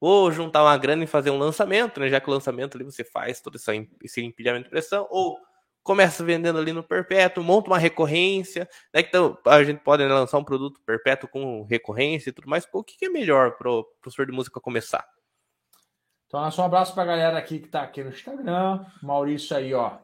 vou 0.00 0.32
juntar 0.32 0.62
uma 0.62 0.76
grana 0.76 1.04
e 1.04 1.06
fazer 1.06 1.30
um 1.30 1.38
lançamento, 1.38 2.00
né? 2.00 2.08
Já 2.08 2.20
que 2.20 2.28
o 2.28 2.32
lançamento 2.32 2.76
ali 2.76 2.84
você 2.84 3.04
faz 3.04 3.40
todo 3.40 3.56
esse 3.56 4.20
empilhamento 4.20 4.64
de 4.64 4.70
pressão, 4.70 5.06
ou 5.10 5.38
começa 5.82 6.24
vendendo 6.24 6.58
ali 6.58 6.72
no 6.72 6.82
perpétuo, 6.82 7.42
monta 7.42 7.68
uma 7.68 7.78
recorrência, 7.78 8.68
né? 8.94 9.00
Então 9.00 9.38
a 9.46 9.62
gente 9.62 9.80
pode 9.80 10.04
né, 10.04 10.12
lançar 10.12 10.38
um 10.38 10.44
produto 10.44 10.80
perpétuo 10.84 11.28
com 11.28 11.62
recorrência 11.64 12.30
e 12.30 12.32
tudo 12.32 12.48
mais. 12.48 12.66
O 12.72 12.82
que 12.82 13.04
é 13.04 13.08
melhor 13.08 13.56
para 13.56 13.70
o 13.70 13.84
professor 14.00 14.26
de 14.26 14.32
música 14.32 14.60
começar? 14.60 15.06
Então, 16.26 16.50
só 16.50 16.62
um 16.62 16.66
abraço 16.66 16.94
para 16.94 17.02
a 17.02 17.06
galera 17.06 17.36
aqui 17.36 17.58
que 17.58 17.66
está 17.66 17.82
aqui 17.82 18.02
no 18.02 18.08
Instagram. 18.08 18.86
Maurício 19.02 19.54
aí, 19.54 19.74
ó. 19.74 19.98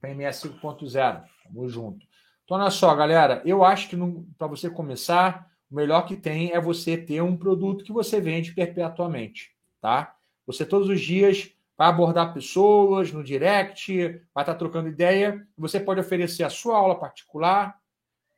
PMS 0.00 0.48
5.0. 0.48 1.24
Tamo 1.44 1.68
junto. 1.68 2.06
Então, 2.52 2.60
olha 2.60 2.70
só, 2.70 2.94
galera. 2.94 3.40
Eu 3.46 3.64
acho 3.64 3.88
que 3.88 3.96
para 4.36 4.46
você 4.46 4.68
começar, 4.68 5.50
o 5.70 5.74
melhor 5.74 6.02
que 6.02 6.14
tem 6.14 6.52
é 6.52 6.60
você 6.60 6.98
ter 6.98 7.22
um 7.22 7.34
produto 7.34 7.82
que 7.82 7.90
você 7.90 8.20
vende 8.20 8.52
perpetuamente, 8.52 9.56
tá? 9.80 10.14
Você 10.46 10.66
todos 10.66 10.90
os 10.90 11.00
dias 11.00 11.50
vai 11.78 11.88
abordar 11.88 12.34
pessoas 12.34 13.10
no 13.10 13.24
direct, 13.24 14.20
vai 14.34 14.42
estar 14.42 14.54
trocando 14.56 14.90
ideia. 14.90 15.48
Você 15.56 15.80
pode 15.80 16.00
oferecer 16.00 16.44
a 16.44 16.50
sua 16.50 16.76
aula 16.76 17.00
particular. 17.00 17.80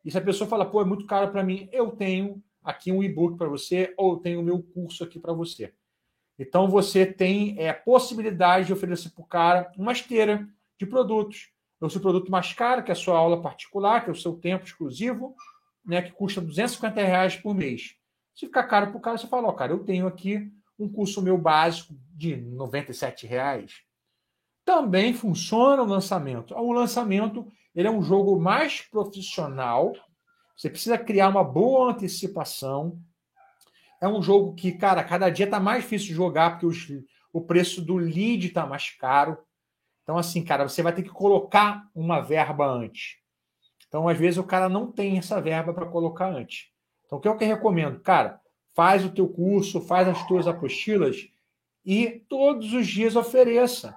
E 0.05 0.13
se 0.13 0.17
a 0.17 0.23
pessoa 0.23 0.49
fala, 0.49 0.65
pô, 0.65 0.81
é 0.81 0.85
muito 0.85 1.07
caro 1.07 1.33
para 1.33 1.43
mim, 1.43 1.69
eu 1.73 1.91
tenho 1.91 2.41
aqui 2.63 2.93
um 2.93 3.03
e-book 3.03 3.37
para 3.37 3.49
você, 3.49 3.93
ou 3.97 4.13
eu 4.13 4.19
tenho 4.21 4.39
o 4.39 4.45
meu 4.45 4.63
curso 4.63 5.03
aqui 5.03 5.19
para 5.19 5.33
você. 5.33 5.75
Então 6.39 6.69
você 6.69 7.05
tem 7.05 7.57
é, 7.59 7.71
a 7.71 7.75
possibilidade 7.75 8.69
de 8.69 8.73
oferecer 8.73 9.11
para 9.11 9.23
o 9.25 9.27
cara 9.27 9.73
uma 9.77 9.91
esteira 9.91 10.49
de 10.79 10.87
produtos. 10.87 11.54
O 11.87 11.91
seu 11.91 12.01
produto 12.01 12.31
mais 12.31 12.53
caro, 12.53 12.83
que 12.83 12.91
é 12.91 12.93
a 12.93 12.97
sua 12.97 13.17
aula 13.17 13.41
particular, 13.41 14.03
que 14.03 14.11
é 14.11 14.13
o 14.13 14.17
seu 14.17 14.35
tempo 14.35 14.65
exclusivo, 14.65 15.35
né, 15.85 16.03
que 16.03 16.13
custa 16.13 16.41
250 16.41 17.03
reais 17.03 17.37
por 17.37 17.55
mês. 17.55 17.95
Se 18.35 18.47
ficar 18.47 18.65
caro 18.65 18.89
para 18.89 18.97
o 18.97 19.01
cara, 19.01 19.19
você 19.19 19.27
fala, 19.27 19.49
ó, 19.49 19.53
cara, 19.53 19.73
eu 19.73 19.85
tenho 19.85 20.07
aqui 20.07 20.51
um 20.79 20.89
curso 20.89 21.23
meu 21.23 21.39
básico 21.39 21.95
de 22.15 22.37
97 22.37 23.27
reais. 23.27 23.83
Também 24.65 25.13
funciona 25.13 25.83
o 25.83 25.87
lançamento. 25.87 26.55
O 26.55 26.73
lançamento 26.73 27.47
ele 27.75 27.89
é 27.89 27.91
um 27.91 28.03
jogo 28.03 28.39
mais 28.41 28.81
profissional. 28.81 29.93
Você 30.57 30.71
precisa 30.71 30.97
criar 30.97 31.29
uma 31.29 31.45
boa 31.45 31.93
antecipação. 31.93 32.99
É 34.01 34.09
um 34.09 34.23
jogo 34.23 34.55
que, 34.55 34.73
cara, 34.73 35.03
cada 35.05 35.29
dia 35.29 35.45
está 35.45 35.61
mais 35.61 35.83
difícil 35.83 36.09
de 36.09 36.15
jogar 36.15 36.53
porque 36.53 36.67
os, 36.67 36.89
o 37.33 37.41
preço 37.41 37.83
do 37.83 37.97
lead 37.97 38.47
está 38.47 38.65
mais 38.65 38.91
caro. 38.91 39.39
Então, 40.05 40.17
assim, 40.17 40.45
cara, 40.45 40.69
você 40.69 40.83
vai 40.83 40.93
ter 40.93 41.03
que 41.03 41.09
colocar 41.09 41.89
uma 41.95 42.21
verba 42.21 42.67
antes. 42.67 43.17
Então, 43.89 44.07
às 44.07 44.19
vezes, 44.19 44.39
o 44.39 44.45
cara 44.45 44.69
não 44.69 44.93
tem 44.93 45.19
essa 45.19 45.41
verba 45.41 45.73
para 45.73 45.87
colocar 45.87 46.29
antes. 46.29 46.69
Então, 47.07 47.19
o 47.19 47.21
que 47.21 47.29
eu 47.29 47.37
que 47.37 47.45
recomendo? 47.45 48.01
Cara, 48.01 48.39
faz 48.75 49.05
o 49.05 49.11
teu 49.11 49.27
curso, 49.27 49.81
faz 49.81 50.07
as 50.07 50.27
tuas 50.27 50.47
apostilas 50.47 51.29
e 51.85 52.23
todos 52.29 52.73
os 52.73 52.87
dias 52.87 53.17
ofereça. 53.17 53.97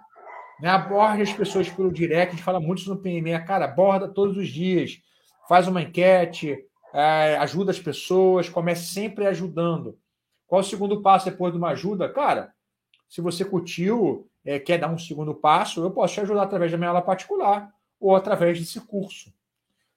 Né? 0.61 0.69
Aborde 0.69 1.21
as 1.21 1.33
pessoas 1.33 1.69
pelo 1.69 1.91
direct, 1.91 2.29
a 2.29 2.31
gente 2.31 2.43
fala 2.43 2.59
muito 2.59 2.79
isso 2.79 2.89
no 2.89 3.01
PME, 3.01 3.37
cara, 3.45 3.65
aborda 3.65 4.07
todos 4.07 4.37
os 4.37 4.47
dias, 4.47 5.01
faz 5.47 5.67
uma 5.67 5.81
enquete, 5.81 6.57
é, 6.93 7.37
ajuda 7.37 7.71
as 7.71 7.79
pessoas, 7.79 8.49
comece 8.49 8.85
sempre 8.93 9.25
ajudando. 9.27 9.97
Qual 10.47 10.61
o 10.61 10.63
segundo 10.63 11.01
passo 11.01 11.29
depois 11.29 11.51
de 11.51 11.57
uma 11.57 11.69
ajuda? 11.69 12.09
Cara, 12.09 12.53
se 13.09 13.21
você 13.21 13.43
curtiu, 13.43 14.29
é, 14.47 14.57
quer 14.57 14.77
dar 14.77 14.87
um 14.87 14.97
segundo 14.97 15.35
passo, 15.35 15.83
eu 15.83 15.91
posso 15.91 16.13
te 16.13 16.21
ajudar 16.21 16.43
através 16.43 16.71
da 16.71 16.77
minha 16.77 16.89
aula 16.89 17.01
particular 17.01 17.69
ou 17.99 18.15
através 18.15 18.57
desse 18.57 18.79
curso. 18.79 19.33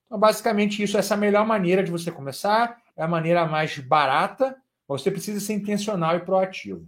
Então, 0.07 0.19
basicamente, 0.19 0.83
isso, 0.83 0.99
essa 0.99 1.15
é 1.15 1.17
a 1.17 1.21
melhor 1.21 1.47
maneira 1.47 1.85
de 1.85 1.91
você 1.91 2.11
começar, 2.11 2.77
é 2.97 3.03
a 3.05 3.07
maneira 3.07 3.47
mais 3.47 3.79
barata, 3.79 4.57
mas 4.89 5.03
você 5.03 5.11
precisa 5.11 5.39
ser 5.39 5.53
intencional 5.53 6.17
e 6.17 6.21
proativo. 6.21 6.85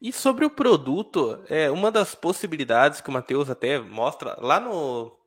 E 0.00 0.12
sobre 0.12 0.44
o 0.44 0.50
produto, 0.50 1.42
é 1.48 1.68
uma 1.68 1.90
das 1.90 2.14
possibilidades 2.14 3.00
que 3.00 3.08
o 3.08 3.12
Matheus 3.12 3.50
até 3.50 3.80
mostra 3.80 4.36
lá 4.40 4.60
no 4.60 5.18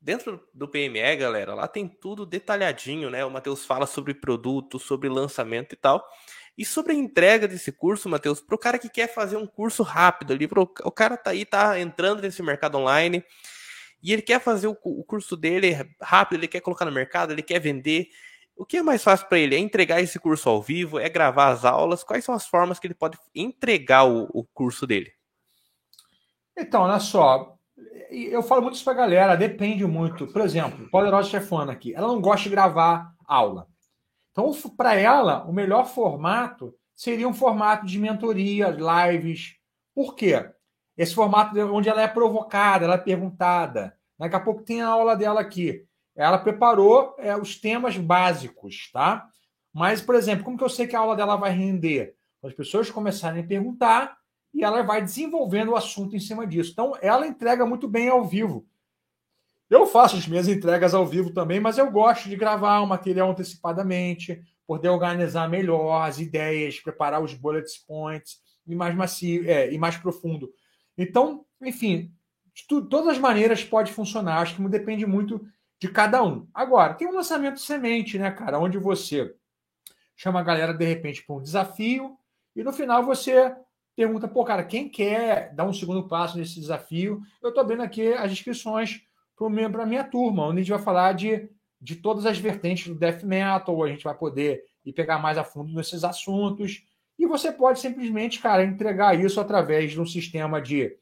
dentro 0.00 0.40
do 0.54 0.68
PME, 0.68 1.16
galera, 1.16 1.54
lá 1.54 1.66
tem 1.66 1.88
tudo 1.88 2.24
detalhadinho, 2.24 3.10
né? 3.10 3.24
O 3.24 3.30
Matheus 3.30 3.66
fala 3.66 3.86
sobre 3.86 4.14
produto, 4.14 4.78
sobre 4.78 5.08
lançamento 5.08 5.72
e 5.72 5.76
tal. 5.76 6.06
E 6.56 6.64
sobre 6.64 6.92
a 6.92 6.96
entrega 6.96 7.48
desse 7.48 7.72
curso, 7.72 8.08
Matheus, 8.08 8.40
para 8.40 8.54
o 8.54 8.58
cara 8.58 8.78
que 8.78 8.88
quer 8.88 9.12
fazer 9.12 9.36
um 9.36 9.46
curso 9.46 9.82
rápido 9.82 10.32
ali, 10.32 10.46
pro, 10.46 10.62
o 10.62 10.90
cara 10.90 11.16
tá 11.16 11.30
aí, 11.30 11.44
tá 11.44 11.78
entrando 11.80 12.22
nesse 12.22 12.42
mercado 12.42 12.76
online 12.76 13.24
e 14.02 14.12
ele 14.12 14.22
quer 14.22 14.40
fazer 14.40 14.66
o, 14.66 14.76
o 14.82 15.04
curso 15.04 15.36
dele 15.36 15.76
rápido, 16.00 16.40
ele 16.40 16.48
quer 16.48 16.60
colocar 16.60 16.84
no 16.84 16.92
mercado, 16.92 17.32
ele 17.32 17.42
quer 17.42 17.58
vender. 17.58 18.08
O 18.56 18.64
que 18.64 18.78
é 18.78 18.82
mais 18.82 19.02
fácil 19.02 19.26
para 19.26 19.38
ele? 19.38 19.54
É 19.54 19.58
entregar 19.58 20.02
esse 20.02 20.18
curso 20.18 20.48
ao 20.48 20.60
vivo? 20.60 20.98
É 20.98 21.08
gravar 21.08 21.48
as 21.48 21.64
aulas? 21.64 22.04
Quais 22.04 22.24
são 22.24 22.34
as 22.34 22.46
formas 22.46 22.78
que 22.78 22.86
ele 22.86 22.94
pode 22.94 23.18
entregar 23.34 24.04
o, 24.04 24.28
o 24.32 24.44
curso 24.44 24.86
dele? 24.86 25.10
Então, 26.56 26.82
olha 26.82 26.98
só. 26.98 27.56
Eu 28.10 28.42
falo 28.42 28.62
muito 28.62 28.74
isso 28.74 28.84
para 28.84 28.92
a 28.92 28.96
galera, 28.96 29.36
depende 29.36 29.86
muito. 29.86 30.26
Por 30.26 30.42
exemplo, 30.42 30.88
Poderosa 30.90 31.30
Chefana 31.30 31.72
aqui, 31.72 31.94
ela 31.94 32.08
não 32.08 32.20
gosta 32.20 32.42
de 32.44 32.50
gravar 32.50 33.14
aula. 33.26 33.69
Então, 34.40 34.70
para 34.70 34.94
ela, 34.94 35.44
o 35.44 35.52
melhor 35.52 35.86
formato 35.86 36.74
seria 36.96 37.28
um 37.28 37.34
formato 37.34 37.84
de 37.84 37.98
mentoria, 37.98 38.68
lives. 38.70 39.56
Por 39.94 40.14
quê? 40.14 40.50
Esse 40.96 41.14
formato 41.14 41.58
onde 41.58 41.90
ela 41.90 42.00
é 42.00 42.08
provocada, 42.08 42.86
ela 42.86 42.94
é 42.94 42.98
perguntada. 42.98 43.94
Daqui 44.18 44.36
a 44.36 44.40
pouco 44.40 44.62
tem 44.62 44.80
a 44.80 44.88
aula 44.88 45.14
dela 45.14 45.40
aqui. 45.42 45.84
Ela 46.16 46.38
preparou 46.38 47.14
é, 47.18 47.36
os 47.36 47.60
temas 47.60 47.98
básicos, 47.98 48.90
tá? 48.92 49.26
Mas, 49.72 50.00
por 50.00 50.14
exemplo, 50.14 50.44
como 50.44 50.56
que 50.56 50.64
eu 50.64 50.68
sei 50.68 50.86
que 50.86 50.96
a 50.96 51.00
aula 51.00 51.14
dela 51.14 51.36
vai 51.36 51.52
render? 51.52 52.14
As 52.42 52.54
pessoas 52.54 52.90
começarem 52.90 53.42
a 53.42 53.46
perguntar 53.46 54.16
e 54.54 54.64
ela 54.64 54.82
vai 54.82 55.02
desenvolvendo 55.02 55.72
o 55.72 55.76
assunto 55.76 56.16
em 56.16 56.20
cima 56.20 56.46
disso. 56.46 56.72
Então, 56.72 56.94
ela 57.02 57.26
entrega 57.26 57.66
muito 57.66 57.86
bem 57.86 58.08
ao 58.08 58.24
vivo. 58.24 58.66
Eu 59.70 59.86
faço 59.86 60.16
as 60.16 60.26
minhas 60.26 60.48
entregas 60.48 60.94
ao 60.94 61.06
vivo 61.06 61.32
também, 61.32 61.60
mas 61.60 61.78
eu 61.78 61.88
gosto 61.88 62.28
de 62.28 62.34
gravar 62.34 62.80
o 62.80 62.86
material 62.86 63.30
antecipadamente, 63.30 64.42
poder 64.66 64.88
organizar 64.88 65.48
melhor 65.48 66.02
as 66.02 66.18
ideias, 66.18 66.80
preparar 66.80 67.22
os 67.22 67.34
bullet 67.34 67.70
points 67.86 68.40
e 68.66 68.74
mais 68.74 68.94
macio, 68.96 69.48
é, 69.48 69.72
e 69.72 69.78
mais 69.78 69.96
profundo. 69.96 70.52
Então, 70.98 71.46
enfim, 71.62 72.12
de 72.52 72.66
tu, 72.66 72.82
todas 72.82 73.08
as 73.08 73.18
maneiras 73.18 73.62
pode 73.62 73.92
funcionar. 73.92 74.40
Acho 74.40 74.56
que 74.56 74.68
depende 74.68 75.06
muito 75.06 75.46
de 75.78 75.88
cada 75.88 76.20
um. 76.20 76.48
Agora, 76.52 76.94
tem 76.94 77.06
um 77.06 77.14
lançamento 77.14 77.60
semente, 77.60 78.18
né, 78.18 78.30
cara? 78.32 78.58
Onde 78.58 78.76
você 78.76 79.34
chama 80.16 80.40
a 80.40 80.44
galera, 80.44 80.74
de 80.74 80.84
repente, 80.84 81.24
para 81.24 81.36
um 81.36 81.40
desafio 81.40 82.16
e 82.56 82.64
no 82.64 82.72
final 82.72 83.04
você 83.04 83.54
pergunta, 83.94 84.26
pô, 84.26 84.44
cara, 84.44 84.64
quem 84.64 84.88
quer 84.88 85.54
dar 85.54 85.64
um 85.64 85.72
segundo 85.72 86.08
passo 86.08 86.36
nesse 86.36 86.58
desafio? 86.58 87.22
Eu 87.40 87.50
estou 87.50 87.64
vendo 87.64 87.82
aqui 87.82 88.12
as 88.14 88.32
inscrições 88.32 89.02
para 89.70 89.82
a 89.84 89.86
minha 89.86 90.04
turma, 90.04 90.46
onde 90.46 90.60
a 90.60 90.62
gente 90.62 90.72
vai 90.72 90.82
falar 90.82 91.12
de, 91.14 91.48
de 91.80 91.96
todas 91.96 92.26
as 92.26 92.38
vertentes 92.38 92.88
do 92.88 92.94
death 92.94 93.22
metal, 93.22 93.82
a 93.82 93.88
gente 93.88 94.04
vai 94.04 94.14
poder 94.14 94.62
ir 94.84 94.92
pegar 94.92 95.18
mais 95.18 95.38
a 95.38 95.44
fundo 95.44 95.72
nesses 95.72 96.04
assuntos. 96.04 96.82
E 97.18 97.26
você 97.26 97.52
pode 97.52 97.80
simplesmente, 97.80 98.40
cara, 98.40 98.64
entregar 98.64 99.18
isso 99.18 99.40
através 99.40 99.92
de 99.92 100.00
um 100.00 100.06
sistema 100.06 100.60
de 100.60 100.96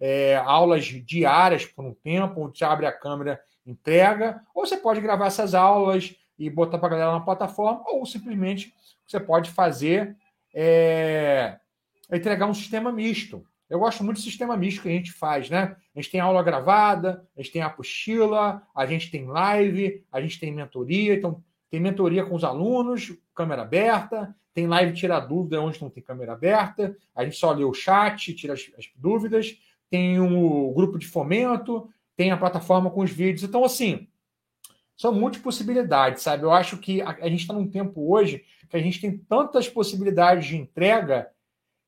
é, 0.00 0.36
aulas 0.36 0.84
diárias 0.84 1.66
por 1.66 1.84
um 1.84 1.94
tempo, 1.94 2.42
onde 2.42 2.58
você 2.58 2.64
abre 2.64 2.86
a 2.86 2.92
câmera, 2.92 3.40
entrega, 3.66 4.40
ou 4.54 4.66
você 4.66 4.76
pode 4.76 5.00
gravar 5.00 5.26
essas 5.26 5.54
aulas 5.54 6.14
e 6.38 6.50
botar 6.50 6.78
para 6.78 6.88
a 6.88 6.90
galera 6.90 7.12
na 7.12 7.20
plataforma, 7.20 7.82
ou 7.86 8.04
simplesmente 8.04 8.74
você 9.06 9.20
pode 9.20 9.50
fazer 9.50 10.16
é, 10.54 11.58
entregar 12.12 12.46
um 12.46 12.54
sistema 12.54 12.92
misto. 12.92 13.44
Eu 13.74 13.80
gosto 13.80 14.04
muito 14.04 14.18
do 14.18 14.22
sistema 14.22 14.56
misto 14.56 14.82
que 14.82 14.88
a 14.88 14.92
gente 14.92 15.10
faz, 15.10 15.50
né? 15.50 15.74
A 15.92 16.00
gente 16.00 16.12
tem 16.12 16.20
aula 16.20 16.44
gravada, 16.44 17.26
a 17.36 17.42
gente 17.42 17.52
tem 17.52 17.60
apostila, 17.60 18.62
a 18.72 18.86
gente 18.86 19.10
tem 19.10 19.26
live, 19.26 20.00
a 20.12 20.20
gente 20.20 20.38
tem 20.38 20.54
mentoria. 20.54 21.12
Então, 21.12 21.42
tem 21.68 21.80
mentoria 21.80 22.24
com 22.24 22.36
os 22.36 22.44
alunos, 22.44 23.12
câmera 23.34 23.62
aberta, 23.62 24.32
tem 24.54 24.68
live 24.68 24.92
tira 24.92 25.18
dúvida 25.18 25.60
onde 25.60 25.82
não 25.82 25.90
tem 25.90 26.00
câmera 26.00 26.34
aberta, 26.34 26.96
a 27.16 27.24
gente 27.24 27.34
só 27.34 27.50
lê 27.50 27.64
o 27.64 27.74
chat, 27.74 28.32
tira 28.34 28.52
as, 28.52 28.70
as 28.78 28.88
dúvidas, 28.94 29.58
tem 29.90 30.20
um 30.20 30.72
grupo 30.72 30.96
de 30.96 31.08
fomento, 31.08 31.88
tem 32.16 32.30
a 32.30 32.36
plataforma 32.36 32.92
com 32.92 33.00
os 33.00 33.10
vídeos. 33.10 33.42
Então, 33.42 33.64
assim, 33.64 34.06
são 34.96 35.12
muitas 35.12 35.42
possibilidades, 35.42 36.22
sabe? 36.22 36.44
Eu 36.44 36.52
acho 36.52 36.78
que 36.78 37.02
a, 37.02 37.10
a 37.10 37.28
gente 37.28 37.40
está 37.40 37.52
num 37.52 37.68
tempo 37.68 38.08
hoje 38.12 38.44
que 38.70 38.76
a 38.76 38.80
gente 38.80 39.00
tem 39.00 39.18
tantas 39.18 39.68
possibilidades 39.68 40.46
de 40.46 40.56
entrega 40.56 41.33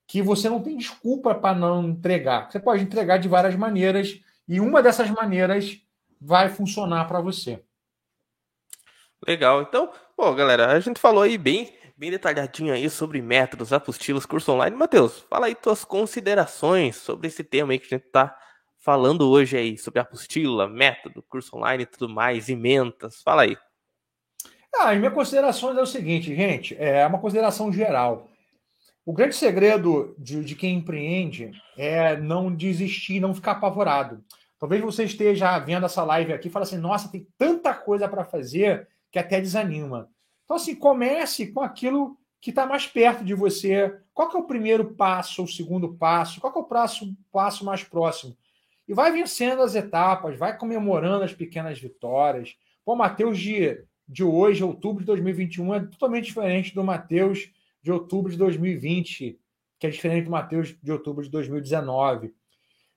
que 0.07 0.22
você 0.22 0.48
não 0.48 0.62
tem 0.62 0.76
desculpa 0.76 1.34
para 1.34 1.59
não 1.59 1.88
entregar. 1.88 2.50
Você 2.50 2.61
pode 2.61 2.82
entregar 2.82 3.18
de 3.18 3.28
várias 3.28 3.57
maneiras 3.57 4.20
e 4.48 4.61
uma 4.61 4.82
dessas 4.82 5.11
maneiras 5.11 5.80
vai 6.20 6.48
funcionar 6.48 7.07
para 7.07 7.20
você. 7.20 7.62
Legal. 9.26 9.62
Então, 9.62 9.90
bom, 10.16 10.34
galera, 10.34 10.72
a 10.72 10.80
gente 10.80 11.00
falou 11.00 11.22
aí 11.22 11.36
bem, 11.36 11.72
bem 11.96 12.11
detalhadinho 12.11 12.72
aí 12.72 12.88
sobre 12.88 13.20
métodos, 13.20 13.72
apostilas, 13.72 14.24
curso 14.26 14.52
online. 14.52 14.76
Matheus, 14.76 15.20
fala 15.28 15.46
aí 15.46 15.54
tuas 15.54 15.84
considerações 15.84 16.96
sobre 16.96 17.26
esse 17.26 17.42
tema 17.42 17.72
aí 17.72 17.78
que 17.78 17.86
a 17.86 17.98
gente 17.98 18.07
está 18.07 18.36
falando 18.78 19.28
hoje 19.28 19.57
aí, 19.57 19.76
sobre 19.76 19.98
apostila, 19.98 20.68
método, 20.68 21.24
curso 21.28 21.57
online 21.57 21.82
e 21.82 21.86
tudo 21.86 22.09
mais, 22.09 22.48
emendas. 22.48 23.20
Fala 23.22 23.42
aí. 23.42 23.57
Ah, 24.78 24.94
e 24.94 24.98
minha 24.98 25.11
consideração 25.11 25.76
é 25.76 25.82
o 25.82 25.86
seguinte, 25.86 26.34
gente, 26.36 26.76
é 26.78 27.04
uma 27.07 27.18
consideração 27.18 27.72
geral. 27.72 28.28
O 29.07 29.12
grande 29.12 29.36
segredo 29.36 30.16
de, 30.18 30.44
de 30.44 30.57
quem 30.57 30.78
empreende 30.78 31.52
é 31.78 32.16
não 32.16 32.52
desistir, 32.52 33.20
não 33.20 33.32
ficar 33.32 33.52
apavorado. 33.52 34.24
Talvez 34.59 34.82
você 34.82 35.04
esteja 35.04 35.57
vendo 35.61 35.86
essa 35.86 36.02
live 36.02 36.32
aqui 36.32 36.48
e 36.48 36.50
fale 36.50 36.64
assim: 36.64 36.76
nossa, 36.76 37.09
tem 37.09 37.24
tanta 37.38 37.72
coisa 37.72 38.09
para 38.09 38.24
fazer 38.24 38.88
que 39.12 39.18
até 39.20 39.40
desanima. 39.40 40.11
Então, 40.44 40.57
assim, 40.57 40.74
comece 40.74 41.52
com 41.52 41.61
aquilo 41.61 42.18
que 42.40 42.50
está 42.50 42.66
mais 42.66 42.88
perto 42.88 43.24
de 43.24 43.32
você. 43.32 43.96
Qual 44.12 44.28
é 44.32 44.36
o 44.36 44.42
primeiro 44.42 44.96
passo, 44.96 45.44
o 45.44 45.48
segundo 45.48 45.94
passo? 45.94 46.40
Qual 46.40 46.52
é 46.52 46.59
o 46.59 46.64
passo, 46.64 47.16
passo 47.30 47.64
mais 47.64 47.84
próximo? 47.84 48.36
E 48.88 48.94
vai 48.94 49.12
vencendo 49.12 49.62
as 49.62 49.76
etapas, 49.76 50.36
vai 50.36 50.59
comemorando 50.59 51.22
as 51.22 51.32
pequenas 51.32 51.78
vitórias. 51.78 52.57
Pô, 52.84 52.96
Mateus 52.96 53.38
de, 53.38 53.84
de 54.09 54.24
hoje, 54.24 54.64
outubro 54.64 55.00
de 55.00 55.07
2021, 55.07 55.74
é 55.76 55.80
totalmente 55.80 56.24
diferente 56.24 56.74
do 56.74 56.82
Mateus 56.82 57.52
de 57.87 57.93
outubro 57.93 58.32
de 58.32 58.37
2020, 58.37 59.39
que 59.78 59.87
é 59.87 59.91
diferente 59.91 60.24
do 60.24 60.30
Mateus 60.32 60.76
de 60.82 60.91
outubro 60.91 61.22
de 61.22 61.30
2019. 61.30 62.34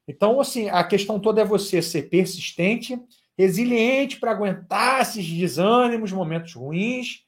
Então, 0.08 0.42
assim, 0.42 0.68
a 0.68 0.84
questão 0.84 1.20
toda 1.20 1.42
é 1.42 1.46
você 1.46 1.80
ser 1.80 2.10
persistente, 2.10 3.00
resiliente 3.38 4.20
para 4.20 4.32
aguentar 4.32 5.04
esses 5.04 5.30
desânimos, 5.30 6.12
momentos 6.12 6.56
ruins 6.56 7.24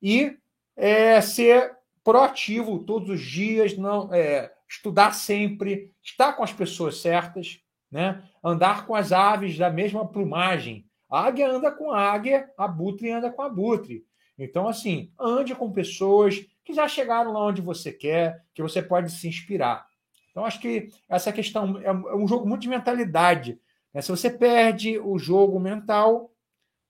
e 0.00 0.38
é, 0.74 1.20
ser 1.20 1.76
proativo 2.02 2.78
todos 2.78 3.10
os 3.10 3.20
dias, 3.20 3.76
não 3.76 4.08
é, 4.14 4.50
estudar 4.66 5.12
sempre, 5.12 5.92
estar 6.02 6.32
com 6.32 6.42
as 6.42 6.52
pessoas 6.54 6.96
certas, 6.96 7.60
né? 7.90 8.26
andar 8.42 8.86
com 8.86 8.94
as 8.94 9.12
aves 9.12 9.58
da 9.58 9.68
mesma 9.68 10.08
plumagem. 10.08 10.86
A 11.10 11.26
águia 11.26 11.50
anda 11.50 11.70
com 11.70 11.92
a 11.92 12.00
águia, 12.00 12.50
abutre 12.56 13.10
anda 13.10 13.30
com 13.30 13.42
abutre. 13.42 14.02
Então, 14.38 14.66
assim, 14.66 15.12
ande 15.20 15.54
com 15.54 15.70
pessoas 15.70 16.42
que 16.64 16.72
já 16.72 16.86
chegaram 16.88 17.32
lá 17.32 17.46
onde 17.46 17.60
você 17.60 17.92
quer, 17.92 18.44
que 18.54 18.62
você 18.62 18.82
pode 18.82 19.10
se 19.10 19.28
inspirar. 19.28 19.86
Então, 20.30 20.44
acho 20.44 20.60
que 20.60 20.88
essa 21.08 21.32
questão 21.32 21.78
é 21.82 21.92
um 21.92 22.24
é 22.24 22.26
jogo 22.26 22.48
muito 22.48 22.62
de 22.62 22.68
mentalidade. 22.68 23.60
Né? 23.92 24.00
Se 24.00 24.10
você 24.10 24.30
perde 24.30 24.98
o 24.98 25.18
jogo 25.18 25.60
mental, 25.60 26.32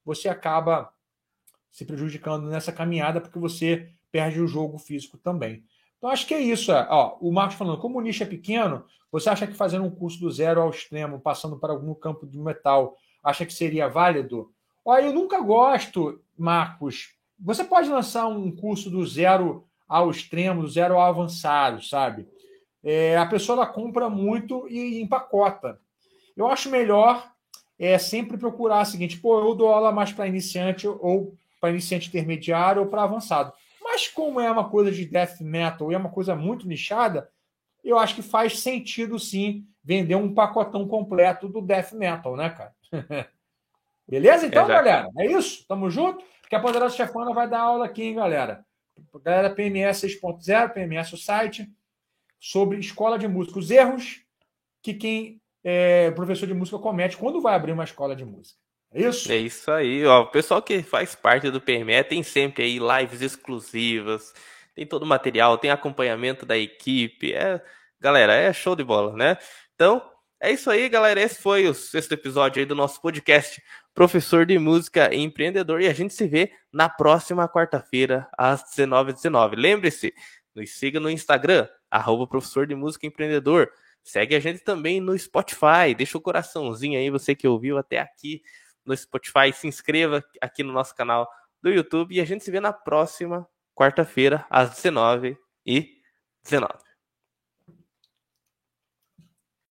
você 0.05 0.29
acaba 0.29 0.93
se 1.71 1.85
prejudicando 1.85 2.47
nessa 2.47 2.71
caminhada, 2.71 3.19
porque 3.19 3.39
você 3.39 3.89
perde 4.11 4.39
o 4.39 4.47
jogo 4.47 4.77
físico 4.77 5.17
também. 5.17 5.65
Então, 5.97 6.09
acho 6.09 6.27
que 6.27 6.33
é 6.33 6.39
isso. 6.39 6.71
Ó, 6.71 7.17
o 7.19 7.31
Marcos 7.31 7.57
falando, 7.57 7.79
como 7.79 7.97
o 7.97 8.01
nicho 8.01 8.23
é 8.23 8.25
pequeno, 8.25 8.85
você 9.11 9.29
acha 9.29 9.47
que 9.47 9.53
fazendo 9.53 9.85
um 9.85 9.91
curso 9.91 10.19
do 10.19 10.31
zero 10.31 10.61
ao 10.61 10.69
extremo, 10.69 11.19
passando 11.19 11.57
para 11.57 11.73
algum 11.73 11.93
campo 11.93 12.27
de 12.27 12.37
metal, 12.39 12.97
acha 13.23 13.45
que 13.45 13.53
seria 13.53 13.87
válido? 13.87 14.53
Olha, 14.85 15.05
eu 15.05 15.13
nunca 15.13 15.39
gosto, 15.41 16.21
Marcos. 16.37 17.13
Você 17.43 17.63
pode 17.63 17.89
lançar 17.89 18.27
um 18.27 18.49
curso 18.49 18.89
do 18.89 19.05
zero 19.05 19.67
ao 19.87 20.09
extremo, 20.09 20.61
do 20.61 20.69
zero 20.69 20.95
ao 20.95 21.01
avançado, 21.01 21.83
sabe? 21.83 22.27
É, 22.81 23.17
a 23.17 23.25
pessoa 23.25 23.57
ela 23.57 23.67
compra 23.67 24.09
muito 24.09 24.67
e 24.69 25.01
empacota. 25.01 25.79
Eu 26.35 26.47
acho 26.47 26.69
melhor 26.69 27.31
é 27.77 27.97
sempre 27.97 28.37
procurar 28.37 28.83
o 28.83 28.85
seguinte: 28.85 29.17
pô, 29.17 29.39
eu 29.39 29.55
dou 29.55 29.69
aula 29.69 29.91
mais 29.91 30.11
para 30.11 30.27
iniciante 30.27 30.87
ou 30.87 31.35
para 31.59 31.71
iniciante 31.71 32.07
intermediário 32.07 32.81
ou 32.81 32.87
para 32.87 33.03
avançado. 33.03 33.51
Mas 33.81 34.07
como 34.07 34.39
é 34.39 34.49
uma 34.49 34.69
coisa 34.69 34.91
de 34.91 35.05
death 35.05 35.41
metal 35.41 35.91
e 35.91 35.95
é 35.95 35.97
uma 35.97 36.09
coisa 36.09 36.35
muito 36.35 36.67
nichada, 36.67 37.29
eu 37.83 37.97
acho 37.99 38.15
que 38.15 38.21
faz 38.21 38.59
sentido 38.59 39.19
sim 39.19 39.65
vender 39.83 40.15
um 40.15 40.33
pacotão 40.33 40.87
completo 40.87 41.49
do 41.49 41.61
death 41.61 41.91
metal, 41.91 42.37
né, 42.37 42.49
cara? 42.49 42.73
Beleza, 44.07 44.45
então, 44.45 44.63
Exato. 44.63 44.83
galera? 44.83 45.09
É 45.17 45.31
isso? 45.31 45.65
Tamo 45.67 45.89
junto? 45.89 46.23
Porque 46.53 46.55
a 46.55 46.59
Poderosa 46.59 46.95
Chefana 46.95 47.33
vai 47.33 47.49
dar 47.49 47.61
aula 47.61 47.85
aqui, 47.85 48.03
hein, 48.03 48.15
galera? 48.15 48.63
Galera 49.23 49.49
PMS 49.49 50.05
6.0, 50.05 50.71
PMS 50.71 51.13
o 51.13 51.17
site, 51.17 51.67
sobre 52.39 52.77
escola 52.77 53.17
de 53.17 53.27
música. 53.27 53.57
Os 53.57 53.71
erros 53.71 54.21
que 54.83 54.93
quem 54.93 55.41
é 55.63 56.11
professor 56.11 56.45
de 56.45 56.53
música 56.53 56.77
comete 56.77 57.17
quando 57.17 57.41
vai 57.41 57.55
abrir 57.55 57.71
uma 57.71 57.83
escola 57.83 58.15
de 58.15 58.23
música. 58.23 58.59
É 58.91 59.01
isso? 59.01 59.31
É 59.31 59.37
isso 59.37 59.71
aí, 59.71 60.05
ó. 60.05 60.21
O 60.21 60.27
pessoal 60.27 60.61
que 60.61 60.83
faz 60.83 61.15
parte 61.15 61.49
do 61.49 61.59
PME 61.59 62.03
tem 62.03 62.21
sempre 62.21 62.63
aí 62.63 62.77
lives 62.77 63.21
exclusivas, 63.21 64.31
tem 64.75 64.85
todo 64.85 65.01
o 65.01 65.07
material, 65.07 65.57
tem 65.57 65.71
acompanhamento 65.71 66.45
da 66.45 66.55
equipe. 66.55 67.33
É, 67.33 67.59
galera, 67.99 68.31
é 68.31 68.53
show 68.53 68.75
de 68.75 68.83
bola, 68.83 69.15
né? 69.15 69.39
Então, 69.73 70.07
é 70.39 70.51
isso 70.51 70.69
aí, 70.69 70.87
galera. 70.87 71.19
Esse 71.19 71.41
foi 71.41 71.67
o 71.67 71.73
sexto 71.73 72.11
episódio 72.11 72.59
aí 72.59 72.65
do 72.65 72.75
nosso 72.75 73.01
podcast 73.01 73.59
Professor 73.93 74.45
de 74.45 74.57
Música 74.57 75.13
e 75.13 75.19
Empreendedor. 75.19 75.81
E 75.81 75.87
a 75.87 75.93
gente 75.93 76.13
se 76.13 76.27
vê 76.27 76.51
na 76.71 76.89
próxima 76.89 77.47
quarta-feira, 77.47 78.27
às 78.37 78.63
19h19. 78.63 79.55
Lembre-se, 79.55 80.13
nos 80.55 80.71
siga 80.71 80.99
no 80.99 81.09
Instagram, 81.09 81.67
arroba 81.89 82.27
Professor 82.27 82.65
de 82.65 82.75
Música 82.75 83.05
Empreendedor. 83.05 83.69
Segue 84.03 84.35
a 84.35 84.39
gente 84.39 84.63
também 84.63 84.99
no 84.99 85.17
Spotify. 85.17 85.95
Deixa 85.95 86.17
o 86.17 86.21
coraçãozinho 86.21 86.99
aí, 86.99 87.09
você 87.09 87.33
que 87.35 87.47
ouviu 87.47 87.77
até 87.77 87.99
aqui 87.99 88.41
no 88.85 88.95
Spotify. 88.95 89.53
Se 89.53 89.67
inscreva 89.67 90.23
aqui 90.41 90.63
no 90.63 90.73
nosso 90.73 90.93
canal 90.95 91.29
do 91.61 91.69
YouTube. 91.69 92.15
E 92.15 92.19
a 92.19 92.25
gente 92.25 92.43
se 92.43 92.51
vê 92.51 92.59
na 92.59 92.73
próxima 92.73 93.47
quarta-feira, 93.75 94.45
às 94.49 94.71
19h19. 94.71 95.37